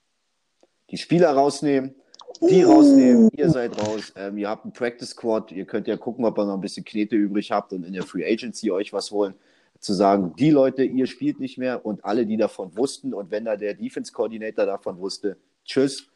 Die 0.90 0.96
Spieler 0.96 1.32
rausnehmen, 1.32 1.96
die 2.40 2.62
rausnehmen, 2.62 3.28
ihr 3.36 3.50
seid 3.50 3.78
raus, 3.80 4.12
ähm, 4.16 4.38
ihr 4.38 4.48
habt 4.48 4.64
einen 4.64 4.72
Practice 4.72 5.10
Squad, 5.10 5.52
ihr 5.52 5.64
könnt 5.64 5.86
ja 5.88 5.96
gucken, 5.96 6.24
ob 6.24 6.38
ihr 6.38 6.44
noch 6.44 6.54
ein 6.54 6.60
bisschen 6.60 6.84
Knete 6.84 7.16
übrig 7.16 7.52
habt 7.52 7.72
und 7.72 7.84
in 7.84 7.92
der 7.92 8.02
Free 8.02 8.24
Agency 8.24 8.70
euch 8.70 8.92
was 8.92 9.10
holen. 9.10 9.34
zu 9.78 9.94
sagen, 9.94 10.34
die 10.38 10.50
Leute, 10.50 10.84
ihr 10.84 11.06
spielt 11.06 11.40
nicht 11.40 11.56
mehr 11.56 11.86
und 11.86 12.04
alle, 12.04 12.26
die 12.26 12.36
davon 12.36 12.76
wussten 12.76 13.14
und 13.14 13.30
wenn 13.30 13.46
da 13.46 13.56
der 13.56 13.74
Defense-Coordinator 13.74 14.66
davon 14.66 14.98
wusste, 14.98 15.38
tschüss, 15.64 16.08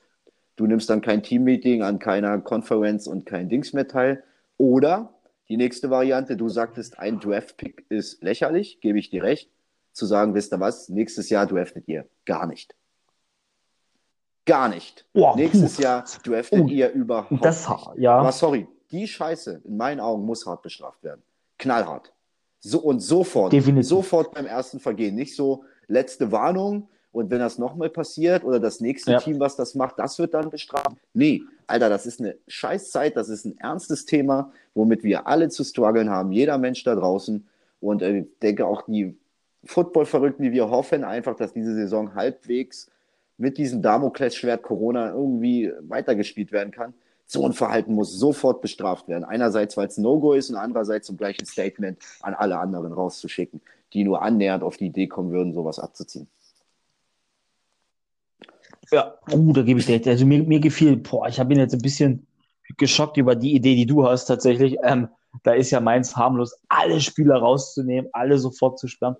du 0.56 0.66
nimmst 0.66 0.90
dann 0.90 1.00
kein 1.00 1.22
Team-Meeting 1.22 1.82
an 1.82 1.98
keiner 1.98 2.38
Konferenz 2.40 3.06
und 3.06 3.24
kein 3.24 3.48
Dings 3.48 3.72
mehr 3.72 3.88
teil. 3.88 4.22
Oder 4.58 5.14
die 5.48 5.56
nächste 5.56 5.90
Variante, 5.90 6.36
du 6.36 6.48
sagtest, 6.48 6.98
ein 6.98 7.20
Draft-Pick 7.20 7.86
ist 7.88 8.22
lächerlich, 8.22 8.80
gebe 8.80 8.98
ich 8.98 9.10
dir 9.10 9.22
recht, 9.22 9.50
zu 9.92 10.06
sagen, 10.06 10.34
wisst 10.34 10.52
ihr 10.52 10.60
was, 10.60 10.88
nächstes 10.88 11.30
Jahr 11.30 11.46
draftet 11.46 11.88
ihr 11.88 12.06
gar 12.26 12.46
nicht. 12.46 12.74
Gar 14.46 14.68
nicht. 14.68 15.06
Boah, 15.12 15.36
nächstes 15.36 15.76
puh. 15.76 15.82
Jahr 15.82 16.04
draftet 16.22 16.60
Oh, 16.60 16.66
ihr 16.68 16.90
überhaupt 16.92 17.44
das- 17.44 17.68
nicht. 17.68 17.90
ja. 17.96 18.16
Aber 18.18 18.32
sorry, 18.32 18.66
die 18.90 19.06
Scheiße 19.08 19.62
in 19.64 19.76
meinen 19.76 20.00
Augen 20.00 20.24
muss 20.24 20.46
hart 20.46 20.62
bestraft 20.62 21.02
werden. 21.02 21.22
Knallhart. 21.58 22.12
So 22.60 22.78
und 22.80 23.00
sofort. 23.00 23.52
Definitiv. 23.52 23.88
Sofort 23.88 24.34
beim 24.34 24.46
ersten 24.46 24.80
Vergehen. 24.80 25.14
Nicht 25.14 25.34
so 25.36 25.64
letzte 25.86 26.30
Warnung 26.32 26.88
und 27.12 27.30
wenn 27.30 27.38
das 27.38 27.58
nochmal 27.58 27.90
passiert 27.90 28.44
oder 28.44 28.58
das 28.60 28.80
nächste 28.80 29.12
Ja. 29.12 29.18
Team, 29.20 29.40
was 29.40 29.56
das 29.56 29.74
macht, 29.74 29.98
das 29.98 30.18
wird 30.18 30.34
dann 30.34 30.50
bestraft. 30.50 30.96
Nee, 31.14 31.42
Alter, 31.66 31.88
das 31.88 32.04
ist 32.06 32.20
eine 32.20 32.36
Scheißzeit, 32.46 33.16
das 33.16 33.28
ist 33.30 33.44
ein 33.46 33.56
ernstes 33.58 34.04
Thema, 34.04 34.52
womit 34.74 35.02
wir 35.04 35.26
alle 35.26 35.48
zu 35.48 35.64
strugglen 35.64 36.10
haben, 36.10 36.32
jeder 36.32 36.58
Mensch 36.58 36.84
da 36.84 36.94
draußen. 36.94 37.46
Und 37.80 38.02
äh, 38.02 38.18
ich 38.20 38.26
denke 38.42 38.66
auch 38.66 38.82
die 38.82 39.16
Football-Verrückten, 39.64 40.42
die 40.42 40.52
wir 40.52 40.68
hoffen, 40.68 41.04
einfach, 41.04 41.36
dass 41.36 41.52
diese 41.54 41.74
Saison 41.74 42.14
halbwegs 42.14 42.90
mit 43.36 43.58
diesem 43.58 43.82
Damoklesschwert 43.82 44.62
Corona 44.62 45.10
irgendwie 45.10 45.72
weitergespielt 45.80 46.52
werden 46.52 46.72
kann. 46.72 46.94
So 47.26 47.44
ein 47.46 47.52
Verhalten 47.52 47.94
muss 47.94 48.12
sofort 48.12 48.60
bestraft 48.60 49.08
werden. 49.08 49.24
Einerseits, 49.24 49.76
weil 49.76 49.88
es 49.88 49.96
ein 49.96 50.02
No-Go 50.02 50.34
ist 50.34 50.50
und 50.50 50.56
andererseits 50.56 51.06
zum 51.06 51.16
gleichen 51.16 51.46
Statement 51.46 51.98
an 52.20 52.34
alle 52.34 52.58
anderen 52.58 52.92
rauszuschicken, 52.92 53.60
die 53.92 54.04
nur 54.04 54.22
annähernd 54.22 54.62
auf 54.62 54.76
die 54.76 54.86
Idee 54.86 55.08
kommen 55.08 55.30
würden, 55.32 55.54
sowas 55.54 55.78
abzuziehen. 55.78 56.28
Ja, 58.90 59.14
uh, 59.32 59.52
da 59.52 59.62
gebe 59.62 59.80
ich 59.80 59.86
dir 59.86 59.94
recht. 59.94 60.06
Also 60.06 60.26
mir, 60.26 60.42
mir 60.42 60.60
gefiel, 60.60 60.96
boah, 60.96 61.26
ich 61.26 61.40
habe 61.40 61.54
ihn 61.54 61.58
jetzt 61.58 61.74
ein 61.74 61.80
bisschen 61.80 62.26
geschockt 62.76 63.16
über 63.16 63.34
die 63.34 63.54
Idee, 63.54 63.74
die 63.74 63.86
du 63.86 64.06
hast 64.06 64.26
tatsächlich. 64.26 64.76
Ähm, 64.82 65.08
da 65.42 65.52
ist 65.52 65.70
ja 65.70 65.80
meins 65.80 66.16
harmlos, 66.16 66.54
alle 66.68 67.00
Spieler 67.00 67.36
rauszunehmen, 67.36 68.10
alle 68.12 68.38
sofort 68.38 68.78
zu 68.78 68.86
sperren. 68.86 69.16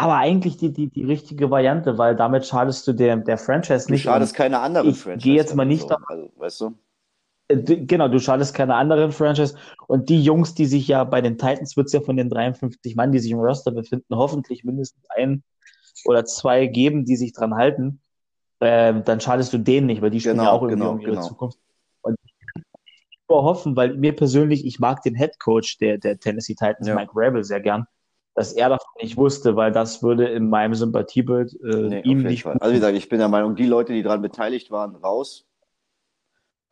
Aber 0.00 0.16
eigentlich 0.16 0.56
die, 0.56 0.72
die, 0.72 0.88
die 0.88 1.04
richtige 1.04 1.50
Variante, 1.50 1.98
weil 1.98 2.16
damit 2.16 2.46
schadest 2.46 2.86
du 2.88 2.92
der, 2.92 3.16
der 3.16 3.36
Franchise 3.38 3.86
Du 3.86 3.92
nicht. 3.92 4.02
schadest 4.02 4.34
keine 4.34 4.58
anderen 4.60 4.88
ich 4.88 4.98
Franchise. 4.98 5.24
gehe 5.28 5.36
jetzt 5.36 5.54
mal 5.54 5.64
nicht 5.66 5.82
so. 5.82 5.88
da- 5.88 5.98
Also, 6.06 6.30
weißt 6.36 6.60
du? 6.62 6.74
Äh, 7.48 7.56
Genau, 7.84 8.08
du 8.08 8.18
schadest 8.18 8.54
keine 8.54 8.76
anderen 8.76 9.12
Franchise. 9.12 9.56
Und 9.88 10.08
die 10.08 10.22
Jungs, 10.22 10.54
die 10.54 10.66
sich 10.66 10.88
ja 10.88 11.04
bei 11.04 11.20
den 11.20 11.36
Titans, 11.36 11.76
wird 11.76 11.88
es 11.88 11.92
ja 11.92 12.00
von 12.00 12.16
den 12.16 12.30
53 12.30 12.96
Mann, 12.96 13.12
die 13.12 13.18
sich 13.18 13.30
im 13.32 13.40
Roster 13.40 13.72
befinden, 13.72 14.14
hoffentlich 14.16 14.64
mindestens 14.64 15.04
ein 15.10 15.42
oder 16.06 16.24
zwei 16.24 16.66
geben, 16.66 17.04
die 17.04 17.16
sich 17.16 17.32
dran 17.32 17.54
halten. 17.54 18.00
Ähm, 18.62 19.04
dann 19.04 19.20
schadest 19.20 19.52
du 19.52 19.58
denen 19.58 19.86
nicht, 19.86 20.00
weil 20.02 20.10
die 20.10 20.20
spielen 20.20 20.36
Genau, 20.36 20.44
ja 20.44 20.52
auch 20.52 20.62
irgendwie 20.62 20.78
genau, 20.80 20.92
um 20.92 21.00
ihre 21.00 21.10
genau. 21.12 21.28
Zukunft. 21.28 21.58
Und 22.02 22.16
ich 22.24 22.32
kann 22.54 22.62
nur 23.28 23.42
hoffen, 23.44 23.76
weil 23.76 23.96
mir 23.96 24.14
persönlich, 24.16 24.64
ich 24.66 24.80
mag 24.80 25.02
den 25.02 25.14
Head 25.14 25.38
Coach 25.40 25.78
der, 25.78 25.98
der 25.98 26.18
Tennessee 26.18 26.54
Titans, 26.54 26.86
Ja. 26.88 26.94
Mike 26.94 27.12
Rabel, 27.14 27.44
sehr 27.44 27.60
gern, 27.60 27.86
dass 28.34 28.52
er 28.52 28.68
davon 28.68 28.92
nicht 29.00 29.16
wusste, 29.16 29.56
weil 29.56 29.72
das 29.72 30.02
würde 30.02 30.28
in 30.28 30.48
meinem 30.48 30.74
Sympathiebild 30.74 31.58
äh, 31.62 31.88
Nee, 31.88 32.00
ihm 32.02 32.22
nicht 32.22 32.46
Also 32.46 32.70
wie 32.70 32.74
gesagt, 32.74 32.96
ich 32.96 33.08
bin 33.08 33.18
der 33.18 33.28
Meinung, 33.28 33.56
die 33.56 33.66
Leute, 33.66 33.92
die 33.92 34.02
daran 34.02 34.22
beteiligt 34.22 34.70
waren, 34.70 34.94
raus. 34.96 35.46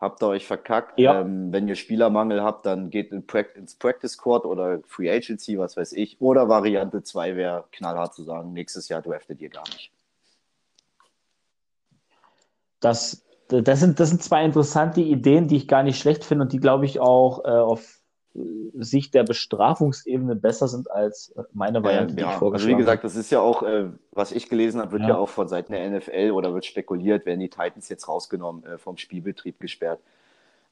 Habt 0.00 0.22
ihr 0.22 0.28
euch 0.28 0.46
verkackt. 0.46 0.98
Ja. 1.00 1.22
Ähm, 1.22 1.52
wenn 1.52 1.66
ihr 1.66 1.74
Spielermangel 1.74 2.42
habt, 2.42 2.64
dann 2.66 2.88
geht 2.88 3.10
in 3.10 3.26
Prac- 3.26 3.56
ins 3.56 3.74
Practice 3.74 4.12
Squad 4.12 4.44
oder 4.44 4.80
Free 4.86 5.10
Agency, 5.10 5.58
was 5.58 5.76
weiß 5.76 5.92
ich. 5.94 6.20
Oder 6.20 6.48
Variante 6.48 7.02
2 7.02 7.34
wäre 7.34 7.64
knallhart 7.72 8.14
zu 8.14 8.22
sagen, 8.22 8.52
nächstes 8.52 8.88
Jahr 8.88 9.02
draftet 9.02 9.40
ihr 9.40 9.48
gar 9.48 9.64
nicht. 9.70 9.90
Das, 12.78 13.24
das, 13.48 13.80
sind, 13.80 13.98
das 13.98 14.10
sind 14.10 14.22
zwei 14.22 14.44
interessante 14.44 15.00
Ideen, 15.00 15.48
die 15.48 15.56
ich 15.56 15.66
gar 15.66 15.82
nicht 15.82 15.98
schlecht 15.98 16.24
finde 16.24 16.44
und 16.44 16.52
die, 16.52 16.60
glaube 16.60 16.84
ich, 16.84 17.00
auch 17.00 17.44
äh, 17.44 17.48
auf 17.48 17.97
Sicht 18.74 19.14
der 19.14 19.24
Bestrafungsebene 19.24 20.36
besser 20.36 20.68
sind 20.68 20.90
als 20.90 21.34
meine 21.52 21.82
Variante, 21.82 22.12
Ähm, 22.12 22.16
die 22.16 22.22
ich 22.22 22.22
ja, 22.22 22.28
also 22.28 22.38
vorgeschlagen 22.38 22.72
wie 22.74 22.76
gesagt, 22.76 23.04
das 23.04 23.16
ist 23.16 23.30
ja 23.30 23.40
auch, 23.40 23.62
äh, 23.62 23.90
was 24.12 24.32
ich 24.32 24.48
gelesen 24.48 24.80
habe, 24.80 24.92
wird 24.92 25.02
ja. 25.02 25.08
Ja. 25.10 25.16
auch 25.16 25.28
von 25.28 25.48
Seiten 25.48 25.72
der 25.72 25.90
NFL 25.90 26.30
oder 26.32 26.54
wird 26.54 26.64
spekuliert, 26.66 27.26
werden 27.26 27.40
die 27.40 27.48
Titans 27.50 27.88
jetzt 27.88 28.08
rausgenommen, 28.08 28.64
äh, 28.64 28.78
vom 28.78 28.96
Spielbetrieb 28.96 29.60
gesperrt. 29.60 30.00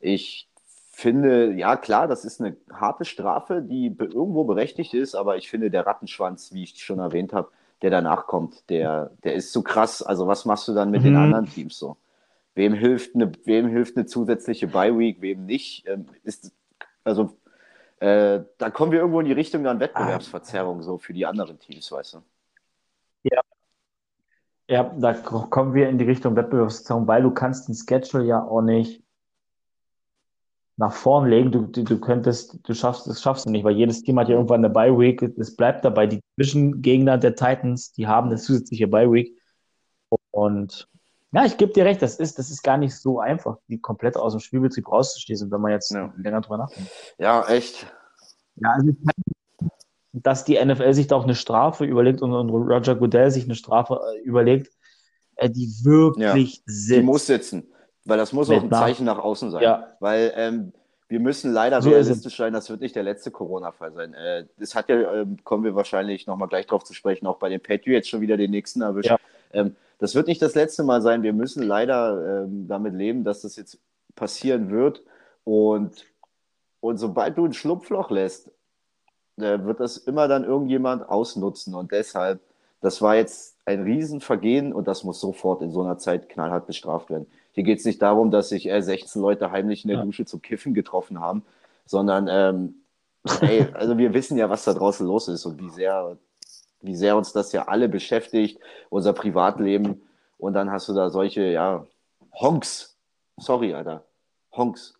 Ich 0.00 0.48
finde, 0.90 1.52
ja 1.52 1.76
klar, 1.76 2.08
das 2.08 2.24
ist 2.24 2.40
eine 2.40 2.56
harte 2.72 3.04
Strafe, 3.04 3.62
die 3.62 3.94
irgendwo 3.98 4.44
berechtigt 4.44 4.94
ist, 4.94 5.14
aber 5.14 5.36
ich 5.36 5.50
finde, 5.50 5.70
der 5.70 5.86
Rattenschwanz, 5.86 6.52
wie 6.52 6.64
ich 6.64 6.82
schon 6.82 6.98
erwähnt 6.98 7.32
habe, 7.32 7.50
der 7.82 7.90
danach 7.90 8.26
kommt, 8.26 8.68
der, 8.70 9.10
der 9.24 9.34
ist 9.34 9.52
so 9.52 9.62
krass. 9.62 10.02
Also 10.02 10.26
was 10.26 10.44
machst 10.46 10.68
du 10.68 10.74
dann 10.74 10.90
mit 10.90 11.04
den 11.04 11.14
Mhm. 11.14 11.16
anderen 11.16 11.46
Teams 11.46 11.78
so? 11.78 11.96
Wem 12.54 12.72
hilft 12.74 13.14
eine, 13.14 13.32
wem 13.44 13.68
hilft 13.68 13.96
eine 13.96 14.06
zusätzliche 14.06 14.66
Bye-Week, 14.68 15.20
wem 15.20 15.44
nicht? 15.46 15.86
Ähm, 15.86 16.06
ist, 16.24 16.52
also 17.04 17.36
äh, 18.00 18.44
da 18.58 18.70
kommen 18.70 18.92
wir 18.92 19.00
irgendwo 19.00 19.20
in 19.20 19.26
die 19.26 19.32
Richtung 19.32 19.64
dann 19.64 19.80
Wettbewerbsverzerrung 19.80 20.82
so 20.82 20.98
für 20.98 21.12
die 21.12 21.26
anderen 21.26 21.58
Teams, 21.58 21.90
weißt 21.90 22.14
du? 22.14 22.22
Ja, 24.68 24.82
da 24.98 25.14
k- 25.14 25.46
kommen 25.48 25.74
wir 25.74 25.88
in 25.88 25.96
die 25.98 26.04
Richtung 26.04 26.34
Wettbewerbsverzerrung, 26.34 27.06
weil 27.06 27.22
du 27.22 27.30
kannst 27.30 27.68
den 27.68 27.74
Schedule 27.76 28.24
ja 28.24 28.42
auch 28.42 28.62
nicht 28.62 29.02
nach 30.76 30.92
vorn 30.92 31.30
legen. 31.30 31.52
Du, 31.52 31.62
du, 31.62 31.84
du 31.84 32.00
könntest, 32.00 32.58
du 32.68 32.74
schaffst, 32.74 33.06
das 33.06 33.22
schaffst 33.22 33.46
du 33.46 33.50
nicht, 33.50 33.64
weil 33.64 33.76
jedes 33.76 34.02
Team 34.02 34.18
hat 34.18 34.28
ja 34.28 34.34
irgendwann 34.34 34.64
eine 34.64 34.74
Bye 34.74 34.98
Week. 34.98 35.22
Es 35.22 35.54
bleibt 35.54 35.84
dabei. 35.84 36.06
Die 36.06 36.20
Division-Gegner 36.36 37.16
der 37.16 37.36
Titans, 37.36 37.92
die 37.92 38.06
haben 38.08 38.26
eine 38.26 38.36
zusätzliche 38.36 38.88
Bye 38.88 39.10
Week. 39.10 39.40
Und 40.32 40.88
ja, 41.36 41.44
ich 41.44 41.56
gebe 41.58 41.72
dir 41.72 41.84
recht, 41.84 42.00
das 42.00 42.16
ist, 42.16 42.38
das 42.38 42.50
ist 42.50 42.62
gar 42.62 42.78
nicht 42.78 42.96
so 42.96 43.20
einfach, 43.20 43.58
die 43.68 43.78
komplett 43.78 44.16
aus 44.16 44.32
dem 44.32 44.40
Spielbetrieb 44.40 44.90
rauszuschließen, 44.90 45.50
wenn 45.50 45.60
man 45.60 45.72
jetzt 45.72 45.90
Ja. 45.90 46.12
länger 46.16 46.40
drüber 46.40 46.56
nachdenkt. 46.58 46.90
Ja, 47.18 47.46
echt. 47.48 47.86
Ja, 48.56 48.70
also 48.70 48.90
dass 50.12 50.44
die 50.44 50.58
NFL 50.64 50.94
sich 50.94 51.08
da 51.08 51.16
auch 51.16 51.24
eine 51.24 51.34
Strafe 51.34 51.84
überlegt 51.84 52.22
und, 52.22 52.32
und 52.32 52.48
Roger 52.48 52.94
Goodell 52.94 53.30
sich 53.30 53.44
eine 53.44 53.54
Strafe 53.54 54.00
äh, 54.14 54.20
überlegt, 54.22 54.72
äh, 55.36 55.50
die 55.50 55.68
wirklich 55.84 56.64
Die 56.64 56.72
sitzt. 56.72 57.02
muss 57.04 57.26
sitzen, 57.26 57.68
weil 58.06 58.16
das 58.16 58.32
muss 58.32 58.48
auch 58.48 58.62
ein 58.62 58.68
nach- 58.68 58.80
Zeichen 58.80 59.04
nach 59.04 59.18
außen 59.18 59.50
sein. 59.50 59.62
Ja. 59.62 59.92
Weil 60.00 60.32
ähm, 60.36 60.72
wir 61.08 61.20
müssen 61.20 61.52
leider 61.52 61.82
So 61.82 61.90
realistisch 61.90 62.34
sein, 62.38 62.54
das 62.54 62.70
wird 62.70 62.80
nicht 62.80 62.96
der 62.96 63.02
letzte 63.02 63.30
Corona-Fall 63.30 63.92
sein. 63.92 64.14
Äh, 64.14 64.46
das 64.56 64.74
hat 64.74 64.88
ja, 64.88 65.12
ähm, 65.20 65.36
kommen 65.44 65.64
wir 65.64 65.74
wahrscheinlich 65.74 66.26
nochmal 66.26 66.48
gleich 66.48 66.66
drauf 66.66 66.82
zu 66.82 66.94
sprechen, 66.94 67.26
auch 67.26 67.36
bei 67.38 67.50
den 67.50 67.60
Patriots 67.60 68.08
schon 68.08 68.22
wieder 68.22 68.38
den 68.38 68.50
nächsten 68.52 68.80
erwischt. 68.80 69.10
Ja. 69.10 69.18
Ähm, 69.52 69.76
das 69.98 70.14
wird 70.14 70.26
nicht 70.26 70.42
das 70.42 70.54
letzte 70.54 70.82
Mal 70.84 71.02
sein. 71.02 71.22
Wir 71.22 71.32
müssen 71.32 71.62
leider 71.62 72.44
ähm, 72.44 72.68
damit 72.68 72.94
leben, 72.94 73.24
dass 73.24 73.42
das 73.42 73.56
jetzt 73.56 73.78
passieren 74.14 74.70
wird. 74.70 75.02
Und, 75.44 76.04
und 76.80 76.98
sobald 76.98 77.38
du 77.38 77.46
ein 77.46 77.52
Schlupfloch 77.52 78.10
lässt, 78.10 78.50
äh, 79.38 79.58
wird 79.62 79.80
das 79.80 79.96
immer 79.96 80.28
dann 80.28 80.44
irgendjemand 80.44 81.08
ausnutzen. 81.08 81.74
Und 81.74 81.92
deshalb, 81.92 82.40
das 82.80 83.00
war 83.00 83.16
jetzt 83.16 83.56
ein 83.64 83.82
Riesenvergehen 83.82 84.72
und 84.72 84.86
das 84.86 85.04
muss 85.04 85.20
sofort 85.20 85.62
in 85.62 85.70
so 85.72 85.82
einer 85.82 85.98
Zeit 85.98 86.28
knallhart 86.28 86.66
bestraft 86.66 87.10
werden. 87.10 87.26
Hier 87.52 87.64
geht 87.64 87.78
es 87.78 87.84
nicht 87.84 88.02
darum, 88.02 88.30
dass 88.30 88.50
sich 88.50 88.68
äh, 88.68 88.82
16 88.82 89.20
Leute 89.20 89.50
heimlich 89.50 89.84
in 89.84 89.88
der 89.88 89.98
Ja. 89.98 90.04
Dusche 90.04 90.26
zum 90.26 90.42
Kiffen 90.42 90.74
getroffen 90.74 91.20
haben, 91.20 91.42
sondern 91.86 92.28
ähm, 92.30 92.74
ey, 93.40 93.66
also 93.72 93.98
wir 93.98 94.14
wissen 94.14 94.36
ja, 94.36 94.48
was 94.50 94.64
da 94.64 94.74
draußen 94.74 95.06
los 95.06 95.28
ist 95.28 95.46
und 95.46 95.58
wie 95.60 95.70
sehr, 95.70 96.16
wie 96.80 96.94
sehr 96.94 97.16
uns 97.16 97.32
das 97.32 97.52
ja 97.52 97.68
alle 97.68 97.88
beschäftigt, 97.88 98.60
unser 98.90 99.12
Privatleben. 99.12 100.02
Und 100.38 100.54
dann 100.54 100.70
hast 100.70 100.88
du 100.88 100.94
da 100.94 101.10
solche, 101.10 101.42
ja, 101.42 101.86
Honks. 102.32 102.98
Sorry, 103.38 103.74
Alter. 103.74 104.04
Honks. 104.52 104.94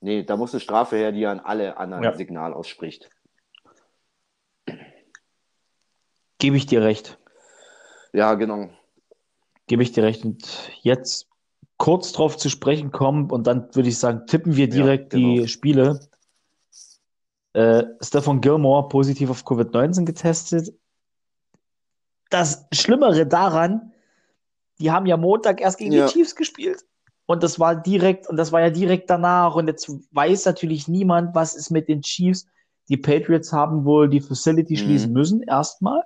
Nee, 0.00 0.22
da 0.22 0.36
muss 0.36 0.52
eine 0.52 0.60
Strafe 0.60 0.96
her, 0.96 1.12
die 1.12 1.26
an 1.26 1.40
alle 1.40 1.76
anderen 1.76 2.04
Ja. 2.04 2.14
Signal 2.14 2.52
ausspricht. 2.52 3.10
Gebe 6.38 6.56
ich 6.56 6.66
dir 6.66 6.82
recht. 6.82 7.18
Ja, 8.12 8.34
genau. 8.34 8.70
Gebe 9.66 9.82
ich 9.82 9.92
dir 9.92 10.04
recht. 10.04 10.24
Und 10.24 10.70
jetzt 10.82 11.28
kurz 11.78 12.12
drauf 12.12 12.36
zu 12.36 12.48
sprechen 12.48 12.92
kommen 12.92 13.30
und 13.30 13.46
dann 13.46 13.74
würde 13.74 13.88
ich 13.88 13.98
sagen, 13.98 14.26
tippen 14.26 14.56
wir 14.56 14.68
direkt 14.68 15.10
genau. 15.10 15.34
die 15.34 15.48
Spiele. 15.48 16.00
Äh, 17.54 17.84
Stefan 18.00 18.40
Gilmore 18.40 18.88
positiv 18.88 19.30
auf 19.30 19.42
Covid-19 19.44 20.04
getestet. 20.04 20.72
Das 22.30 22.66
Schlimmere 22.72 23.26
daran, 23.26 23.92
die 24.80 24.90
haben 24.90 25.06
ja 25.06 25.16
Montag 25.16 25.60
erst 25.60 25.78
gegen 25.78 25.92
Ja. 25.92 26.06
die 26.06 26.12
Chiefs 26.12 26.34
gespielt. 26.36 26.84
Und 27.26 27.42
das 27.42 27.58
war 27.58 27.74
direkt, 27.76 28.28
und 28.28 28.36
das 28.36 28.52
war 28.52 28.60
ja 28.60 28.70
direkt 28.70 29.10
danach. 29.10 29.54
Und 29.54 29.66
jetzt 29.66 29.90
weiß 30.12 30.46
natürlich 30.46 30.88
niemand, 30.88 31.34
was 31.34 31.54
ist 31.54 31.70
mit 31.70 31.88
den 31.88 32.02
Chiefs. 32.02 32.46
Die 32.88 32.96
Patriots 32.96 33.52
haben 33.52 33.84
wohl 33.84 34.08
die 34.08 34.20
Facility 34.20 34.74
Mhm. 34.74 34.78
schließen 34.78 35.12
müssen, 35.12 35.42
erstmal. 35.42 36.02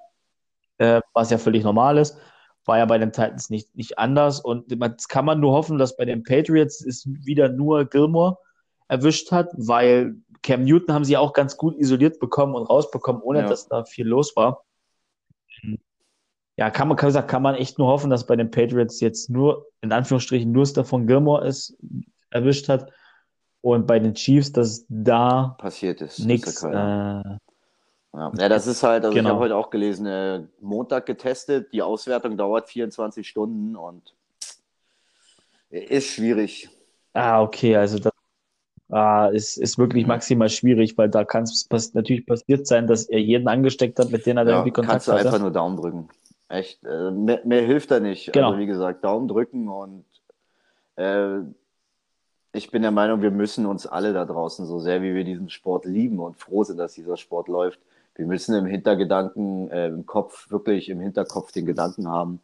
Äh, 0.79 1.01
was 1.13 1.31
ja 1.31 1.39
völlig 1.39 1.63
normal 1.65 1.99
ist. 1.99 2.17
War 2.65 2.79
ja 2.79 2.87
bei 2.87 2.99
den 2.99 3.13
Titans 3.13 3.51
nicht, 3.51 3.75
nicht 3.77 3.99
anders. 3.99 4.41
Und 4.41 4.77
man- 4.79 4.93
jetzt 4.93 5.09
kann 5.09 5.25
man 5.25 5.39
nur 5.39 5.53
hoffen, 5.53 5.79
dass 5.79 5.97
bei 5.97 6.05
den 6.05 6.23
Patriots 6.25 6.81
es 6.85 7.05
wieder 7.07 7.49
nur 7.49 7.85
Gilmore 7.85 8.39
erwischt 8.89 9.31
hat, 9.33 9.49
weil 9.57 10.17
Cam 10.43 10.65
Newton 10.65 10.95
haben 10.95 11.05
sie 11.05 11.17
auch 11.17 11.33
ganz 11.33 11.57
gut 11.57 11.77
isoliert 11.79 12.19
bekommen 12.19 12.55
und 12.55 12.65
rausbekommen, 12.65 13.23
ohne 13.23 13.41
Ja. 13.41 13.49
dass 13.49 13.69
da 13.69 13.85
viel 13.85 14.07
los 14.07 14.35
war. 14.37 14.65
Ja, 16.57 16.71
kann 16.71 16.89
man, 16.89 16.97
kann, 16.97 17.27
kann 17.27 17.43
man 17.43 17.55
echt 17.55 17.79
nur 17.79 17.89
hoffen, 17.89 18.11
dass 18.11 18.27
bei 18.27 18.37
den 18.37 18.51
Patriots 18.51 19.01
jetzt 19.01 19.31
nur, 19.31 19.67
in 19.81 19.93
Anführungsstrichen, 19.93 20.53
nur 20.53 20.67
Stefan 20.67 21.07
Gilmore 21.07 21.47
es 21.47 21.77
erwischt 22.31 22.69
hat 22.69 22.91
und 23.63 23.87
bei 23.87 23.99
den 23.99 24.15
Chiefs, 24.15 24.53
dass 24.53 24.85
da 24.89 25.55
Passiert 25.59 26.01
ist. 26.01 26.19
nichts. 26.19 26.49
Ist 26.49 26.63
ja 26.63 26.69
keiner. 26.71 27.23
Äh, 27.25 27.39
Ja, 28.15 28.33
ja 28.37 28.49
das 28.49 28.67
ist 28.67 28.83
halt, 28.83 29.05
also 29.05 29.17
ich 29.17 29.23
Genau. 29.23 29.31
habe 29.35 29.45
heute 29.45 29.57
auch 29.57 29.71
gelesen, 29.71 30.07
äh, 30.07 30.43
Montag 30.61 31.07
getestet, 31.07 31.73
die 31.73 31.81
Auswertung 31.83 32.37
dauert 32.37 32.69
24 32.69 33.27
Stunden 33.27 33.75
und 33.77 34.15
ist 35.71 36.09
schwierig. 36.09 36.69
ah, 37.15 37.41
okay, 37.43 37.77
also 37.77 37.99
das 37.99 38.12
ah, 38.93 39.27
ist, 39.33 39.57
ist 39.57 39.79
wirklich 39.79 40.05
Mhm. 40.05 40.09
maximal 40.09 40.49
schwierig, 40.49 40.97
weil 40.99 41.09
da 41.09 41.25
kann 41.25 41.45
es 41.45 41.65
pass 41.65 41.95
natürlich 41.95 42.27
passiert 42.27 42.67
sein, 42.67 42.87
dass 42.87 43.07
er 43.07 43.21
jeden 43.21 43.49
angesteckt 43.49 43.99
hat, 43.99 44.11
mit 44.11 44.27
dem 44.27 44.37
er 44.37 44.45
da 44.45 44.51
Ja, 44.51 44.57
irgendwie 44.59 44.73
Kontakt 44.73 44.93
kannst 44.93 45.09
du 45.09 45.13
hatte. 45.13 45.27
einfach 45.27 45.41
nur 45.41 45.51
Daumen 45.51 45.77
drücken. 45.77 46.09
Echt, 46.49 46.85
äh, 46.85 47.11
mehr, 47.11 47.41
mehr 47.45 47.63
hilft 47.63 47.91
da 47.91 48.01
nicht. 48.01 48.33
Genau. 48.33 48.49
Also 48.49 48.59
wie 48.61 48.67
gesagt, 48.67 49.05
Daumen 49.05 49.29
drücken 49.29 49.69
und 49.69 50.05
äh, 50.97 51.39
ich 52.55 52.71
bin 52.71 52.83
der 52.83 52.91
Meinung, 52.91 53.23
wir 53.23 53.31
müssen 53.31 53.65
uns 53.65 53.87
alle 53.87 54.13
da 54.13 54.27
draußen, 54.27 54.67
so 54.67 54.79
sehr 54.79 55.03
wie 55.03 55.15
wir 55.15 55.25
diesen 55.25 55.49
Sport 55.49 55.87
lieben 55.87 56.19
und 56.21 56.37
froh 56.37 56.65
sind, 56.65 56.77
dass 56.77 56.93
dieser 56.95 57.17
Sport 57.17 57.49
läuft, 57.49 57.81
wir 58.15 58.27
müssen 58.27 58.55
im 58.55 58.67
Hintergedanken, 58.67 59.71
äh, 59.71 59.87
im 59.89 60.05
Kopf, 60.05 60.51
wirklich 60.51 60.91
im 60.91 61.01
Hinterkopf 61.01 61.51
den 61.53 61.65
Gedanken 61.65 62.09
haben, 62.09 62.41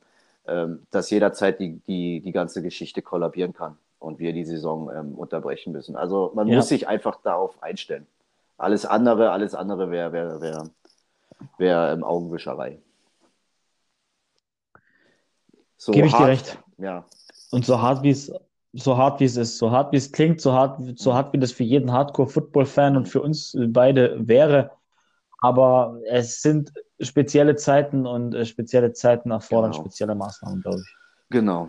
ähm, 0.47 0.87
dass 0.91 1.11
jederzeit 1.11 1.61
die, 1.61 1.81
die, 1.87 2.21
die 2.21 2.33
ganze 2.33 2.63
Geschichte 2.63 3.03
kollabieren 3.03 3.53
kann 3.53 3.77
und 3.99 4.19
wir 4.19 4.33
die 4.33 4.45
Saison 4.45 4.91
ähm, 4.95 5.15
unterbrechen 5.15 5.73
müssen. 5.73 5.97
Also 5.97 6.33
man 6.35 6.49
Ja. 6.49 6.57
muss 6.57 6.69
sich 6.69 6.87
einfach 6.89 7.21
darauf 7.23 7.63
einstellen. 7.63 8.07
Alles 8.57 8.85
andere, 8.87 9.31
alles 9.31 9.55
andere 9.55 9.91
wäre 9.91 10.13
wär, 10.13 10.41
wär, 10.41 10.71
wär 11.59 11.93
ähm, 11.93 12.05
Augenwischerei. 12.05 12.81
So 15.77 15.93
Gebe 15.93 16.07
ich 16.07 16.13
dir 16.13 16.19
hart, 16.19 16.29
recht. 16.29 16.59
Ja, 16.79 17.05
Und 17.53 17.65
so 17.65 17.81
hart 17.81 18.03
wie 18.03 18.11
es, 18.11 18.33
so 18.73 18.97
hart 18.97 19.21
wie 19.21 19.25
es 19.25 19.37
ist, 19.37 19.59
so 19.59 19.71
hart 19.71 19.93
wie 19.93 19.97
es 19.97 20.11
klingt, 20.11 20.41
so 20.41 20.53
hart, 20.53 20.81
so 20.99 21.15
hart 21.15 21.33
wie 21.33 21.39
das 21.39 21.53
für 21.53 21.65
jeden 21.65 21.93
Hardcore-Football-Fan 21.93 22.97
und 22.97 23.09
für 23.09 23.23
uns 23.23 23.57
beide 23.69 24.27
wäre. 24.27 24.73
Aber 25.41 26.01
es 26.07 26.43
sind 26.43 26.73
spezielle 27.01 27.55
Zeiten 27.55 28.07
und 28.07 28.35
äh, 28.35 28.45
spezielle 28.45 28.93
Zeiten 28.93 29.31
erfordern 29.31 29.71
Genau. 29.71 29.85
spezielle 29.85 30.15
Maßnahmen, 30.17 30.63
glaube 30.63 30.81
ich. 30.81 30.97
genau. 31.31 31.69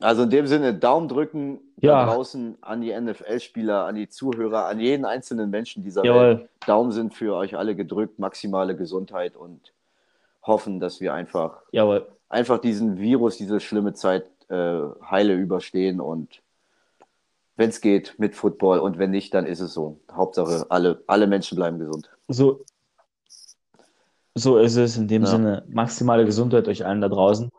Also 0.00 0.22
in 0.24 0.30
dem 0.30 0.46
Sinne, 0.46 0.74
Daumen 0.74 1.08
drücken 1.08 1.60
Ja. 1.80 2.04
da 2.06 2.12
draußen 2.12 2.58
an 2.60 2.80
die 2.80 2.92
NFL-Spieler, 2.92 3.84
an 3.86 3.94
die 3.94 4.08
Zuhörer, 4.08 4.66
an 4.66 4.80
jeden 4.80 5.04
einzelnen 5.04 5.50
Menschen 5.50 5.82
dieser 5.84 6.02
Welt. 6.02 6.14
Jawohl. 6.14 6.48
Daumen 6.66 6.92
sind 6.92 7.14
für 7.14 7.34
euch 7.34 7.56
alle 7.56 7.74
gedrückt, 7.76 8.18
maximale 8.18 8.74
Gesundheit 8.76 9.36
und 9.36 9.72
hoffen, 10.42 10.80
dass 10.80 11.00
wir 11.00 11.14
einfach, 11.14 11.62
Jawohl. 11.72 12.06
einfach 12.28 12.58
diesen 12.58 12.98
Virus, 12.98 13.36
diese 13.36 13.60
schlimme 13.60 13.94
Zeit 13.94 14.24
äh, 14.48 14.80
heile 15.10 15.34
überstehen 15.34 16.00
und 16.00 16.40
wenn 17.56 17.70
es 17.70 17.80
geht, 17.80 18.16
mit 18.18 18.34
Football 18.34 18.80
und 18.80 18.98
wenn 18.98 19.10
nicht, 19.12 19.32
dann 19.32 19.46
ist 19.46 19.60
es 19.60 19.72
so. 19.72 20.00
Hauptsache, 20.12 20.66
alle, 20.70 21.02
alle 21.06 21.26
Menschen 21.28 21.54
bleiben 21.56 21.78
gesund. 21.78 22.10
So, 22.26 22.64
so 24.34 24.58
ist 24.58 24.76
es. 24.76 24.96
In 24.96 25.06
dem 25.08 25.22
Ja. 25.22 25.28
Sinne, 25.28 25.64
maximale 25.68 26.24
Gesundheit 26.24 26.66
euch 26.68 26.84
allen 26.84 27.00
da 27.00 27.08
draußen. 27.08 27.50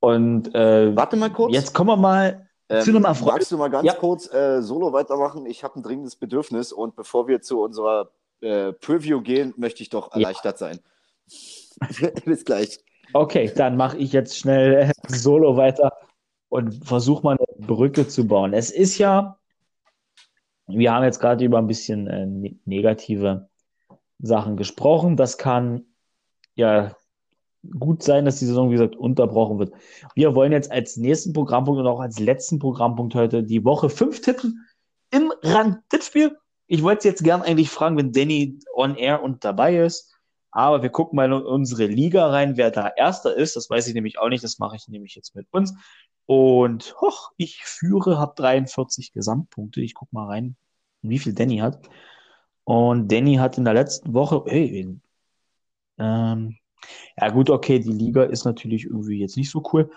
Und 0.00 0.54
äh, 0.54 0.94
Warte 0.96 1.16
mal 1.16 1.30
kurz. 1.30 1.52
jetzt 1.54 1.74
kommen 1.74 1.90
wir 1.90 1.96
mal 1.96 2.48
Ähm, 2.68 2.82
zu 2.82 2.90
einem 2.90 3.04
Erfolg. 3.04 3.32
Magst 3.32 3.50
du 3.52 3.56
mal 3.58 3.68
ganz 3.68 3.86
Ja. 3.86 3.94
kurz 3.94 4.32
äh, 4.32 4.62
solo 4.62 4.92
weitermachen? 4.92 5.46
Ich 5.46 5.64
habe 5.64 5.78
ein 5.78 5.82
dringendes 5.82 6.16
Bedürfnis 6.16 6.72
und 6.72 6.94
bevor 6.96 7.26
wir 7.28 7.40
zu 7.40 7.60
unserer 7.62 8.10
äh, 8.40 8.72
Preview 8.72 9.20
gehen, 9.20 9.54
möchte 9.56 9.82
ich 9.82 9.90
doch 9.90 10.12
erleichtert 10.12 10.58
sein. 10.58 10.78
Bis 12.24 12.44
gleich. 12.44 12.78
Okay, 13.12 13.50
dann 13.56 13.76
mache 13.76 13.96
ich 13.96 14.12
jetzt 14.12 14.36
schnell 14.38 14.92
solo 15.08 15.56
weiter 15.56 15.92
und 16.48 16.84
versuche 16.86 17.22
mal 17.24 17.36
eine 17.38 17.66
Brücke 17.66 18.06
zu 18.06 18.26
bauen. 18.26 18.52
Es 18.52 18.70
ist 18.70 18.98
ja, 18.98 19.38
wir 20.66 20.92
haben 20.92 21.04
jetzt 21.04 21.20
gerade 21.20 21.44
über 21.44 21.58
ein 21.58 21.66
bisschen 21.66 22.06
äh, 22.06 22.26
ne- 22.26 22.56
negative 22.66 23.48
Sachen 24.20 24.56
gesprochen. 24.56 25.16
Das 25.16 25.38
kann 25.38 25.86
ja 26.54 26.94
gut 27.78 28.02
sein, 28.02 28.24
dass 28.24 28.38
die 28.38 28.46
Saison, 28.46 28.68
wie 28.70 28.74
gesagt, 28.74 28.96
unterbrochen 28.96 29.58
wird. 29.58 29.72
Wir 30.14 30.34
wollen 30.34 30.52
jetzt 30.52 30.70
als 30.70 30.96
nächsten 30.96 31.32
Programmpunkt 31.32 31.80
und 31.80 31.86
auch 31.86 32.00
als 32.00 32.18
letzten 32.18 32.58
Programmpunkt 32.58 33.14
heute 33.14 33.42
die 33.42 33.64
Woche 33.64 33.90
5 33.90 34.20
tippen 34.20 34.66
im 35.10 35.32
Rand-Tippspiel. 35.42 36.36
Ich 36.66 36.82
wollte 36.82 37.08
jetzt 37.08 37.24
gern 37.24 37.42
eigentlich 37.42 37.70
fragen, 37.70 37.96
wenn 37.96 38.12
Danny 38.12 38.58
on 38.74 38.96
air 38.96 39.22
und 39.22 39.44
dabei 39.44 39.78
ist. 39.78 40.14
Aber 40.50 40.82
wir 40.82 40.90
gucken 40.90 41.16
mal 41.16 41.26
in 41.26 41.32
unsere 41.32 41.86
Liga 41.86 42.28
rein, 42.28 42.56
wer 42.56 42.70
da 42.70 42.88
Erster 42.88 43.34
ist. 43.34 43.56
Das 43.56 43.68
weiß 43.68 43.86
ich 43.88 43.94
nämlich 43.94 44.18
auch 44.18 44.28
nicht. 44.28 44.44
Das 44.44 44.58
mache 44.58 44.76
ich 44.76 44.88
nämlich 44.88 45.14
jetzt 45.14 45.34
mit 45.34 45.46
uns. 45.50 45.74
Und 46.26 46.94
hoch, 47.00 47.32
ich 47.36 47.64
führe, 47.64 48.18
habe 48.18 48.34
43 48.36 49.12
Gesamtpunkte. 49.12 49.80
Ich 49.80 49.94
gucke 49.94 50.14
mal 50.14 50.26
rein, 50.26 50.56
wie 51.02 51.18
viel 51.18 51.32
Danny 51.32 51.58
hat. 51.58 51.88
Und 52.64 53.10
Danny 53.10 53.36
hat 53.36 53.56
in 53.56 53.64
der 53.64 53.74
letzten 53.74 54.12
Woche, 54.12 54.44
hey, 54.46 54.98
ähm, 55.98 56.58
ja 57.16 57.30
gut, 57.30 57.50
okay, 57.50 57.78
die 57.78 57.92
Liga 57.92 58.24
ist 58.24 58.44
natürlich 58.44 58.84
irgendwie 58.84 59.18
jetzt 59.18 59.36
nicht 59.36 59.50
so 59.50 59.62
cool. 59.72 59.90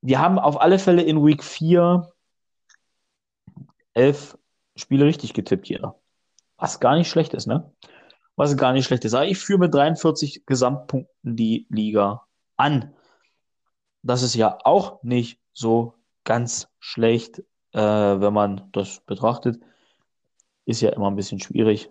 Wir 0.00 0.20
haben 0.20 0.38
auf 0.38 0.60
alle 0.60 0.78
Fälle 0.78 1.02
in 1.02 1.24
Week 1.24 1.42
4 1.42 2.08
elf 3.94 4.38
Spiele 4.76 5.04
richtig 5.04 5.34
getippt, 5.34 5.68
jeder. 5.68 6.00
Was 6.56 6.80
gar 6.80 6.96
nicht 6.96 7.08
schlecht 7.08 7.34
ist, 7.34 7.46
ne? 7.46 7.72
Was 8.36 8.56
gar 8.56 8.72
nicht 8.72 8.86
schlecht 8.86 9.04
ist. 9.04 9.14
Aber 9.14 9.26
ich 9.26 9.38
führe 9.38 9.58
mit 9.58 9.74
43 9.74 10.46
Gesamtpunkten 10.46 11.36
die 11.36 11.66
Liga 11.70 12.26
an. 12.56 12.94
Das 14.02 14.22
ist 14.22 14.34
ja 14.34 14.58
auch 14.64 15.02
nicht 15.02 15.40
so 15.52 15.94
ganz 16.22 16.68
schlecht, 16.78 17.40
äh, 17.72 17.80
wenn 17.80 18.32
man 18.32 18.68
das 18.72 19.00
betrachtet. 19.00 19.60
Ist 20.64 20.80
ja 20.80 20.90
immer 20.90 21.10
ein 21.10 21.16
bisschen 21.16 21.40
schwierig, 21.40 21.90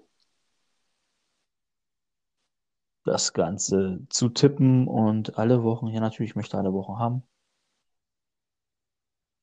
das 3.07 3.33
Ganze 3.33 4.01
zu 4.09 4.29
tippen 4.29 4.87
und 4.87 5.37
alle 5.37 5.63
Wochen, 5.63 5.87
ja 5.87 5.99
natürlich, 5.99 6.31
ich 6.31 6.35
möchte 6.35 6.57
alle 6.57 6.73
Wochen 6.73 6.99
haben. 6.99 7.23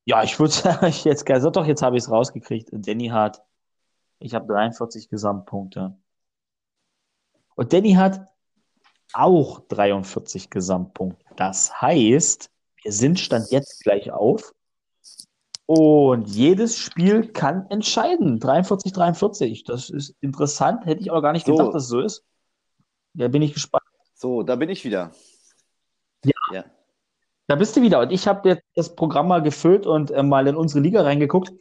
Ja, 0.05 0.23
ich 0.23 0.39
würde 0.39 0.53
sagen, 0.53 0.93
jetzt, 1.05 1.29
also 1.31 1.51
doch, 1.51 1.67
jetzt 1.67 1.83
habe 1.83 1.97
ich 1.97 2.05
es 2.05 2.11
rausgekriegt. 2.11 2.69
Danny 2.73 3.09
hat, 3.09 3.43
ich 4.19 4.35
habe 4.35 4.47
43 4.47 5.09
Gesamtpunkte. 5.09 5.97
Und 7.57 7.73
Danny 7.73 7.95
hat 7.95 8.27
auch 9.13 9.61
43 9.69 10.51
Gesamtpunkte. 10.51 11.25
Das 11.37 11.81
heißt, 11.81 12.51
wir 12.83 12.93
sind 12.93 13.19
Stand 13.19 13.51
jetzt 13.51 13.83
gleich 13.83 14.11
auf. 14.11 14.53
Und 15.67 16.29
jedes 16.29 16.77
Spiel 16.77 17.33
kann 17.33 17.67
entscheiden. 17.71 18.39
43, 18.39 18.93
43. 18.93 19.65
Das 19.65 19.89
ist 19.89 20.15
interessant. 20.21 20.85
Hätte 20.85 21.01
ich 21.01 21.11
aber 21.11 21.23
gar 21.23 21.33
nicht 21.33 21.47
So. 21.47 21.53
gedacht, 21.53 21.75
dass 21.75 21.85
es 21.85 21.89
so 21.89 22.01
ist. 22.01 22.25
Da 23.15 23.29
bin 23.29 23.43
ich 23.43 23.55
gespannt. 23.55 23.85
So, 24.15 24.43
da 24.43 24.57
bin 24.57 24.69
ich 24.69 24.85
wieder. 24.85 25.13
Ja. 26.25 26.33
ja. 26.53 26.65
Da 27.47 27.57
bist 27.57 27.77
du 27.77 27.83
wieder. 27.83 28.01
Und 28.01 28.11
ich 28.11 28.27
habe 28.27 28.49
jetzt 28.49 28.65
das 28.75 28.95
Programm 28.95 29.29
mal 29.29 29.43
gefüllt 29.43 29.87
und 29.87 30.11
äh, 30.11 30.23
mal 30.23 30.47
in 30.47 30.57
unsere 30.57 30.81
Liga 30.81 31.03
reingeguckt. 31.03 31.53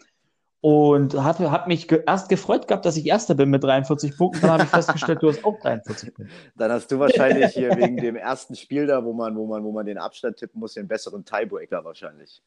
Und 0.61 1.13
habe 1.15 1.51
hab 1.51 1.67
mich 1.67 1.89
ge 1.89 2.03
erst 2.07 2.29
gefreut 2.29 2.69
gehabt, 2.69 2.85
dass 2.85 2.95
ich 2.95 3.05
Erster 3.05 3.35
bin 3.35 3.49
mit 3.49 3.65
43 3.65 4.17
Punkten. 4.17 4.41
Dann 4.41 4.51
habe 4.51 4.63
ich 4.63 4.69
festgestellt, 4.69 5.21
du 5.21 5.27
hast 5.27 5.43
auch 5.43 5.59
43 5.59 6.13
Punkte. 6.13 6.33
Dann 6.55 6.71
hast 6.71 6.89
du 6.89 6.99
wahrscheinlich 6.99 7.51
hier 7.51 7.75
wegen 7.75 7.97
dem 7.97 8.15
ersten 8.15 8.55
Spiel 8.55 8.87
da, 8.87 9.03
wo 9.03 9.11
man, 9.11 9.35
wo 9.35 9.45
man, 9.45 9.61
wo 9.65 9.73
man 9.73 9.85
den 9.85 9.97
Abstand 9.97 10.37
tippen 10.37 10.61
muss, 10.61 10.75
den 10.75 10.87
besseren 10.87 11.25
Tiebreaker 11.25 11.83
wahrscheinlich. 11.83 12.41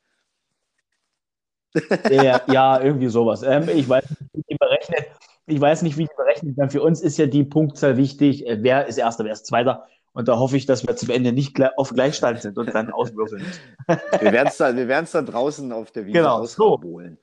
Ja, 2.10 2.40
ja, 2.46 2.80
irgendwie 2.80 3.08
sowas. 3.08 3.42
Ähm, 3.42 3.68
ich 3.68 3.86
weiß 3.86 4.08
nicht, 4.08 4.22
wie 4.32 4.42
die 4.48 4.56
berechnet. 4.56 5.08
Ich 5.46 5.60
weiß 5.60 5.82
nicht, 5.82 5.96
wie 5.96 6.04
die 6.04 6.14
berechnet 6.16 6.56
werden. 6.56 6.70
Für 6.70 6.82
uns 6.82 7.00
ist 7.00 7.18
ja 7.18 7.26
die 7.26 7.44
Punktzahl 7.44 7.96
wichtig. 7.96 8.46
Äh, 8.46 8.58
Wer 8.62 8.86
ist 8.86 8.98
Erster, 8.98 9.24
wer 9.24 9.32
ist 9.32 9.46
Zweiter? 9.46 9.86
Und 10.12 10.28
da 10.28 10.38
hoffe 10.38 10.56
ich, 10.56 10.66
dass 10.66 10.86
wir 10.86 10.96
zum 10.96 11.10
Ende 11.10 11.32
nicht 11.32 11.60
auf 11.76 11.90
Gleichstand 11.90 12.40
sind 12.40 12.56
und 12.58 12.74
dann 12.74 12.90
auswürfeln. 12.90 13.44
Wir 13.86 14.32
werden 14.32 14.48
es 14.48 14.56
dann, 14.56 14.76
dann 14.88 15.26
draußen 15.26 15.70
auf 15.72 15.90
der 15.90 16.06
Wiese 16.06 16.14
Genau, 16.18 16.42
so. 16.46 16.76
ausholen. 16.76 17.18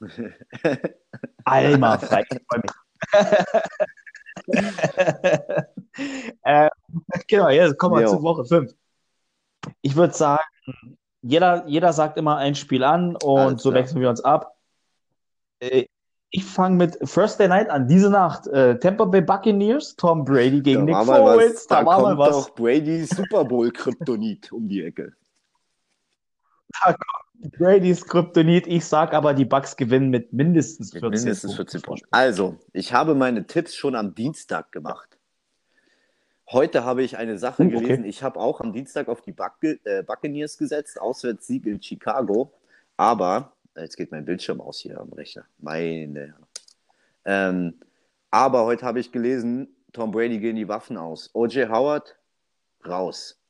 Alma 1.44 1.98
frei. 1.98 2.24
Ich 2.30 2.38
freue 2.48 2.62
mich. 2.62 2.70
äh, 6.44 6.68
genau, 7.26 7.48
jetzt 7.48 7.76
kommen 7.78 7.96
wir 7.96 8.02
Jo. 8.02 8.10
zu 8.16 8.22
Woche 8.22 8.44
5. 8.44 8.72
Ich 9.82 9.96
würde 9.96 10.14
sagen, 10.14 10.44
jeder, 11.22 11.66
jeder 11.66 11.92
sagt 11.92 12.16
immer 12.16 12.36
ein 12.36 12.54
Spiel 12.54 12.84
an 12.84 13.16
und 13.16 13.38
Alles 13.40 13.62
so 13.62 13.70
klar. 13.70 13.82
wechseln 13.82 14.00
wir 14.00 14.08
uns 14.10 14.20
ab. 14.20 14.54
Ich 16.30 16.44
fange 16.44 16.76
mit 16.76 16.98
Thursday 17.00 17.48
Night 17.48 17.70
an. 17.70 17.88
Diese 17.88 18.10
Nacht 18.10 18.46
äh, 18.48 18.78
Tampa 18.78 19.06
Bay 19.06 19.22
Buccaneers, 19.22 19.96
Tom 19.96 20.24
Brady 20.24 20.60
gegen 20.60 20.84
Nick 20.84 20.94
da 20.94 21.04
mal 21.04 21.20
Foles. 21.22 21.66
Da 21.66 21.80
da 21.80 21.86
war 21.86 22.02
mal 22.02 22.16
kommt 22.16 22.18
was. 22.18 22.30
doch 22.30 22.54
Brady 22.54 23.04
Super 23.04 23.44
Bowl 23.44 23.70
Kryptonit 23.70 24.52
um 24.52 24.68
die 24.68 24.82
Ecke. 24.82 25.14
Brady's 27.56 28.04
Kryptonit. 28.04 28.66
Ich 28.66 28.84
sag 28.84 29.14
aber, 29.14 29.32
die 29.32 29.44
Bucks 29.44 29.76
gewinnen 29.76 30.10
mit 30.10 30.32
mindestens 30.32 30.90
14 30.92 31.10
14 31.10 31.24
mindestens 31.24 31.54
14 31.56 31.82
Punkten. 31.82 32.08
Also, 32.10 32.58
ich 32.72 32.92
habe 32.92 33.14
meine 33.14 33.46
Tipps 33.46 33.74
schon 33.74 33.94
am 33.94 34.14
Dienstag 34.14 34.72
gemacht. 34.72 35.18
Heute 36.50 36.84
habe 36.84 37.02
ich 37.02 37.16
eine 37.16 37.38
Sache 37.38 37.62
okay. 37.64 37.78
gelesen. 37.78 38.04
Ich 38.04 38.22
habe 38.22 38.40
auch 38.40 38.60
am 38.60 38.72
Dienstag 38.72 39.08
auf 39.08 39.20
die 39.20 39.32
Buc 39.32 39.52
äh, 39.62 40.02
Buccaneers 40.02 40.58
gesetzt, 40.58 41.00
Auswärtssieg 41.00 41.66
in 41.66 41.80
Chicago. 41.80 42.52
Aber, 42.96 43.52
jetzt 43.82 43.96
geht 43.96 44.10
mein 44.10 44.24
Bildschirm 44.24 44.60
aus 44.60 44.80
hier 44.80 45.00
am 45.00 45.12
Rechner. 45.12 45.44
Meine. 45.58 46.34
Ähm, 47.24 47.74
aber 48.30 48.64
heute 48.64 48.84
habe 48.84 49.00
ich 49.00 49.12
gelesen, 49.12 49.68
Tom 49.92 50.10
Brady 50.10 50.38
gehen 50.38 50.56
die 50.56 50.68
Waffen 50.68 50.96
aus. 50.96 51.30
O.J. 51.34 51.68
Howard 51.68 52.16
raus 52.86 53.40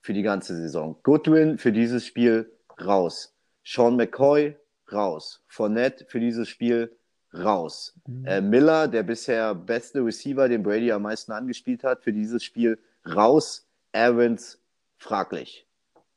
für 0.00 0.12
die 0.12 0.22
ganze 0.22 0.56
Saison. 0.56 0.96
Goodwin 1.02 1.58
für 1.58 1.72
dieses 1.72 2.06
Spiel 2.06 2.50
raus. 2.80 3.34
Sean 3.64 3.96
McCoy 3.96 4.56
raus. 4.90 5.42
Fournette 5.46 6.06
für 6.06 6.20
dieses 6.20 6.48
Spiel 6.48 6.96
raus. 7.34 7.94
Mhm. 8.06 8.24
Äh, 8.26 8.40
Miller, 8.40 8.88
der 8.88 9.02
bisher 9.02 9.54
beste 9.54 10.04
Receiver, 10.04 10.48
den 10.48 10.62
Brady 10.62 10.90
am 10.92 11.02
meisten 11.02 11.32
angespielt 11.32 11.84
hat, 11.84 12.02
für 12.02 12.12
dieses 12.12 12.42
Spiel 12.42 12.78
raus. 13.06 13.66
Evans 13.92 14.58
fraglich. 14.98 15.66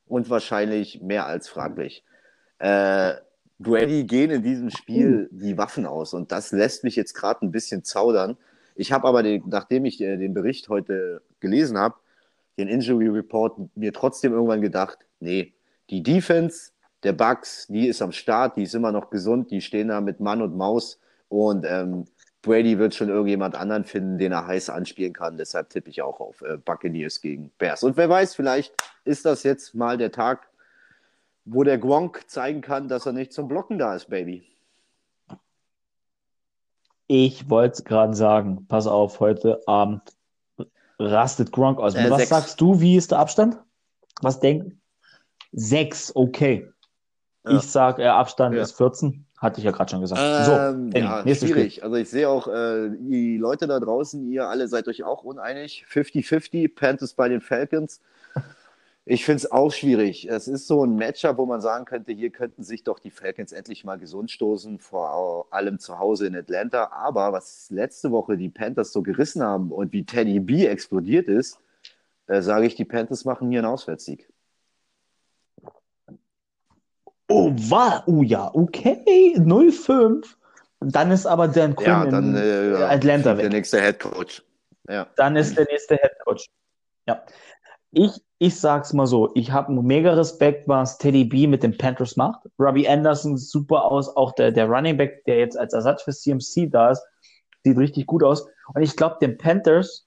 Und 0.05 0.29
wahrscheinlich 0.29 1.01
mehr 1.01 1.25
als 1.25 1.47
fraglich. 1.47 2.03
Äh, 2.64 3.16
Brady 3.59 4.05
gehen 4.05 4.32
in 4.32 4.41
diesem 4.41 4.70
Spiel 4.70 5.28
die 5.32 5.57
Waffen 5.57 5.86
aus 5.86 6.14
und 6.14 6.32
das 6.32 6.53
lässt 6.53 6.86
mich 6.86 6.95
jetzt 6.95 7.14
gerade 7.14 7.45
ein 7.45 7.51
bisschen 7.51 7.84
zaudern. 7.84 8.38
Ich 8.76 8.93
habe 8.93 9.05
aber, 9.05 9.22
den, 9.22 9.43
nachdem 9.47 9.84
ich 9.84 9.99
äh, 9.99 10.16
den 10.16 10.34
Bericht 10.34 10.70
heute 10.70 11.22
gelesen 11.41 11.78
habe, 11.78 11.95
den 12.57 12.70
Injury 12.70 13.09
Report, 13.09 13.57
mir 13.76 13.91
trotzdem 13.91 14.32
irgendwann 14.32 14.61
gedacht, 14.61 14.99
nee, 15.20 15.53
die 15.89 16.03
Defense 16.03 16.72
der 17.03 17.11
Bucks, 17.11 17.68
die 17.68 17.88
ist 17.88 18.01
am 18.01 18.14
Start, 18.14 18.55
die 18.55 18.64
ist 18.64 18.76
immer 18.76 18.93
noch 18.93 19.09
gesund, 19.09 19.51
die 19.51 19.59
stehen 19.59 19.89
da 19.89 19.99
mit 19.99 20.22
Mann 20.22 20.41
und 20.41 20.55
Maus 20.55 21.01
und 21.28 21.66
ähm, 21.68 22.05
Brady 22.43 22.80
wird 22.80 22.95
schon 22.95 23.09
irgendjemand 23.09 23.55
anderen 23.55 23.84
finden, 23.84 24.18
den 24.18 24.32
er 24.32 24.47
heiß 24.47 24.70
anspielen 24.70 25.11
kann. 25.11 25.38
Deshalb 25.38 25.70
tippe 25.70 25.89
ich 25.89 26.01
auch 26.01 26.22
auf 26.22 26.41
äh, 26.41 26.55
Buccaneers 26.55 27.20
gegen 27.20 27.51
Bears. 27.57 27.84
Und 27.84 27.97
wer 27.97 28.07
weiß, 28.07 28.36
vielleicht 28.36 28.74
ist 29.03 29.26
das 29.26 29.43
jetzt 29.43 29.76
mal 29.76 29.97
der 29.97 30.11
Tag, 30.11 30.47
wo 31.45 31.63
der 31.63 31.77
Gronk 31.77 32.23
zeigen 32.27 32.61
kann, 32.61 32.87
dass 32.87 33.05
er 33.05 33.13
nicht 33.13 33.33
zum 33.33 33.47
Blocken 33.47 33.77
da 33.77 33.95
ist, 33.95 34.09
Baby. 34.09 34.43
Ich 37.07 37.49
wollte 37.49 37.73
es 37.73 37.83
gerade 37.83 38.13
sagen. 38.13 38.65
Pass 38.67 38.87
auf, 38.87 39.19
heute 39.19 39.61
Abend 39.67 40.01
rastet 40.99 41.51
Gronk 41.51 41.79
aus. 41.79 41.95
Äh, 41.95 42.09
Was 42.09 42.17
sechs. 42.19 42.29
sagst 42.29 42.61
du? 42.61 42.79
Wie 42.79 42.95
ist 42.95 43.11
der 43.11 43.19
Abstand? 43.19 43.57
Was 44.21 44.39
denken? 44.39 44.79
Sechs, 45.51 46.15
okay. 46.15 46.69
Ja. 47.45 47.57
Ich 47.57 47.63
sag, 47.63 47.99
äh, 47.99 48.07
Abstand 48.07 48.55
Ja. 48.55 48.61
ist 48.61 48.77
14. 48.77 49.25
Hatte 49.37 49.59
ich 49.59 49.65
ja 49.65 49.71
gerade 49.71 49.91
schon 49.91 49.99
gesagt. 49.99 50.21
Ähm, 50.21 50.91
so, 50.93 50.97
ja, 50.97 51.21
nächstes 51.25 51.49
Spiel. 51.49 51.63
schwierig. 51.63 51.83
Also 51.83 51.97
ich 51.97 52.09
sehe 52.09 52.29
auch, 52.29 52.47
äh, 52.47 52.89
die 52.97 53.37
Leute 53.37 53.67
da 53.67 53.79
draußen, 53.81 54.25
ihr 54.31 54.47
alle 54.47 54.69
seid 54.69 54.87
euch 54.87 55.03
auch 55.03 55.23
uneinig. 55.23 55.85
50-50, 55.89 56.73
Panthers 56.73 57.13
bei 57.13 57.27
den 57.27 57.41
Falcons. 57.41 57.99
Ich 59.06 59.26
finde 59.26 59.38
es 59.38 59.51
auch 59.51 59.72
schwierig. 59.72 60.30
Es 60.30 60.47
ist 60.47 60.66
so 60.66 60.86
ein 60.86 60.95
Matchup, 60.95 61.38
wo 61.38 61.45
man 61.45 61.60
sagen 61.60 61.84
könnte, 61.84 62.14
hier 62.14 62.30
könnten 62.30 62.64
sich 62.64 62.84
doch 62.84 62.99
die 62.99 63.12
Falcons 63.12 63.51
endlich 63.51 63.84
mal 63.84 63.97
gesund 63.97 64.32
stoßen, 64.32 64.80
vor 64.80 65.47
allem 65.51 65.78
zu 65.78 65.99
Hause 65.99 66.28
in 66.28 66.36
Atlanta. 66.36 66.89
Aber 66.91 67.34
was 67.34 67.70
letzte 67.70 68.12
Woche 68.12 68.38
die 68.38 68.49
Panthers 68.49 68.93
so 68.93 69.01
gerissen 69.01 69.43
haben 69.43 69.72
und 69.72 69.91
wie 69.91 70.06
Teddy 70.06 70.39
B 70.39 70.66
explodiert 70.68 71.28
ist, 71.28 71.60
äh, 72.28 72.41
sage 72.41 72.66
ich, 72.66 72.76
die 72.76 72.86
Panthers 72.86 73.26
machen 73.26 73.49
hier 73.49 73.60
einen 73.60 73.68
Auswärtssieg. 73.68 74.30
Oh, 77.28 77.51
war, 77.70 78.04
oh 78.08 78.24
ja, 78.24 78.49
okay, 78.54 79.36
0-5. 79.38 80.26
Dann 80.80 81.12
ist 81.12 81.26
aber 81.26 81.47
Dan 81.47 81.76
Quinn 81.76 81.88
Ja, 81.88 82.06
dann 82.06 82.36
in 82.36 82.74
äh, 82.74 82.84
Atlanta 82.84 83.34
der 83.34 83.45
weg. 83.45 83.51
nächste 83.51 83.82
Head 83.82 83.99
Coach. 83.99 84.43
Ja. 84.88 85.08
Dann 85.16 85.36
ist 85.36 85.58
der 85.58 85.66
nächste 85.70 85.95
Head 85.95 86.12
Coach. 86.26 86.49
Ja. 87.08 87.24
Ich, 87.91 88.12
ich 88.43 88.59
sag's 88.59 88.91
mal 88.91 89.07
so, 89.07 89.31
ich 89.35 89.51
habe 89.51 89.71
mega 89.81 90.13
Respekt, 90.13 90.67
was 90.67 90.97
Teddy 90.97 91.23
B 91.23 91.47
mit 91.47 91.63
den 91.63 91.77
Panthers 91.77 92.17
macht. 92.17 92.41
Robbie 92.59 92.89
Anderson 92.89 93.37
sieht 93.37 93.49
super 93.49 93.85
aus, 93.85 94.13
auch 94.17 94.33
der, 94.33 94.51
der 94.51 94.67
Running 94.67 94.97
Back, 94.97 95.23
der 95.25 95.39
jetzt 95.39 95.57
als 95.57 95.71
Ersatz 95.71 96.03
für 96.03 96.11
CMC 96.11 96.69
da 96.69 96.91
ist, 96.91 97.01
sieht 97.63 97.77
richtig 97.77 98.05
gut 98.05 98.21
aus. 98.21 98.45
Und 98.73 98.81
ich 98.81 98.97
glaube, 98.97 99.15
den 99.21 99.37
Panthers 99.37 100.05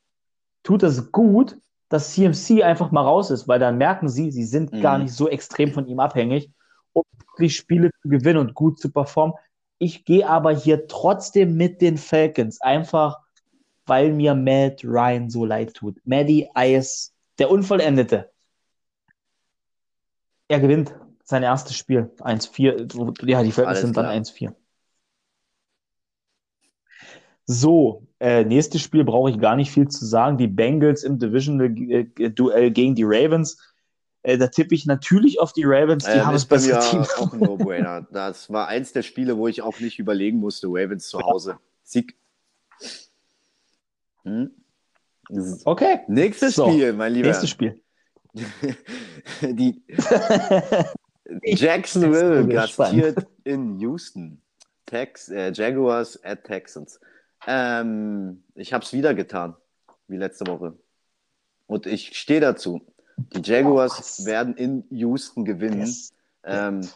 tut 0.62 0.82
es 0.82 1.10
gut, 1.12 1.56
dass 1.88 2.12
CMC 2.12 2.62
einfach 2.62 2.90
mal 2.90 3.00
raus 3.02 3.30
ist, 3.30 3.48
weil 3.48 3.58
dann 3.58 3.78
merken 3.78 4.10
sie, 4.10 4.30
sie 4.30 4.44
sind 4.44 4.70
Mhm. 4.70 4.80
gar 4.82 4.98
nicht 4.98 5.14
so 5.14 5.28
extrem 5.30 5.72
von 5.72 5.86
ihm 5.86 5.98
abhängig, 6.00 6.50
um 6.92 7.04
wirklich 7.30 7.56
Spiele 7.56 7.90
zu 8.02 8.08
gewinnen 8.10 8.40
und 8.40 8.52
gut 8.54 8.78
zu 8.78 8.90
performen. 8.92 9.34
Ich 9.78 10.04
gehe 10.04 10.28
aber 10.28 10.52
hier 10.54 10.88
trotzdem 10.88 11.56
mit 11.56 11.80
den 11.80 11.96
Falcons, 11.96 12.60
einfach 12.60 13.18
weil 13.86 14.12
mir 14.12 14.34
Matt 14.34 14.84
Ryan 14.84 15.30
so 15.30 15.46
leid 15.46 15.72
tut. 15.72 15.96
Maddie 16.04 16.48
Ice, 16.58 17.12
der 17.38 17.50
Unvollendete. 17.50 18.30
Er 20.48 20.60
gewinnt 20.60 20.94
sein 21.24 21.42
erstes 21.42 21.76
Spiel. 21.76 22.10
1-4. 22.20 23.26
Ja, 23.26 23.42
die 23.42 23.52
Alles 23.52 23.80
sind 23.80 23.96
dann 23.96 24.04
klar. 24.06 24.14
1-4. 24.14 24.54
So, 27.46 28.06
äh, 28.18 28.44
nächstes 28.44 28.82
Spiel 28.82 29.04
brauche 29.04 29.30
ich 29.30 29.38
gar 29.38 29.56
nicht 29.56 29.70
viel 29.70 29.88
zu 29.88 30.04
sagen. 30.04 30.36
Die 30.36 30.48
Bengals 30.48 31.04
im 31.04 31.18
Divisional-Duell 31.18 32.70
gegen 32.72 32.94
die 32.94 33.04
Ravens. 33.04 33.58
Äh, 34.22 34.38
da 34.38 34.48
tippe 34.48 34.74
ich 34.74 34.86
natürlich 34.86 35.38
auf 35.40 35.52
die 35.52 35.64
Ravens. 35.64 36.04
Die 36.04 36.10
Ähm, 36.10 36.26
haben 36.26 36.34
mir 36.34 36.44
bessere 36.44 36.80
Team. 36.80 37.02
auch 37.18 37.32
ein 37.32 37.38
No-Brainer. 37.38 38.06
Das 38.10 38.52
war 38.52 38.66
eins 38.66 38.92
der 38.92 39.02
Spiele, 39.02 39.36
wo 39.36 39.46
ich 39.46 39.62
auch 39.62 39.78
nicht 39.78 39.98
überlegen 40.00 40.38
musste. 40.38 40.66
Ravens 40.68 41.08
zu 41.08 41.20
Hause. 41.20 41.58
Sieg. 41.84 42.16
Hm? 44.24 44.50
Okay, 45.64 46.00
Nächstes 46.08 46.54
So, 46.54 46.68
Spiel, 46.70 46.92
mein 46.92 47.12
Lieber. 47.12 47.28
nächstes 47.28 47.50
Spiel. 47.50 47.80
Die 49.42 49.82
Jacksonville 51.42 52.46
gastiert 52.46 53.26
in 53.44 53.78
Houston. 53.80 54.40
Tex, 54.86 55.28
äh, 55.28 55.50
Jaguars 55.52 56.22
at 56.24 56.44
Texans. 56.44 57.00
Ähm, 57.46 58.44
ich 58.54 58.72
habe 58.72 58.84
es 58.84 58.92
wieder 58.92 59.14
getan, 59.14 59.56
wie 60.06 60.16
letzte 60.16 60.46
Woche. 60.46 60.74
Und 61.66 61.86
ich 61.86 62.16
stehe 62.16 62.40
dazu. 62.40 62.80
Die 63.16 63.40
Jaguars 63.42 63.98
Was? 63.98 64.26
werden 64.26 64.54
in 64.56 64.84
Houston 64.90 65.44
gewinnen. 65.44 65.92
Ähm, 66.44 66.86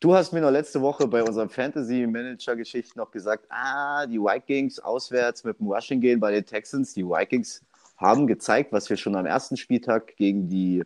du 0.00 0.14
hast 0.14 0.32
mir 0.32 0.40
noch 0.40 0.50
letzte 0.50 0.80
Woche 0.82 1.08
bei 1.08 1.22
unserem 1.22 1.48
Fantasy-Manager-Geschichten 1.48 2.98
noch 2.98 3.10
gesagt, 3.10 3.46
ah, 3.48 4.06
die 4.06 4.20
Vikings 4.20 4.78
auswärts 4.78 5.42
mit 5.42 5.58
dem 5.58 5.66
Rushing 5.66 6.00
gehen 6.00 6.20
bei 6.20 6.30
den 6.30 6.44
Texans. 6.44 6.94
Die 6.94 7.04
Vikings 7.04 7.62
haben 8.02 8.26
gezeigt, 8.26 8.72
was 8.72 8.90
wir 8.90 8.96
schon 8.96 9.16
am 9.16 9.26
ersten 9.26 9.56
Spieltag 9.56 10.16
gegen 10.16 10.48
die 10.48 10.84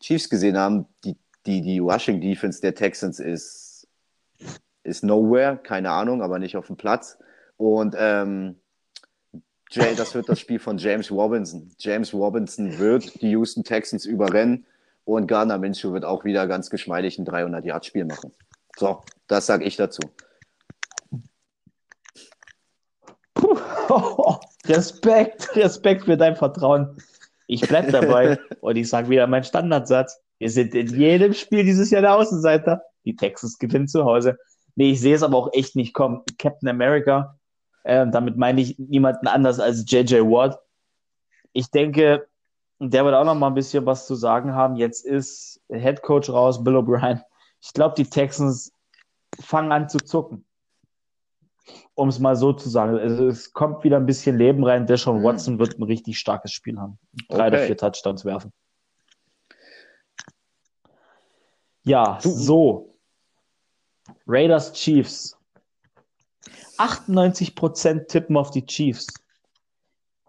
Chiefs 0.00 0.30
gesehen 0.30 0.56
haben. 0.56 0.86
Die, 1.04 1.16
die, 1.46 1.60
die 1.60 1.78
Rushing 1.78 2.20
Defense 2.20 2.60
der 2.60 2.74
Texans 2.74 3.18
ist, 3.20 3.86
ist 4.82 5.04
nowhere, 5.04 5.58
keine 5.58 5.90
Ahnung, 5.90 6.22
aber 6.22 6.38
nicht 6.38 6.56
auf 6.56 6.68
dem 6.68 6.76
Platz. 6.76 7.18
Und 7.56 7.94
ähm, 7.98 8.56
Jay, 9.70 9.94
das 9.96 10.14
wird 10.14 10.28
das 10.28 10.40
Spiel 10.40 10.58
von 10.58 10.78
James 10.78 11.10
Robinson. 11.10 11.70
James 11.78 12.14
Robinson 12.14 12.78
wird 12.78 13.20
die 13.20 13.30
Houston 13.30 13.64
Texans 13.64 14.06
überrennen 14.06 14.66
und 15.04 15.26
Gardner 15.26 15.58
Minshew 15.58 15.92
wird 15.92 16.04
auch 16.04 16.24
wieder 16.24 16.46
ganz 16.46 16.70
geschmeidig 16.70 17.18
ein 17.18 17.26
300-Yard-Spiel 17.26 18.04
machen. 18.04 18.32
So, 18.76 19.02
das 19.26 19.46
sage 19.46 19.64
ich 19.64 19.76
dazu. 19.76 20.02
Respekt, 24.66 25.50
Respekt 25.56 26.04
für 26.04 26.16
dein 26.16 26.36
Vertrauen. 26.36 26.96
Ich 27.46 27.60
bleib 27.62 27.90
dabei 27.90 28.38
und 28.60 28.76
ich 28.76 28.88
sage 28.88 29.08
wieder 29.08 29.26
meinen 29.26 29.44
Standardsatz. 29.44 30.20
Wir 30.38 30.50
sind 30.50 30.74
in 30.74 30.88
jedem 30.88 31.32
Spiel 31.34 31.64
dieses 31.64 31.90
Jahr 31.90 32.02
der 32.02 32.16
Außenseiter. 32.16 32.82
Die 33.04 33.16
Texans 33.16 33.58
gewinnen 33.58 33.86
zu 33.86 34.04
Hause. 34.04 34.38
Nee, 34.76 34.92
ich 34.92 35.00
sehe 35.00 35.14
es 35.14 35.22
aber 35.22 35.36
auch 35.36 35.50
echt 35.52 35.76
nicht 35.76 35.94
kommen. 35.94 36.22
Captain 36.38 36.68
America, 36.68 37.38
äh, 37.84 38.06
damit 38.10 38.36
meine 38.36 38.60
ich 38.60 38.78
niemanden 38.78 39.26
anders 39.26 39.60
als 39.60 39.84
JJ 39.86 40.20
Watt. 40.20 40.58
Ich 41.52 41.70
denke, 41.70 42.26
der 42.80 43.04
wird 43.04 43.14
auch 43.14 43.24
noch 43.24 43.34
mal 43.34 43.48
ein 43.48 43.54
bisschen 43.54 43.86
was 43.86 44.06
zu 44.06 44.14
sagen 44.14 44.54
haben. 44.54 44.76
Jetzt 44.76 45.04
ist 45.04 45.60
Head 45.70 46.02
Coach 46.02 46.30
raus, 46.30 46.64
Bill 46.64 46.76
O'Brien. 46.76 47.22
Ich 47.60 47.72
glaube, 47.72 47.94
die 47.96 48.08
Texans 48.08 48.72
fangen 49.40 49.70
an 49.70 49.88
zu 49.88 49.98
zucken 49.98 50.44
um 51.94 52.08
es 52.08 52.18
mal 52.18 52.36
so 52.36 52.52
zu 52.52 52.68
sagen. 52.68 52.98
Also 52.98 53.28
es 53.28 53.52
kommt 53.52 53.84
wieder 53.84 53.96
ein 53.96 54.06
bisschen 54.06 54.36
Leben 54.36 54.64
rein. 54.64 54.86
Deshaun 54.86 55.20
Mhm. 55.20 55.24
Watson 55.24 55.58
wird 55.58 55.78
ein 55.78 55.82
richtig 55.84 56.18
starkes 56.18 56.52
Spiel 56.52 56.78
haben. 56.78 56.98
Drei 57.28 57.48
oder 57.48 57.58
Okay. 57.58 57.66
vier 57.66 57.76
Touchdowns 57.76 58.24
werfen. 58.24 58.52
Ja, 61.84 62.18
so. 62.20 62.94
Raiders 64.26 64.72
Chiefs. 64.72 65.36
98% 66.78 68.08
tippen 68.08 68.36
auf 68.36 68.50
die 68.50 68.64
Chiefs. 68.66 69.06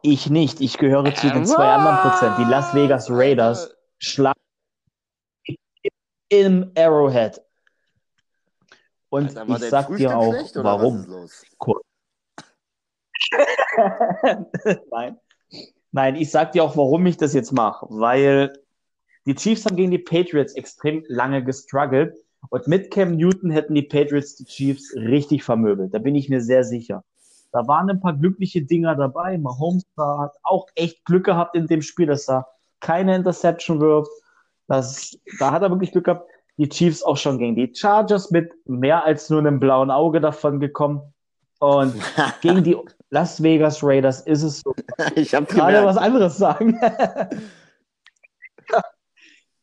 Ich 0.02 0.30
nicht. 0.30 0.62
Ich 0.62 0.78
gehöre 0.78 1.14
zu 1.16 1.30
den 1.32 1.46
zwei 1.46 1.68
anderen 1.68 1.98
Prozent. 1.98 2.38
Die 2.38 2.44
Las 2.44 2.74
Vegas 2.76 3.10
Raiders 3.10 3.76
schlagen 3.98 4.40
im 6.30 6.72
Arrowhead 6.78 7.42
Und 9.10 9.38
Alter, 9.38 9.56
ich 9.56 9.70
sag 9.70 9.86
Frühstück 9.86 10.10
dir 10.10 10.18
auch, 10.18 10.34
schlecht, 10.34 10.56
warum. 10.56 11.28
Cool. 11.66 11.82
Nein. 14.92 15.20
Nein, 15.92 16.16
ich 16.16 16.32
sag 16.32 16.52
dir 16.52 16.64
auch, 16.64 16.76
warum 16.76 17.06
ich 17.06 17.18
das 17.18 17.34
jetzt 17.34 17.52
mache. 17.52 17.88
Weil 17.90 18.54
die 19.26 19.36
Chiefs 19.36 19.66
haben 19.66 19.76
gegen 19.76 19.92
die 19.92 20.00
Patriots 20.00 20.54
extrem 20.54 21.04
lange 21.08 21.44
gestruggelt. 21.44 22.18
Und 22.50 22.68
mit 22.68 22.92
Cam 22.92 23.16
Newton 23.16 23.50
hätten 23.50 23.74
die 23.74 23.82
Patriots 23.84 24.36
die 24.36 24.46
Chiefs 24.46 24.94
richtig 24.96 25.44
vermöbelt. 25.44 25.94
Da 25.94 26.00
bin 26.00 26.16
ich 26.16 26.30
mir 26.30 26.42
sehr 26.42 26.64
sicher. 26.64 27.04
Da 27.52 27.68
waren 27.68 27.90
ein 27.90 28.02
paar 28.02 28.18
glückliche 28.18 28.62
Dinger 28.62 28.96
dabei. 28.96 29.38
Mahomes 29.38 29.86
hat 29.98 30.36
auch 30.44 30.68
echt 30.76 31.06
Glück 31.06 31.26
gehabt 31.26 31.56
in 31.56 31.68
dem 31.68 31.82
Spiel, 31.82 32.06
dass 32.06 32.30
er 32.30 32.48
keine 32.82 33.16
Interception 33.16 33.80
wirft. 33.80 34.12
Das, 34.68 35.18
da 35.40 35.52
hat 35.52 35.62
er 35.62 35.70
wirklich 35.70 35.92
Glück 35.92 36.06
gehabt. 36.06 36.30
Die 36.58 36.70
Chiefs 36.70 37.04
auch 37.04 37.18
schon 37.18 37.38
gegen 37.38 37.56
die 37.56 37.74
Chargers 37.74 38.32
mit 38.32 38.54
mehr 38.66 39.04
als 39.04 39.30
nur 39.30 39.40
einem 39.40 39.60
blauen 39.60 39.92
Auge 39.92 40.22
davon 40.22 40.60
gekommen. 40.60 41.14
Und 41.60 41.96
gegen 42.42 42.64
die 42.64 42.78
Las 43.10 43.42
Vegas 43.42 43.84
Raiders 43.84 44.22
ist 44.22 44.44
es 44.44 44.62
so. 44.62 44.74
ich 45.16 45.34
habe 45.34 45.46
Gerade 45.46 45.84
was 45.84 45.98
anderes 45.98 46.38
sagen. 46.38 46.80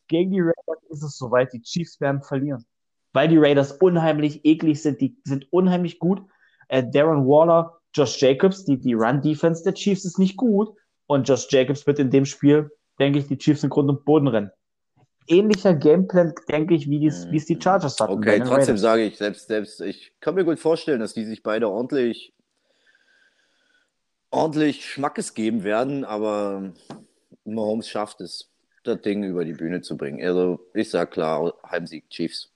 gegen 0.07 0.31
die 0.31 0.41
Raiders 0.41 0.83
ist 0.89 1.03
es 1.03 1.17
soweit. 1.17 1.51
Die 1.53 1.61
Chiefs 1.61 1.99
werden 1.99 2.21
verlieren. 2.21 2.65
Weil 3.13 3.27
die 3.27 3.37
Raiders 3.37 3.73
unheimlich 3.73 4.45
eklig 4.45 4.81
sind. 4.81 5.01
Die 5.01 5.17
sind 5.23 5.51
unheimlich 5.51 5.99
gut. 5.99 6.21
Äh, 6.67 6.83
Darren 6.89 7.27
Waller, 7.27 7.79
Josh 7.93 8.19
Jacobs, 8.21 8.65
die, 8.65 8.79
die 8.79 8.93
Run-Defense 8.93 9.63
der 9.63 9.73
Chiefs 9.73 10.05
ist 10.05 10.17
nicht 10.19 10.37
gut. 10.37 10.75
Und 11.07 11.27
Josh 11.27 11.47
Jacobs 11.49 11.85
wird 11.85 11.99
in 11.99 12.09
dem 12.09 12.25
Spiel, 12.25 12.71
denke 12.99 13.19
ich, 13.19 13.27
die 13.27 13.37
Chiefs 13.37 13.63
in 13.63 13.69
Grund 13.69 13.89
und 13.89 14.05
Boden 14.05 14.27
rennen. 14.27 14.51
Ähnlicher 15.27 15.73
Gameplan, 15.73 16.33
denke 16.49 16.73
ich, 16.73 16.89
wie 16.89 16.99
die, 16.99 17.11
wie 17.11 17.37
es 17.37 17.45
die 17.45 17.59
Chargers 17.61 17.99
hatten. 17.99 18.13
Okay, 18.13 18.39
trotzdem 18.39 18.53
Raiders. 18.57 18.81
sage 18.81 19.03
ich, 19.03 19.17
selbst, 19.17 19.47
selbst, 19.47 19.81
ich 19.81 20.13
kann 20.19 20.35
mir 20.35 20.43
gut 20.43 20.59
vorstellen, 20.59 20.99
dass 20.99 21.13
die 21.13 21.25
sich 21.25 21.43
beide 21.43 21.69
ordentlich, 21.69 22.33
ordentlich 24.31 24.85
Schmackes 24.85 25.33
geben 25.33 25.63
werden, 25.63 26.03
aber 26.03 26.73
Mahomes 27.45 27.87
schafft 27.87 28.21
es, 28.21 28.49
das 28.83 29.01
Ding 29.01 29.23
über 29.23 29.45
die 29.45 29.53
Bühne 29.53 29.81
zu 29.81 29.95
bringen. 29.95 30.25
Also, 30.25 30.59
ich 30.73 30.89
sage 30.89 31.09
klar, 31.09 31.53
Heimsieg 31.69 32.09
Chiefs. 32.09 32.51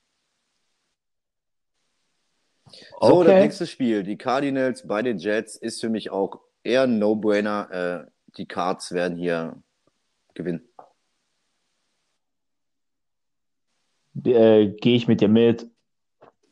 So, 2.99 3.23
das 3.23 3.31
Okay. 3.31 3.41
nächste 3.43 3.65
Spiel, 3.65 4.03
die 4.03 4.17
Cardinals 4.17 4.85
bei 4.85 5.01
den 5.01 5.17
Jets, 5.19 5.55
ist 5.55 5.79
für 5.79 5.89
mich 5.89 6.09
auch 6.09 6.41
eher 6.63 6.83
ein 6.83 6.99
No-Brainer. 6.99 8.05
Äh, 8.07 8.11
die 8.37 8.45
Cards 8.45 8.91
werden 8.91 9.17
hier 9.17 9.55
gewinnen. 10.33 10.66
Äh, 14.25 14.67
gehe 14.67 14.95
ich 14.95 15.07
mit 15.07 15.21
dir 15.21 15.29
mit. 15.29 15.69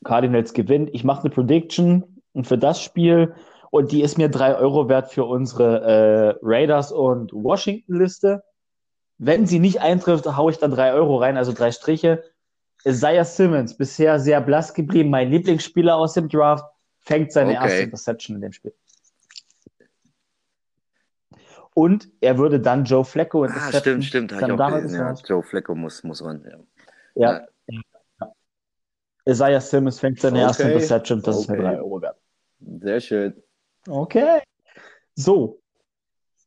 Cardinals 0.03 0.53
gewinnt. 0.53 0.89
Ich 0.93 1.03
mache 1.03 1.21
eine 1.21 1.29
Prediction 1.31 2.21
für 2.43 2.57
das 2.57 2.81
Spiel 2.81 3.33
und 3.71 3.91
die 3.91 4.01
ist 4.03 4.17
mir 4.17 4.29
drei 4.29 4.55
Euro 4.55 4.87
wert 4.87 5.11
für 5.11 5.25
unsere 5.25 5.81
äh, 5.81 6.39
Raiders 6.43 6.91
und 6.91 7.33
Washington-Liste. 7.33 8.43
Wenn 9.17 9.47
sie 9.47 9.59
nicht 9.59 9.81
eintrifft, 9.81 10.25
haue 10.25 10.51
ich 10.51 10.57
dann 10.59 10.71
drei 10.71 10.93
Euro 10.93 11.17
rein, 11.17 11.37
also 11.37 11.53
drei 11.53 11.71
Striche. 11.71 12.23
Isaiah 12.83 13.25
Simmons, 13.25 13.75
bisher 13.77 14.19
sehr 14.19 14.41
blass 14.41 14.73
geblieben, 14.73 15.09
mein 15.09 15.31
Lieblingsspieler 15.31 15.95
aus 15.95 16.13
dem 16.13 16.29
Draft, 16.29 16.65
fängt 16.99 17.31
seine 17.31 17.51
Okay. 17.53 17.63
erste 17.63 17.83
Interception 17.83 18.35
in 18.35 18.41
dem 18.43 18.51
Spiel. 18.51 18.73
Und 21.73 22.09
er 22.21 22.37
würde 22.37 22.59
dann 22.59 22.85
Joe 22.85 23.03
Flacco 23.03 23.43
Ah, 23.43 23.47
intercepten. 23.47 24.01
stimmt, 24.01 24.05
stimmt. 24.05 24.31
Hab 24.33 24.41
ich 24.41 24.47
Dann 24.47 24.61
auch 24.61 24.75
gelesen, 24.75 24.95
ja. 24.99 25.13
Joe 25.25 25.43
Flacco 25.43 25.75
muss, 25.75 26.03
muss 26.03 26.23
ran. 26.23 26.45
Ja. 26.45 26.57
Ja. 27.15 27.31
ja. 27.39 27.47
Isaiah 29.27 29.61
Simmons 29.61 29.99
fängt 29.99 30.19
seine 30.21 30.39
erste 30.39 30.63
Okay. 30.63 30.73
Interception, 30.73 31.21
das 31.21 31.39
ist 31.39 31.47
mir 31.49 31.55
Okay. 31.55 31.63
drei 31.63 31.77
Euro 31.79 32.01
wert. 32.01 32.17
Sehr 32.81 32.99
schön. 32.99 33.33
Okay. 33.87 34.39
So. 35.15 35.59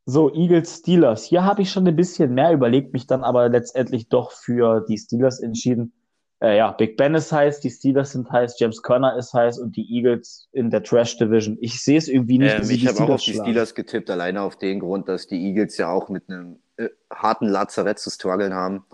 So, 0.06 0.32
Eagles 0.34 0.78
Steelers. 0.78 1.24
Hier 1.24 1.44
habe 1.44 1.62
ich 1.62 1.70
schon 1.70 1.86
ein 1.86 1.96
bisschen 1.96 2.32
mehr 2.32 2.52
überlegt, 2.52 2.92
mich 2.92 3.06
dann 3.06 3.24
aber 3.24 3.48
letztendlich 3.48 4.08
doch 4.08 4.32
für 4.32 4.84
die 4.88 4.96
Steelers 4.96 5.40
entschieden. 5.40 5.92
Äh, 6.40 6.56
ja, 6.56 6.70
Big 6.70 6.96
Ben 6.96 7.14
ist 7.14 7.32
heiß, 7.32 7.60
die 7.60 7.68
Steelers 7.70 8.12
sind 8.12 8.30
heiß, 8.30 8.58
James 8.60 8.80
Conner 8.80 9.16
ist 9.16 9.34
heiß 9.34 9.58
und 9.58 9.76
die 9.76 9.92
Eagles 9.92 10.48
in 10.52 10.70
der 10.70 10.82
Trash 10.84 11.18
Division. 11.18 11.58
Ich 11.60 11.82
sehe 11.82 11.98
es 11.98 12.08
irgendwie 12.08 12.38
nicht, 12.38 12.56
Ähm, 12.58 12.70
ich 12.70 12.86
habe 12.86 13.00
auch 13.00 13.08
auf 13.10 13.22
die. 13.22 13.34
Steelers 13.34 13.74
getippt, 13.74 14.08
alleine 14.08 14.40
auf 14.42 14.56
den 14.56 14.78
Grund, 14.80 15.08
dass 15.08 15.26
die 15.26 15.44
Eagles 15.44 15.76
ja 15.76 15.90
auch 15.90 16.08
mit 16.08 16.30
einem 16.30 16.60
äh, 16.76 16.88
harten 17.12 17.48
Lazarett 17.48 17.98
zu 17.98 18.08
strugglen 18.10 18.54
haben. 18.54 18.84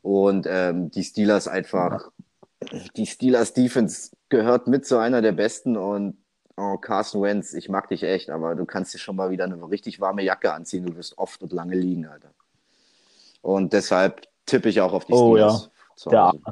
Und 0.00 0.46
ähm, 0.48 0.90
die 0.90 1.02
Steelers 1.02 1.48
einfach, 1.48 2.10
die 2.96 3.06
Steelers 3.06 3.52
Defense 3.52 4.10
gehört 4.28 4.66
mit 4.66 4.86
zu 4.86 4.98
einer 4.98 5.22
der 5.22 5.32
besten 5.32 5.76
und 5.76 6.16
oh, 6.56 6.76
Carson 6.76 7.22
Wentz, 7.22 7.54
ich 7.54 7.68
mag 7.68 7.88
dich 7.88 8.02
echt, 8.02 8.30
aber 8.30 8.54
du 8.54 8.64
kannst 8.64 8.94
dir 8.94 8.98
schon 8.98 9.16
mal 9.16 9.30
wieder 9.30 9.44
eine 9.44 9.70
richtig 9.70 10.00
warme 10.00 10.22
Jacke 10.22 10.52
anziehen. 10.52 10.86
Du 10.86 10.96
wirst 10.96 11.18
oft 11.18 11.42
und 11.42 11.52
lange 11.52 11.76
liegen, 11.76 12.06
Alter. 12.06 12.34
Und 13.40 13.72
deshalb 13.72 14.28
tippe 14.46 14.68
ich 14.68 14.80
auch 14.80 14.92
auf 14.92 15.04
die 15.04 15.12
Oh, 15.12 15.34
Steelers. 15.34 15.70
Hause. 16.06 16.42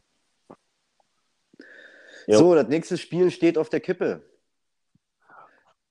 Jo. 2.26 2.38
So, 2.38 2.54
das 2.54 2.68
nächste 2.68 2.96
Spiel 2.96 3.30
steht 3.30 3.58
auf 3.58 3.68
der 3.68 3.80
Kippe. 3.80 4.22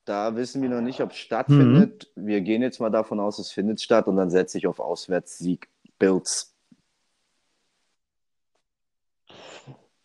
Da 0.06 0.36
wissen 0.36 0.62
wir 0.62 0.70
noch 0.70 0.82
nicht, 0.82 1.02
ob 1.02 1.12
es 1.12 1.18
stattfindet. 1.18 2.10
Mhm. 2.16 2.28
Wir 2.28 2.42
gehen 2.42 2.62
jetzt 2.62 2.80
mal 2.80 2.90
davon 2.90 3.20
aus, 3.20 3.40
es 3.40 3.52
findet 3.52 3.82
statt 3.82 4.08
und 4.08 4.16
dann 4.16 4.30
setze 4.30 4.58
ich 4.58 4.66
auf 4.66 4.80
Auswärtssieg 4.80 5.70
Bills. 6.00 6.56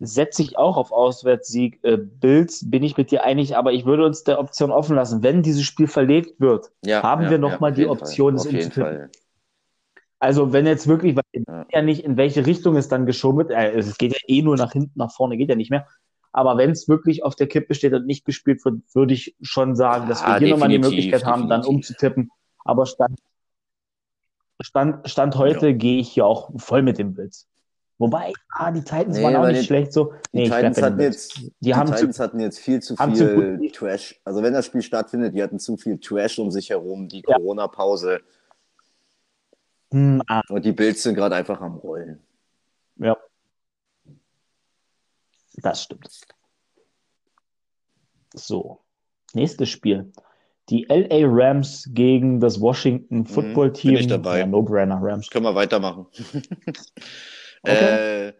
Setze 0.06 0.42
ich 0.42 0.56
auch 0.58 0.76
auf 0.76 0.92
Auswärtssieg. 0.92 1.80
Äh, 1.82 1.96
Bills 1.96 2.70
bin 2.70 2.82
ich 2.82 2.96
mit 2.96 3.10
dir 3.10 3.24
einig, 3.24 3.56
aber 3.56 3.72
ich 3.72 3.84
würde 3.84 4.04
uns 4.04 4.24
der 4.24 4.38
Option 4.38 4.70
offen 4.70 4.96
lassen. 4.96 5.22
Wenn 5.22 5.42
dieses 5.42 5.62
Spiel 5.62 5.86
verlegt 5.86 6.40
wird, 6.40 6.70
Ja, 6.84 7.02
Haben 7.02 7.24
ja, 7.24 7.30
wir 7.30 7.38
noch 7.38 7.60
ja, 7.60 7.70
die 7.70 7.86
Option, 7.86 8.34
es 8.36 8.46
umzutippen? 8.46 9.10
Also 10.18 10.52
wenn 10.52 10.66
jetzt 10.66 10.86
wirklich, 10.86 11.16
weil 11.16 11.22
Ja. 11.46 11.66
ja 11.70 11.82
nicht, 11.82 12.04
in 12.04 12.16
welche 12.16 12.46
Richtung 12.46 12.76
es 12.76 12.88
dann 12.88 13.04
geschoben 13.04 13.38
wird, 13.38 13.50
äh, 13.50 13.72
es 13.72 13.98
geht 13.98 14.12
ja 14.12 14.18
eh 14.26 14.42
nur 14.42 14.56
nach 14.56 14.72
hinten, 14.72 14.92
nach 14.98 15.12
vorne 15.12 15.36
geht 15.36 15.50
ja 15.50 15.54
nicht 15.54 15.70
mehr. 15.70 15.86
Aber 16.32 16.56
wenn 16.56 16.70
es 16.70 16.88
wirklich 16.88 17.22
auf 17.22 17.36
der 17.36 17.46
Kippe 17.46 17.74
steht 17.74 17.92
und 17.92 18.06
nicht 18.06 18.24
gespielt 18.24 18.64
wird, 18.64 18.82
würde 18.92 19.14
ich 19.14 19.36
schon 19.40 19.76
sagen, 19.76 20.08
dass 20.08 20.26
wir 20.26 20.38
hier 20.38 20.48
nochmal 20.48 20.68
die 20.68 20.78
Möglichkeit 20.78 21.24
haben, 21.24 21.48
dann 21.48 21.64
umzutippen. 21.64 22.30
Aber 22.64 22.86
Stand, 22.86 23.18
Stand, 24.60 25.08
Stand 25.08 25.36
heute 25.36 25.74
gehe 25.74 26.00
ich 26.00 26.08
hier 26.08 26.26
auch 26.26 26.50
voll 26.56 26.82
mit 26.82 26.98
den 26.98 27.14
Bills. 27.14 27.46
Wobei, 27.98 28.32
ah, 28.50 28.72
die 28.72 28.80
Titans 28.80 29.16
Nee, 29.16 29.22
waren 29.22 29.36
auch 29.36 29.46
nicht 29.46 29.60
die- 29.62 29.66
schlecht 29.66 29.92
so. 29.92 30.12
Die 30.32 30.38
Nee, 30.38 30.46
bleib 30.48 30.60
Titans 30.74 30.82
hatten 30.82 31.00
jetzt, 31.00 31.36
Die 31.38 31.52
die 31.60 31.74
haben 31.74 31.86
zu- 31.88 31.94
Titans 31.94 32.18
hatten 32.20 32.40
jetzt 32.40 32.58
viel 32.58 32.80
zu 32.82 32.96
zu 32.96 33.10
viel 33.14 33.56
gut- 33.58 33.74
Trash. 33.74 34.20
Also 34.24 34.42
wenn 34.42 34.52
das 34.52 34.66
Spiel 34.66 34.82
stattfindet, 34.82 35.34
die 35.34 35.42
hatten 35.42 35.58
zu 35.60 35.76
viel 35.76 35.98
Trash 36.00 36.38
um 36.40 36.50
sich 36.50 36.70
herum, 36.70 37.08
die 37.08 37.22
Ja. 37.26 37.36
Corona-Pause 37.36 38.20
Hm, 39.92 40.22
ah, 40.26 40.42
und 40.48 40.64
die 40.64 40.72
Bills 40.72 41.02
sind 41.04 41.14
gerade 41.14 41.36
einfach 41.36 41.60
am 41.60 41.76
Rollen. 41.76 42.20
ja. 42.96 43.16
Das 45.58 45.84
stimmt. 45.84 46.08
So, 48.34 48.80
nächstes 49.34 49.68
Spiel. 49.68 50.10
Die 50.68 50.88
LA 50.88 51.26
Rams 51.28 51.88
gegen 51.92 52.40
das 52.40 52.60
Washington 52.60 53.24
Football 53.24 53.72
Team. 53.72 53.92
Mhm, 53.92 53.94
bin 53.94 54.00
ich 54.02 54.06
dabei. 54.08 54.38
Ja, 54.40 54.46
No-Brainer 54.46 54.98
Rams. 55.00 55.30
Können 55.30 55.44
wir 55.44 55.54
weitermachen. 55.54 56.06
Okay. 57.64 58.28
äh, 58.28 58.32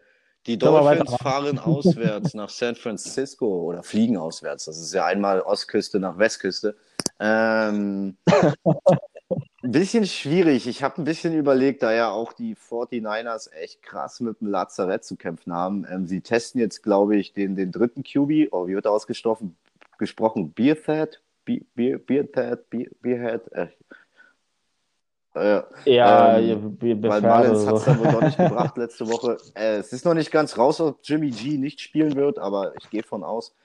die 0.45 0.59
Dolphins 0.59 1.15
fahren 1.15 1.57
auswärts 1.57 2.35
nach 2.35 2.49
San 2.49 2.75
Francisco 2.75 3.47
oder 3.63 3.81
fliegen 3.81 4.17
auswärts. 4.17 4.65
Das 4.65 4.77
ist 4.77 4.93
ja 4.93 5.05
einmal 5.05 5.41
Ostküste 5.41 5.99
nach 5.99 6.19
Westküste. 6.19 6.75
Ähm, 7.19 8.17
ein 8.29 8.51
bisschen 9.63 10.05
schwierig. 10.05 10.67
Ich 10.67 10.83
habe 10.83 11.01
ein 11.01 11.05
bisschen 11.05 11.33
überlegt, 11.33 11.81
da 11.81 11.91
ja 11.93 12.11
auch 12.11 12.31
die 12.33 12.55
49ers 12.55 13.51
echt 13.53 13.81
krass 13.81 14.19
mit 14.19 14.39
dem 14.39 14.47
Lazarett 14.47 15.03
zu 15.03 15.15
kämpfen 15.15 15.51
haben. 15.51 15.87
Ähm, 15.89 16.05
sie 16.05 16.21
testen 16.21 16.61
jetzt, 16.61 16.83
glaube 16.83 17.15
ich, 17.15 17.33
den, 17.33 17.55
den 17.55 17.71
dritten 17.71 18.03
QB. 18.03 18.51
Oh, 18.51 18.67
wie 18.67 18.75
wird 18.75 18.85
er 18.85 18.91
ausgesprochen? 18.91 19.57
Gesprochen? 19.97 20.53
Beerhead? 20.53 21.21
Be 21.43 21.61
Beer, 21.73 21.97
Beerhead? 21.97 22.69
Beer, 22.69 22.89
Beerhead? 23.01 23.51
Äh, 23.51 23.67
äh, 25.35 25.63
Ja, 25.85 26.37
Ähm, 26.37 26.77
wir, 26.79 27.01
wir 27.01 27.09
weil 27.09 27.21
befördern 27.21 27.47
Mullins 27.47 27.67
hat 27.67 27.75
es 27.75 27.85
so. 27.85 27.91
dann 27.91 27.99
wohl 27.99 28.11
doch 28.11 28.21
nicht 28.21 28.37
gebracht 28.37 28.77
letzte 28.77 29.07
Woche. 29.07 29.37
Äh, 29.55 29.77
es 29.77 29.93
ist 29.93 30.05
noch 30.05 30.13
nicht 30.13 30.31
ganz 30.31 30.57
raus, 30.57 30.79
ob 30.81 30.99
Jimmy 31.03 31.29
G 31.31 31.57
nicht 31.57 31.81
spielen 31.81 32.15
wird, 32.15 32.39
aber 32.39 32.73
ich 32.79 32.89
gehe 32.89 33.03
von 33.03 33.23
aus. 33.23 33.55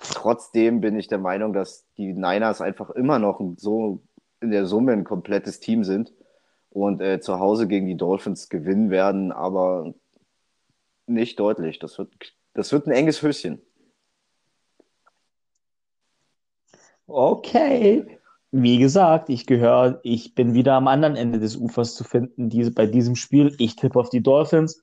Trotzdem 0.00 0.80
bin 0.80 0.98
ich 0.98 1.08
der 1.08 1.18
Meinung, 1.18 1.52
dass 1.52 1.84
die 1.96 2.12
Niners 2.14 2.60
einfach 2.60 2.90
immer 2.90 3.18
noch 3.18 3.40
so 3.56 4.00
in 4.40 4.50
der 4.50 4.66
Summe 4.66 4.92
ein 4.92 5.04
komplettes 5.04 5.60
Team 5.60 5.84
sind 5.84 6.12
und 6.70 7.00
äh, 7.02 7.20
zu 7.20 7.38
Hause 7.38 7.68
gegen 7.68 7.86
die 7.86 7.96
Dolphins 7.96 8.48
gewinnen 8.48 8.90
werden, 8.90 9.32
aber 9.32 9.92
nicht 11.06 11.38
deutlich. 11.38 11.78
Das 11.78 11.98
wird, 11.98 12.10
das 12.54 12.72
wird 12.72 12.86
ein 12.86 12.92
enges 12.92 13.22
Höschen. 13.22 13.60
Okay. 17.06 18.19
Wie 18.52 18.78
gesagt, 18.78 19.28
ich 19.28 19.46
gehöre, 19.46 20.00
ich 20.02 20.34
bin 20.34 20.54
wieder 20.54 20.74
am 20.74 20.88
anderen 20.88 21.14
Ende 21.16 21.38
des 21.38 21.56
Ufers 21.56 21.94
zu 21.94 22.02
finden, 22.02 22.48
diese, 22.48 22.72
bei 22.72 22.86
diesem 22.86 23.14
Spiel. 23.14 23.54
Ich 23.58 23.76
tippe 23.76 23.98
auf 23.98 24.10
die 24.10 24.22
Dolphins. 24.22 24.82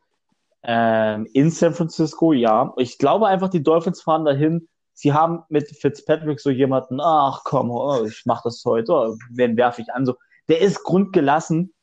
Ähm, 0.63 1.27
in 1.33 1.51
San 1.51 1.73
Francisco, 1.73 2.31
ja. 2.31 2.73
Ich 2.77 2.97
glaube 2.97 3.27
einfach, 3.27 3.49
die 3.49 3.63
Dolphins 3.63 4.01
fahren 4.01 4.25
dahin. 4.25 4.67
Sie 4.93 5.13
haben 5.13 5.43
mit 5.49 5.69
Fitzpatrick 5.69 6.39
so 6.39 6.49
jemanden, 6.49 6.99
ach 7.01 7.41
komm, 7.43 7.69
oh, 7.69 8.03
ich 8.05 8.25
mache 8.25 8.41
das 8.45 8.63
heute, 8.65 8.91
oh, 8.91 9.15
wen 9.31 9.55
werfe 9.55 9.81
ich 9.81 9.93
an? 9.93 10.05
So, 10.05 10.15
der 10.47 10.61
ist 10.61 10.83
grundgelassen 10.83 11.73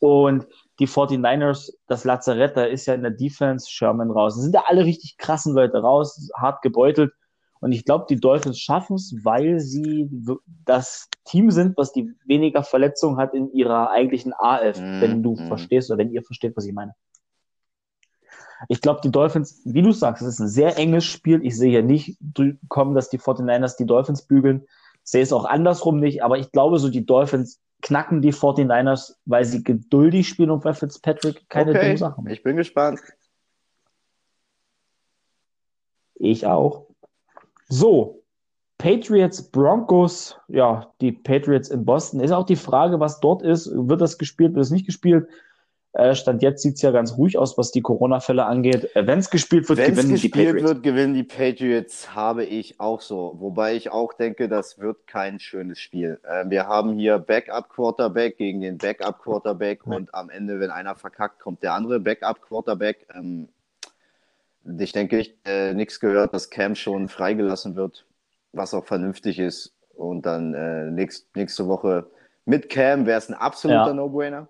und 0.00 0.46
die 0.78 0.88
49ers, 0.88 1.70
das 1.86 2.04
Lazarett, 2.04 2.56
da 2.56 2.64
ist 2.64 2.86
ja 2.86 2.94
in 2.94 3.02
der 3.02 3.12
Defense 3.12 3.70
Sherman 3.70 4.10
raus. 4.10 4.34
Da 4.34 4.42
sind 4.42 4.54
ja 4.54 4.64
alle 4.66 4.84
richtig 4.84 5.16
krassen 5.16 5.54
Leute 5.54 5.78
raus, 5.78 6.28
hart 6.36 6.60
gebeutelt. 6.62 7.12
Und 7.60 7.72
ich 7.72 7.84
glaube, 7.84 8.06
die 8.08 8.20
Dolphins 8.20 8.58
schaffen 8.58 8.96
es, 8.96 9.14
weil 9.22 9.60
sie 9.60 10.10
das 10.64 11.08
Team 11.26 11.50
sind, 11.50 11.76
was 11.76 11.92
die 11.92 12.14
weniger 12.24 12.62
Verletzungen 12.62 13.18
hat 13.18 13.34
in 13.34 13.52
ihrer 13.52 13.90
eigentlichen 13.90 14.32
AF, 14.32 14.80
mm, 14.80 15.00
wenn 15.00 15.22
du 15.22 15.34
mm. 15.34 15.48
verstehst 15.48 15.90
oder 15.90 15.98
wenn 15.98 16.10
ihr 16.10 16.22
versteht, 16.22 16.56
was 16.56 16.64
ich 16.64 16.72
meine. 16.72 16.94
Ich 18.68 18.80
glaube, 18.80 19.00
die 19.02 19.10
Dolphins, 19.10 19.60
wie 19.64 19.82
du 19.82 19.92
sagst, 19.92 20.22
es 20.22 20.28
ist 20.28 20.40
ein 20.40 20.48
sehr 20.48 20.78
enges 20.78 21.04
Spiel. 21.04 21.44
Ich 21.44 21.56
sehe 21.56 21.70
hier 21.70 21.82
nicht 21.82 22.18
kommen, 22.68 22.94
dass 22.94 23.10
die 23.10 23.18
49ers 23.18 23.76
die 23.76 23.86
Dolphins 23.86 24.22
bügeln. 24.22 24.62
Ich 25.04 25.10
sehe 25.10 25.22
es 25.22 25.32
auch 25.32 25.44
andersrum 25.44 26.00
nicht, 26.00 26.22
aber 26.22 26.38
ich 26.38 26.50
glaube, 26.52 26.78
so 26.78 26.88
die 26.88 27.04
Dolphins 27.04 27.60
knacken 27.82 28.22
die 28.22 28.32
49ers, 28.32 29.16
weil 29.26 29.44
sie 29.44 29.62
geduldig 29.62 30.28
spielen 30.28 30.50
und 30.50 30.64
weil 30.64 30.74
Fitzpatrick 30.74 31.48
keine 31.48 31.72
okay. 31.72 31.80
dummen 31.80 31.96
Sachen 31.98 32.24
macht. 32.24 32.32
Ich 32.32 32.42
bin 32.42 32.56
gespannt. 32.56 33.00
Ich 36.14 36.46
auch. 36.46 36.86
So, 37.68 38.22
Patriots, 38.78 39.42
Broncos, 39.50 40.38
ja, 40.48 40.92
die 41.00 41.12
Patriots 41.12 41.70
in 41.70 41.84
Boston. 41.84 42.20
Ist 42.20 42.32
auch 42.32 42.46
die 42.46 42.56
Frage, 42.56 43.00
was 43.00 43.20
dort 43.20 43.42
ist. 43.42 43.70
Wird 43.72 44.00
das 44.00 44.18
gespielt, 44.18 44.54
wird 44.54 44.64
es 44.64 44.70
nicht 44.70 44.86
gespielt? 44.86 45.28
Äh, 45.96 46.14
Stand 46.14 46.42
jetzt 46.42 46.62
sieht 46.62 46.74
es 46.74 46.82
ja 46.82 46.90
ganz 46.90 47.16
ruhig 47.16 47.38
aus, 47.38 47.56
was 47.56 47.70
die 47.72 47.80
Corona-Fälle 47.80 48.44
angeht. 48.44 48.94
Äh, 48.94 49.06
Wenn 49.06 49.18
es 49.18 49.30
gespielt 49.30 49.66
wird, 49.70 49.78
Wenn's 49.78 49.96
gewinnen 49.96 50.12
gespielt 50.12 50.34
die 50.34 50.44
Patriots. 50.44 50.68
wird, 50.68 50.82
gewinnen 50.82 51.14
die 51.14 51.22
Patriots, 51.22 52.14
habe 52.14 52.44
ich 52.44 52.78
auch 52.78 53.00
so. 53.00 53.36
Wobei 53.38 53.76
ich 53.76 53.90
auch 53.90 54.12
denke, 54.12 54.46
das 54.50 54.78
wird 54.78 55.06
kein 55.06 55.40
schönes 55.40 55.78
Spiel. 55.78 56.20
Äh, 56.24 56.50
wir 56.50 56.66
haben 56.66 56.92
hier 56.98 57.18
Backup-Quarterback 57.18 58.36
gegen 58.36 58.60
den 58.60 58.76
Backup-Quarterback 58.76 59.86
und 59.86 60.14
am 60.14 60.28
Ende, 60.28 60.60
wenn 60.60 60.70
einer 60.70 60.96
verkackt, 60.96 61.40
kommt 61.40 61.62
der 61.62 61.72
andere 61.72 61.98
Backup-Quarterback. 61.98 63.06
Ähm, 63.14 63.48
ich 64.78 64.92
denke, 64.92 65.18
ich 65.18 65.34
äh, 65.46 65.72
nichts 65.72 65.98
gehört, 65.98 66.34
dass 66.34 66.50
Cam 66.50 66.74
schon 66.74 67.08
freigelassen 67.08 67.74
wird, 67.74 68.04
was 68.52 68.74
auch 68.74 68.86
vernünftig 68.86 69.38
ist. 69.38 69.74
Und 69.94 70.26
dann 70.26 70.54
äh, 70.54 70.90
nächst, 70.90 71.34
nächste 71.34 71.66
Woche 71.68 72.10
mit 72.44 72.68
Cam 72.68 73.06
wäre 73.06 73.18
es 73.18 73.28
ein 73.28 73.34
absoluter 73.34 73.88
ja. 73.88 73.94
No-Brainer. 73.94 74.48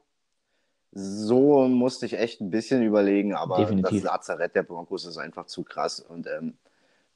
So 0.92 1.68
musste 1.68 2.07
ich 2.07 2.18
echt 2.18 2.40
ein 2.40 2.51
bisschen 2.51 2.82
überlegen, 2.82 3.34
aber 3.34 3.59
Definitiv. 3.59 4.03
das 4.03 4.12
Lazarett 4.12 4.55
der 4.55 4.62
Broncos 4.62 5.05
ist 5.05 5.18
einfach 5.18 5.47
zu 5.47 5.62
krass. 5.62 6.01
Und 6.01 6.26
ähm, 6.26 6.57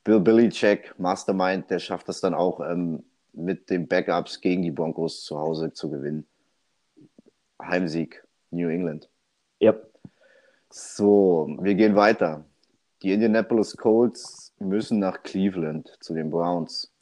Bill 0.04 0.20
Belichick, 0.20 0.94
Mastermind, 0.98 1.70
der 1.70 1.78
schafft 1.78 2.08
es 2.08 2.20
dann 2.20 2.34
auch 2.34 2.60
ähm, 2.60 3.04
mit 3.32 3.70
den 3.70 3.88
Backups 3.88 4.40
gegen 4.40 4.62
die 4.62 4.70
Broncos 4.70 5.24
zu 5.24 5.38
Hause 5.38 5.72
zu 5.72 5.90
gewinnen. 5.90 6.26
Heimsieg, 7.60 8.24
New 8.50 8.68
England. 8.68 9.08
Yep. 9.62 9.90
So, 10.70 11.56
wir 11.60 11.74
gehen 11.74 11.96
weiter. 11.96 12.44
Die 13.02 13.12
Indianapolis 13.12 13.76
Colts 13.76 14.49
müssen 14.60 14.98
nach 14.98 15.22
Cleveland 15.22 15.96
zu 16.00 16.14
den 16.14 16.30
Browns. 16.30 16.92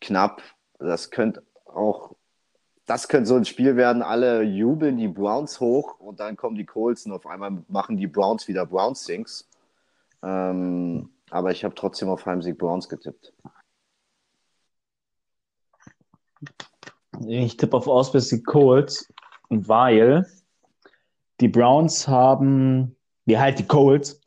Knapp. 0.00 0.42
Das 0.78 1.10
könnte 1.10 1.42
auch 1.64 2.14
das 2.86 3.08
könnte 3.08 3.26
so 3.26 3.34
ein 3.34 3.44
Spiel 3.44 3.76
werden, 3.76 4.00
alle 4.00 4.42
jubeln 4.42 4.96
die 4.96 5.08
Browns 5.08 5.58
hoch 5.58 5.98
und 5.98 6.20
dann 6.20 6.36
kommen 6.36 6.56
die 6.56 6.64
Colts 6.64 7.04
und 7.04 7.12
auf 7.12 7.26
einmal 7.26 7.64
machen 7.68 7.96
die 7.96 8.06
Browns 8.06 8.46
wieder 8.46 8.64
Browns-Sings. 8.64 9.48
Ähm, 10.22 11.10
aber 11.30 11.50
ich 11.50 11.64
habe 11.64 11.74
trotzdem 11.74 12.08
auf 12.08 12.24
Heimsieg 12.24 12.56
Browns 12.56 12.88
getippt. 12.88 13.32
Ich 17.26 17.56
tippe 17.56 17.76
auf 17.76 17.88
Auswärts 17.88 18.34
Colts, 18.44 19.12
weil 19.48 20.26
die 21.40 21.48
Browns 21.48 22.06
haben, 22.06 22.94
wie 23.24 23.38
halt 23.38 23.58
die 23.58 23.66
Colts, 23.66 24.20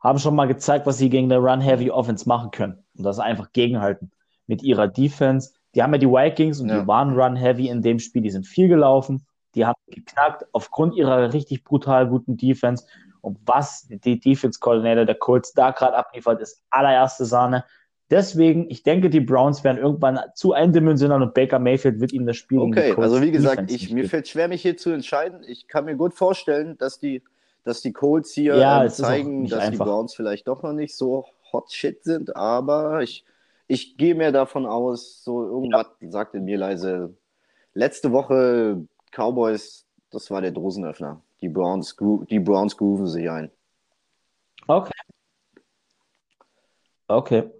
haben 0.00 0.18
schon 0.18 0.36
mal 0.36 0.46
gezeigt, 0.46 0.86
was 0.86 0.98
sie 0.98 1.10
gegen 1.10 1.30
eine 1.32 1.42
Run-Heavy 1.42 1.90
Offense 1.90 2.28
machen 2.28 2.50
können. 2.50 2.84
Und 2.96 3.04
das 3.04 3.18
einfach 3.18 3.52
gegenhalten. 3.52 4.10
Mit 4.46 4.62
ihrer 4.62 4.88
Defense, 4.88 5.52
die 5.74 5.82
haben 5.82 5.92
ja 5.92 5.98
die 5.98 6.08
Vikings 6.08 6.60
und 6.60 6.68
ja. 6.68 6.80
die 6.80 6.86
waren 6.86 7.14
run-heavy 7.18 7.68
in 7.68 7.82
dem 7.82 7.98
Spiel, 7.98 8.22
die 8.22 8.30
sind 8.30 8.46
viel 8.46 8.68
gelaufen, 8.68 9.26
die 9.54 9.66
haben 9.66 9.80
geknackt 9.88 10.46
aufgrund 10.52 10.94
ihrer 10.94 11.32
richtig 11.32 11.64
brutal 11.64 12.08
guten 12.08 12.36
Defense. 12.36 12.86
Und 13.20 13.38
was 13.44 13.86
die 13.88 14.18
Defense-Coordinator 14.18 15.04
der 15.04 15.16
Colts 15.16 15.52
da 15.52 15.72
gerade 15.72 15.96
abliefert, 15.96 16.40
ist 16.40 16.62
allererste 16.70 17.24
Sahne. 17.24 17.64
Deswegen, 18.10 18.70
ich 18.70 18.82
denke, 18.82 19.10
die 19.10 19.20
Browns 19.20 19.64
werden 19.64 19.76
irgendwann 19.76 20.18
zu 20.34 20.54
eindimensional 20.54 21.22
und 21.22 21.34
Baker 21.34 21.58
Mayfield 21.58 22.00
wird 22.00 22.12
ihnen 22.12 22.26
das 22.26 22.36
Spiel 22.36 22.58
Okay, 22.60 22.94
also 22.96 23.20
wie 23.20 23.30
gesagt, 23.30 23.70
ich, 23.70 23.92
mir 23.92 24.08
fällt 24.08 24.28
schwer, 24.28 24.48
mich 24.48 24.62
hier 24.62 24.78
zu 24.78 24.90
entscheiden. 24.90 25.42
Ich 25.46 25.68
kann 25.68 25.84
mir 25.84 25.96
gut 25.96 26.14
vorstellen, 26.14 26.78
dass 26.78 26.98
die, 26.98 27.22
dass 27.68 27.82
die 27.82 27.92
Colts 27.92 28.32
hier 28.32 28.56
ja, 28.56 28.82
ähm, 28.82 28.90
zeigen, 28.90 29.46
dass 29.46 29.60
einfach. 29.60 29.84
die 29.84 29.90
Browns 29.90 30.14
vielleicht 30.14 30.48
doch 30.48 30.62
noch 30.62 30.72
nicht 30.72 30.96
so 30.96 31.26
hot 31.52 31.70
shit 31.70 32.02
sind, 32.02 32.34
aber 32.34 33.02
ich, 33.02 33.24
ich 33.66 33.98
gehe 33.98 34.14
mir 34.14 34.32
davon 34.32 34.64
aus, 34.64 35.22
so 35.22 35.44
irgendwas 35.44 35.86
ja. 36.00 36.10
sagt 36.10 36.34
in 36.34 36.44
mir 36.44 36.56
leise. 36.56 37.14
Letzte 37.74 38.10
Woche 38.10 38.86
Cowboys, 39.12 39.86
das 40.10 40.30
war 40.30 40.40
der 40.40 40.50
Dosenöffner. 40.50 41.20
Die 41.42 41.48
Browns, 41.48 41.94
die 42.30 42.40
Browns 42.40 42.76
grooven 42.76 43.06
sich 43.06 43.30
ein. 43.30 43.50
Okay. 44.66 44.92
Okay. 47.06 47.50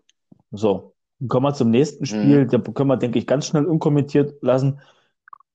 So, 0.51 0.95
kommen 1.29 1.47
wir 1.47 1.55
zum 1.55 1.71
nächsten 1.71 2.07
Spiel. 2.07 2.45
Mhm. 2.45 2.49
Da 2.49 2.59
können 2.59 2.89
wir, 2.89 2.97
denke 2.97 3.19
ich, 3.19 3.27
ganz 3.27 3.47
schnell 3.47 3.67
unkommentiert 3.67 4.43
lassen. 4.43 4.81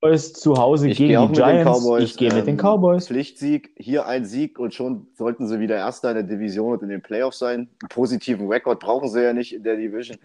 Cowboys 0.04 0.34
zu 0.34 0.58
Hause 0.58 0.90
ich 0.90 0.98
gegen 0.98 1.28
die 1.28 1.34
Giants. 1.34 1.86
ich 2.00 2.18
gehe 2.18 2.30
ähm, 2.30 2.36
mit 2.36 2.48
den 2.48 2.60
ähm, 2.60 2.62
Cowboys. 2.62 3.08
Pflichtsieg, 3.08 3.72
hier 3.78 4.06
ein 4.06 4.26
Sieg 4.26 4.60
und 4.60 4.74
schon 4.74 5.08
sollten 5.16 5.48
sie 5.48 5.60
wieder 5.60 5.78
Erster 5.78 6.10
in 6.10 6.16
der 6.16 6.24
Division 6.24 6.74
und 6.74 6.84
in 6.84 6.90
den 6.90 7.02
Playoffs 7.02 7.40
sein. 7.40 7.70
Einen 7.82 7.90
positiven 7.90 8.48
Rekord 8.48 8.82
brauchen 8.82 9.10
sie 9.10 9.24
ja 9.24 9.32
nicht 9.32 9.54
in 9.54 9.64
der 9.64 9.78
Division. 9.78 10.18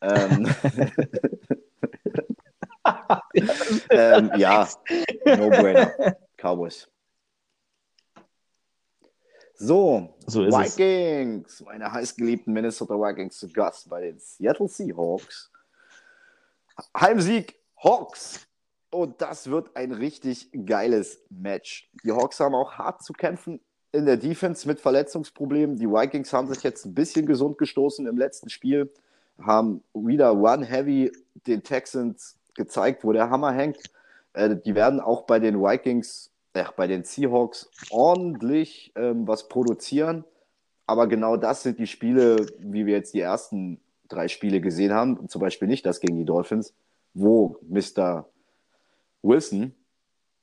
ähm, 0.00 0.48
ähm, 3.90 4.30
ja, 4.36 4.68
no 5.24 5.48
bueno. 5.50 5.90
Cowboys. 6.36 6.88
So, 9.56 10.12
so 10.26 10.42
Vikings, 10.42 11.60
es. 11.60 11.64
meine 11.64 11.90
heißgeliebten 11.90 12.52
Minnesota 12.52 12.94
Vikings 12.94 13.38
zu 13.38 13.48
Gast 13.48 13.88
bei 13.88 14.00
den 14.00 14.18
Seattle 14.18 14.66
Seahawks. 14.66 15.52
Heimsieg 16.96 17.54
Hawks 17.76 18.44
und 18.94 19.20
das 19.20 19.50
wird 19.50 19.76
ein 19.76 19.92
richtig 19.92 20.48
geiles 20.66 21.20
Match. 21.28 21.90
Die 22.04 22.12
Hawks 22.12 22.38
haben 22.40 22.54
auch 22.54 22.74
hart 22.74 23.02
zu 23.02 23.12
kämpfen 23.12 23.60
in 23.90 24.06
der 24.06 24.16
Defense 24.16 24.66
mit 24.66 24.80
Verletzungsproblemen. 24.80 25.76
Die 25.76 25.88
Vikings 25.88 26.32
haben 26.32 26.48
sich 26.48 26.62
jetzt 26.62 26.84
ein 26.84 26.94
bisschen 26.94 27.26
gesund 27.26 27.58
gestoßen 27.58 28.06
im 28.06 28.16
letzten 28.16 28.50
Spiel, 28.50 28.92
haben 29.40 29.82
wieder 29.94 30.34
One 30.36 30.64
Heavy 30.64 31.12
den 31.46 31.62
Texans 31.62 32.36
gezeigt, 32.54 33.04
wo 33.04 33.12
der 33.12 33.30
Hammer 33.30 33.52
hängt. 33.52 33.78
Äh, 34.32 34.56
die 34.64 34.74
werden 34.74 35.00
auch 35.00 35.22
bei 35.22 35.38
den 35.40 35.60
Vikings, 35.60 36.30
äh, 36.52 36.64
bei 36.76 36.86
den 36.86 37.04
Seahawks 37.04 37.70
ordentlich 37.90 38.92
ähm, 38.94 39.26
was 39.26 39.48
produzieren. 39.48 40.24
Aber 40.86 41.08
genau 41.08 41.36
das 41.36 41.62
sind 41.62 41.78
die 41.78 41.86
Spiele, 41.86 42.46
wie 42.58 42.86
wir 42.86 42.94
jetzt 42.94 43.14
die 43.14 43.20
ersten 43.20 43.80
drei 44.08 44.28
Spiele 44.28 44.60
gesehen 44.60 44.92
haben, 44.92 45.28
zum 45.28 45.40
Beispiel 45.40 45.66
nicht 45.66 45.84
das 45.84 46.00
gegen 46.00 46.16
die 46.16 46.24
Dolphins, 46.24 46.74
wo 47.14 47.56
Mr. 47.62 48.28
Wilson 49.24 49.74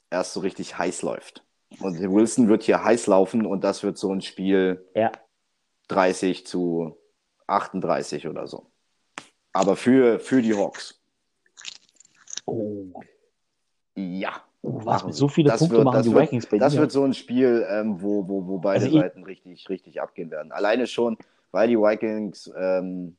erst 0.10 0.34
so 0.34 0.42
richtig 0.42 0.78
heiß 0.78 1.04
läuft. 1.04 1.44
Und 1.80 2.00
Wilson 2.00 2.50
wird 2.50 2.64
hier 2.64 2.84
heiß 2.84 3.08
laufen 3.08 3.46
und 3.46 3.64
das 3.64 3.84
wird 3.84 3.98
so 3.98 4.14
ein 4.14 4.22
Spiel 4.22 4.86
ja. 4.94 5.12
30 5.88 6.46
zu 6.46 6.98
38 7.48 8.28
oder 8.28 8.48
so. 8.48 8.68
Aber 9.54 9.76
für, 9.76 10.20
für 10.20 10.42
die 10.42 10.54
Hawks. 10.54 11.00
Oh. 12.46 12.92
Ja. 13.96 14.44
Oh, 14.64 14.86
was 14.86 15.06
mit 15.06 15.16
so 15.16 15.28
viele 15.28 15.50
das 15.50 15.60
Punkte 15.60 15.78
wird, 15.78 15.86
machen 15.86 16.04
die 16.04 16.14
wird, 16.14 16.24
Vikings 16.24 16.46
bei 16.46 16.58
Das 16.58 16.74
dir. 16.74 16.82
wird 16.82 16.92
so 16.92 17.04
ein 17.04 17.14
Spiel, 17.14 17.66
ähm, 17.70 18.02
wo, 18.02 18.28
wo, 18.28 18.46
wo 18.46 18.60
beide 18.60 18.86
also 18.86 19.00
Seiten 19.00 19.24
richtig, 19.24 19.70
richtig 19.70 20.02
abgehen 20.02 20.30
werden. 20.30 20.52
Alleine 20.52 20.86
schon, 20.88 21.18
weil 21.52 21.68
die 21.68 21.78
Vikings, 21.78 22.52
ähm, 22.56 23.16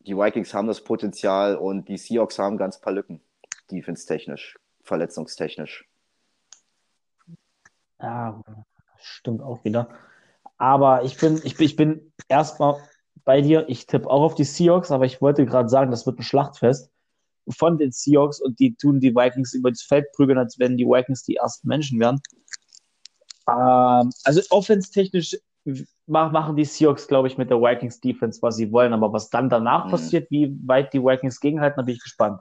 die 0.00 0.16
Vikings 0.16 0.54
haben 0.54 0.68
das 0.68 0.82
Potenzial 0.82 1.56
und 1.56 1.88
die 1.88 1.96
Seahawks 1.96 2.38
haben 2.38 2.58
ganz 2.58 2.80
paar 2.80 2.92
Lücken 2.92 3.20
defense-technisch, 3.74 4.56
verletzungstechnisch. 4.82 5.86
Ja, 8.00 8.40
stimmt 8.98 9.42
auch 9.42 9.64
wieder. 9.64 9.88
Aber 10.56 11.04
ich 11.04 11.16
bin, 11.18 11.40
ich 11.44 11.56
bin, 11.56 11.66
ich 11.66 11.76
bin 11.76 12.12
erstmal 12.28 12.76
bei 13.24 13.40
dir. 13.40 13.68
Ich 13.68 13.86
tippe 13.86 14.08
auch 14.08 14.22
auf 14.22 14.34
die 14.34 14.44
Seahawks, 14.44 14.90
aber 14.90 15.04
ich 15.04 15.20
wollte 15.20 15.46
gerade 15.46 15.68
sagen, 15.68 15.90
das 15.90 16.06
wird 16.06 16.18
ein 16.18 16.22
Schlachtfest 16.22 16.90
von 17.50 17.78
den 17.78 17.92
Seahawks 17.92 18.40
und 18.40 18.58
die 18.58 18.74
tun 18.74 19.00
die 19.00 19.14
Vikings 19.14 19.52
über 19.54 19.70
das 19.70 19.82
Feld 19.82 20.06
prügeln, 20.12 20.38
als 20.38 20.58
wenn 20.58 20.76
die 20.76 20.86
Vikings 20.86 21.24
die 21.24 21.36
ersten 21.36 21.68
Menschen 21.68 22.00
wären. 22.00 22.20
Ähm, 23.48 24.10
also 24.24 24.40
offense-technisch 24.50 25.36
machen 26.06 26.56
die 26.56 26.64
Seahawks, 26.64 27.08
glaube 27.08 27.28
ich, 27.28 27.38
mit 27.38 27.50
der 27.50 27.60
Vikings 27.60 28.00
Defense, 28.00 28.40
was 28.42 28.56
sie 28.56 28.70
wollen. 28.72 28.92
Aber 28.92 29.12
was 29.12 29.30
dann 29.30 29.48
danach 29.48 29.86
mhm. 29.86 29.90
passiert, 29.90 30.30
wie 30.30 30.56
weit 30.66 30.92
die 30.92 31.02
Vikings 31.02 31.40
gegenhalten, 31.40 31.76
da 31.76 31.82
bin 31.82 31.94
ich 31.94 32.02
gespannt. 32.02 32.40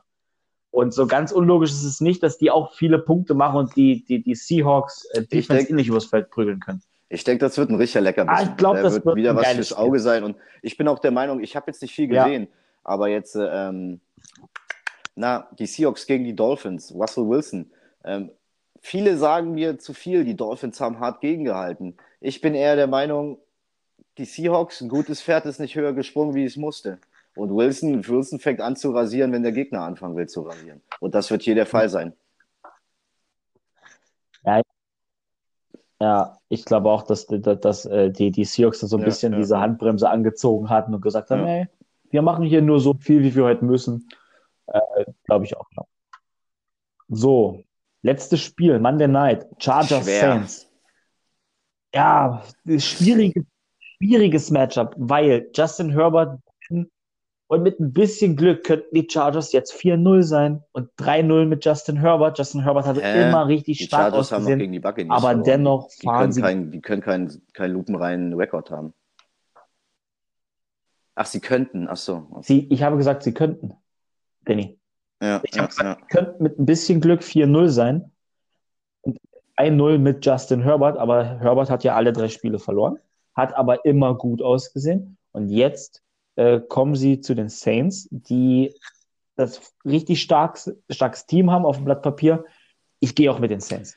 Und 0.74 0.92
so 0.92 1.06
ganz 1.06 1.32
unlogisch 1.32 1.70
ist 1.70 1.84
es 1.84 2.02
nicht, 2.02 2.24
dass 2.24 2.40
die 2.40 2.50
auch 2.50 2.74
viele 2.74 2.98
Punkte 2.98 3.36
machen 3.36 3.58
und 3.58 3.76
die, 3.76 4.04
die, 4.06 4.24
die 4.24 4.34
Seahawks 4.34 5.06
äh, 5.14 5.22
denk, 5.22 5.70
nicht 5.70 5.88
übers 5.88 6.06
Feld 6.06 6.32
prügeln 6.32 6.60
können. 6.60 6.82
Ich 7.10 7.24
denke, 7.24 7.46
das 7.46 7.60
wird 7.60 7.70
ein 7.70 7.76
richtiger 7.76 8.02
lecker 8.02 8.26
ah, 8.28 8.42
ich 8.42 8.58
glaube, 8.58 8.82
das 8.82 8.94
wird, 8.96 9.06
wird 9.06 9.18
wieder 9.18 9.36
was 9.36 9.48
fürs 9.50 9.74
Auge 9.74 10.00
sein. 10.00 10.24
Und 10.24 10.36
ich 10.64 10.76
bin 10.76 10.88
auch 10.88 10.98
der 10.98 11.12
Meinung, 11.12 11.44
ich 11.44 11.56
habe 11.56 11.66
jetzt 11.68 11.84
nicht 11.84 11.94
viel 11.94 12.08
gesehen, 12.08 12.44
ja. 12.46 12.50
aber 12.86 13.08
jetzt, 13.08 13.38
ähm, 13.40 14.00
na, 15.14 15.48
die 15.60 15.68
Seahawks 15.68 16.08
gegen 16.08 16.24
die 16.24 16.36
Dolphins, 16.36 16.92
Russell 16.92 17.30
Wilson. 17.30 17.70
Ähm, 18.04 18.32
viele 18.82 19.16
sagen 19.18 19.54
mir 19.54 19.78
zu 19.78 19.94
viel, 19.94 20.26
die 20.26 20.36
Dolphins 20.36 20.82
haben 20.82 21.00
hart 21.00 21.22
gegengehalten. 21.22 21.98
Ich 22.20 22.42
bin 22.42 22.56
eher 22.56 22.76
der 22.76 22.88
Meinung, 22.88 23.38
die 24.18 24.26
Seahawks, 24.26 24.82
ein 24.82 24.90
gutes 24.90 25.22
Pferd 25.22 25.46
ist 25.46 25.60
nicht 25.60 25.76
höher 25.76 25.94
gesprungen, 25.94 26.34
wie 26.34 26.46
es 26.46 26.58
musste. 26.58 26.98
Und 27.36 27.56
Wilson, 27.56 28.08
Wilson 28.08 28.40
fängt 28.40 28.62
an 28.62 28.76
zu 28.76 28.92
rasieren, 28.92 29.32
wenn 29.32 29.44
der 29.44 29.52
Gegner 29.52 29.82
anfangen 29.82 30.16
will 30.16 30.28
zu 30.28 30.42
rasieren. 30.42 30.82
Und 31.00 31.16
das 31.16 31.32
wird 31.32 31.42
hier 31.42 31.56
der 31.56 31.66
Fall 31.66 31.90
sein. 31.90 32.14
Ja, 34.46 34.62
ja 36.00 36.38
ich 36.50 36.66
glaube 36.66 36.90
auch, 36.90 37.04
dass, 37.04 37.26
dass, 37.26 37.60
dass 37.60 37.86
äh, 37.86 38.12
die, 38.12 38.32
die 38.32 38.46
Seahawks 38.46 38.82
so 38.82 38.98
ein 38.98 39.00
ja, 39.00 39.06
bisschen 39.06 39.34
ja. 39.34 39.40
diese 39.40 39.60
Handbremse 39.60 40.10
angezogen 40.10 40.70
hatten 40.70 40.94
und 40.94 41.02
gesagt 41.02 41.32
haben, 41.32 41.42
ja. 41.42 41.48
hey, 41.48 41.68
wir 42.12 42.22
machen 42.22 42.46
hier 42.46 42.62
nur 42.62 42.80
so 42.80 42.94
viel, 42.94 43.24
wie 43.24 43.34
wir 43.34 43.46
heute 43.46 43.66
müssen. 43.66 44.08
Äh, 44.68 45.06
glaube 45.24 45.46
ich 45.46 45.58
auch. 45.58 45.68
Ja. 45.76 45.84
So, 47.10 47.64
letztes 48.04 48.42
Spiel, 48.42 48.80
Monday 48.80 49.08
Night, 49.08 49.48
Chargers 49.58 50.04
Schwer. 50.04 50.20
Saints. 50.20 50.70
Ja, 51.96 52.44
schwieriges, 52.78 53.44
schwieriges 53.80 54.52
Matchup, 54.52 54.96
weil 54.98 55.50
Justin 55.54 55.92
Herbert 55.92 56.40
und 57.54 57.62
mit 57.62 57.80
ein 57.80 57.94
bisschen 57.94 58.36
Glück 58.36 58.64
könnten 58.64 58.96
die 58.96 59.08
Chargers 59.08 59.52
jetzt 59.52 59.74
4-0 59.74 60.24
sein 60.24 60.64
und 60.72 60.90
3-0 60.98 61.46
mit 61.46 61.64
Justin 61.64 61.98
Herbert. 61.98 62.36
Justin 62.40 62.64
Herbert 62.64 62.88
hatte 62.88 63.02
Hä? 63.02 63.30
immer 63.30 63.48
richtig 63.48 63.78
die 63.78 63.84
stark 63.86 64.06
Chargers 64.06 64.34
ausgesehen, 64.34 64.54
haben 64.54 64.60
gegen 64.60 64.72
die 64.72 64.80
Buccaneers 64.80 65.16
aber 65.16 65.28
verloren. 65.28 65.44
dennoch 65.44 65.92
fahren 65.92 66.30
die 66.30 66.34
sie... 66.34 66.42
Kein, 66.42 66.72
die 66.72 66.82
können 66.82 67.04
keinen 67.04 67.44
kein 67.54 67.72
lupenreinen 67.72 68.34
Rekord 68.34 68.72
haben. 68.72 68.96
Ach, 71.14 71.28
sie 71.28 71.42
könnten, 71.42 71.88
ach 71.88 71.98
so. 71.98 72.40
Sie, 72.42 72.68
ich 72.72 72.82
habe 72.82 72.98
gesagt, 72.98 73.22
sie 73.22 73.36
könnten, 73.36 73.76
Danny. 74.46 74.80
Ja, 75.22 75.40
ich 75.44 75.56
habe 75.56 75.68
gesagt, 75.68 76.02
ja. 76.02 76.08
könnten 76.08 76.42
mit 76.42 76.58
ein 76.58 76.66
bisschen 76.66 77.02
Glück 77.02 77.22
4-0 77.22 77.68
sein 77.68 78.12
und 79.02 79.20
1-0 79.58 80.00
mit 80.00 80.26
Justin 80.26 80.64
Herbert, 80.64 80.98
aber 80.98 81.40
Herbert 81.40 81.70
hat 81.70 81.84
ja 81.84 81.96
alle 81.96 82.14
drei 82.14 82.30
Spiele 82.30 82.58
verloren, 82.58 82.98
hat 83.36 83.54
aber 83.54 83.86
immer 83.86 84.16
gut 84.16 84.42
ausgesehen 84.42 85.18
und 85.34 85.50
jetzt 85.50 86.03
äh, 86.36 86.60
kommen 86.60 86.96
sie 86.96 87.22
zu 87.22 87.36
den 87.36 87.50
Saints, 87.50 88.08
die 88.12 88.74
das 89.36 89.74
richtig 89.86 90.22
starkes, 90.22 90.76
starkes 90.90 91.26
Team 91.26 91.52
haben 91.52 91.66
auf 91.66 91.78
dem 91.78 91.86
Blatt 91.86 92.02
Papier. 92.02 92.46
Ich 93.00 93.16
gehe 93.16 93.32
auch 93.32 93.40
mit 93.40 93.52
den 93.52 93.60
Saints. 93.60 93.96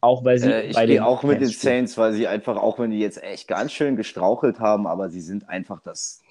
Auch 0.00 0.24
weil 0.24 0.38
sie 0.38 0.50
äh, 0.50 0.66
ich 0.66 0.76
gehe 0.76 1.04
auch 1.04 1.22
mit 1.22 1.40
den 1.40 1.48
Saints, 1.48 1.96
weil 1.96 2.12
sie 2.12 2.26
einfach, 2.26 2.56
auch 2.56 2.78
wenn 2.78 2.90
die 2.90 2.98
jetzt 2.98 3.22
echt 3.22 3.48
ganz 3.48 3.72
schön 3.72 3.96
gestrauchelt 3.96 4.58
haben, 4.58 4.86
aber 4.86 5.10
sie 5.10 5.20
sind 5.20 5.48
einfach 5.48 5.80
das 5.80 6.22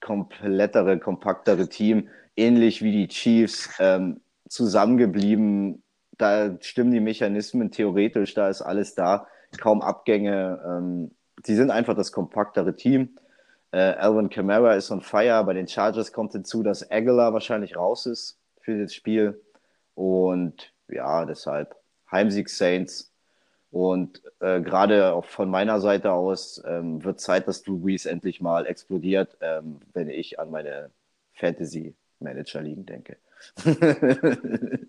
komplettere, 0.00 0.98
kompaktere 0.98 1.68
Team, 1.68 2.08
ähnlich 2.36 2.82
wie 2.82 2.92
die 2.92 3.08
Chiefs, 3.08 3.70
ähm, 3.78 4.20
zusammengeblieben. 4.48 5.82
Da 6.18 6.56
stimmen 6.60 6.92
die 6.92 7.00
Mechanismen 7.00 7.70
theoretisch, 7.70 8.34
da 8.34 8.48
ist 8.48 8.62
alles 8.62 8.94
da, 8.94 9.26
kaum 9.58 9.82
Abgänge. 9.82 10.60
Ähm, 10.66 11.10
sie 11.44 11.54
sind 11.54 11.70
einfach 11.70 11.94
das 11.94 12.12
kompaktere 12.12 12.76
Team. 12.76 13.18
Äh, 13.72 13.78
Alvin 13.78 14.28
Kamara 14.28 14.74
ist 14.74 14.90
on 14.90 15.00
fire. 15.00 15.42
Bei 15.44 15.54
den 15.54 15.66
Chargers 15.66 16.12
kommt 16.12 16.32
hinzu, 16.32 16.62
dass 16.62 16.90
Aguilar 16.90 17.32
wahrscheinlich 17.32 17.76
raus 17.76 18.06
ist 18.06 18.38
für 18.60 18.80
das 18.80 18.94
Spiel. 18.94 19.40
Und 19.94 20.72
ja, 20.88 21.24
deshalb 21.24 21.74
Heimsieg 22.10 22.48
Saints. 22.48 23.10
Und 23.70 24.22
äh, 24.40 24.60
gerade 24.60 25.14
auch 25.14 25.24
von 25.24 25.50
meiner 25.50 25.80
Seite 25.80 26.12
aus 26.12 26.62
ähm, 26.66 27.02
wird 27.02 27.20
Zeit, 27.20 27.48
dass 27.48 27.62
Drew 27.62 27.78
Brees 27.78 28.04
endlich 28.04 28.42
mal 28.42 28.66
explodiert, 28.66 29.38
ähm, 29.40 29.80
wenn 29.94 30.10
ich 30.10 30.38
an 30.38 30.50
meine 30.50 30.90
Fantasy 31.32 31.94
Manager 32.20 32.60
liegen 32.60 32.84
denke. 32.84 33.16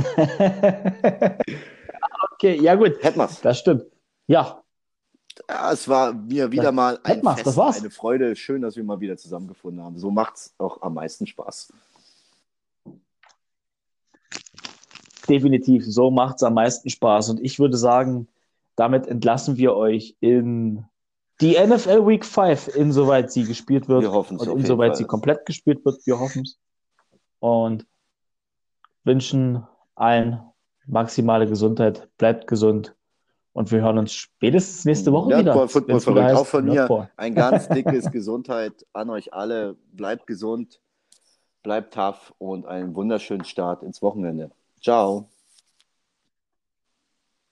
okay, 2.32 2.58
ja 2.60 2.74
gut. 2.74 3.02
Hätten 3.02 3.18
wir's. 3.18 3.42
Das 3.42 3.58
stimmt. 3.58 3.84
Ja, 4.26 4.59
ja, 5.50 5.72
es 5.72 5.88
war 5.88 6.12
mir 6.12 6.52
wieder 6.52 6.70
mal 6.70 7.00
ein 7.02 7.22
Fest, 7.22 7.58
eine 7.58 7.90
Freude. 7.90 8.36
Schön, 8.36 8.62
dass 8.62 8.76
wir 8.76 8.84
mal 8.84 9.00
wieder 9.00 9.16
zusammengefunden 9.16 9.82
haben. 9.82 9.98
So 9.98 10.10
macht 10.10 10.36
es 10.36 10.54
auch 10.58 10.80
am 10.82 10.94
meisten 10.94 11.26
Spaß. 11.26 11.72
Definitiv, 15.28 15.84
so 15.86 16.10
macht 16.10 16.36
es 16.36 16.42
am 16.44 16.54
meisten 16.54 16.88
Spaß. 16.88 17.30
Und 17.30 17.40
ich 17.40 17.58
würde 17.58 17.76
sagen, 17.76 18.28
damit 18.76 19.08
entlassen 19.08 19.56
wir 19.56 19.74
euch 19.74 20.16
in 20.20 20.84
die 21.40 21.58
NFL 21.58 22.06
Week 22.06 22.24
5, 22.24 22.68
insoweit 22.76 23.32
sie 23.32 23.44
gespielt 23.44 23.88
wird. 23.88 24.02
Wir 24.02 24.12
hoffen 24.12 24.36
es. 24.36 24.46
Und 24.46 24.60
insoweit 24.60 24.96
sie 24.96 25.04
komplett 25.04 25.46
gespielt 25.46 25.84
wird. 25.84 26.06
Wir 26.06 26.20
hoffen 26.20 26.42
es. 26.42 26.58
Und 27.40 27.86
wünschen 29.02 29.66
allen 29.96 30.40
maximale 30.86 31.48
Gesundheit. 31.48 32.08
Bleibt 32.18 32.46
gesund. 32.46 32.94
Und 33.52 33.72
wir 33.72 33.80
hören 33.80 33.98
uns 33.98 34.12
spätestens 34.12 34.84
nächste 34.84 35.12
Woche 35.12 35.30
ja, 35.30 35.38
wieder. 35.40 35.68
Football 35.68 36.00
verrückt. 36.00 36.24
Heißt, 36.24 36.36
auch 36.36 36.46
von 36.46 36.64
mir 36.66 37.10
ein 37.16 37.34
ganz 37.34 37.68
dickes 37.68 38.10
Gesundheit 38.10 38.86
an 38.92 39.10
euch 39.10 39.32
alle. 39.34 39.76
Bleibt 39.92 40.26
gesund, 40.26 40.80
bleibt 41.62 41.94
tough 41.94 42.32
und 42.38 42.66
einen 42.66 42.94
wunderschönen 42.94 43.44
Start 43.44 43.82
ins 43.82 44.02
Wochenende. 44.02 44.50
Ciao. 44.80 45.29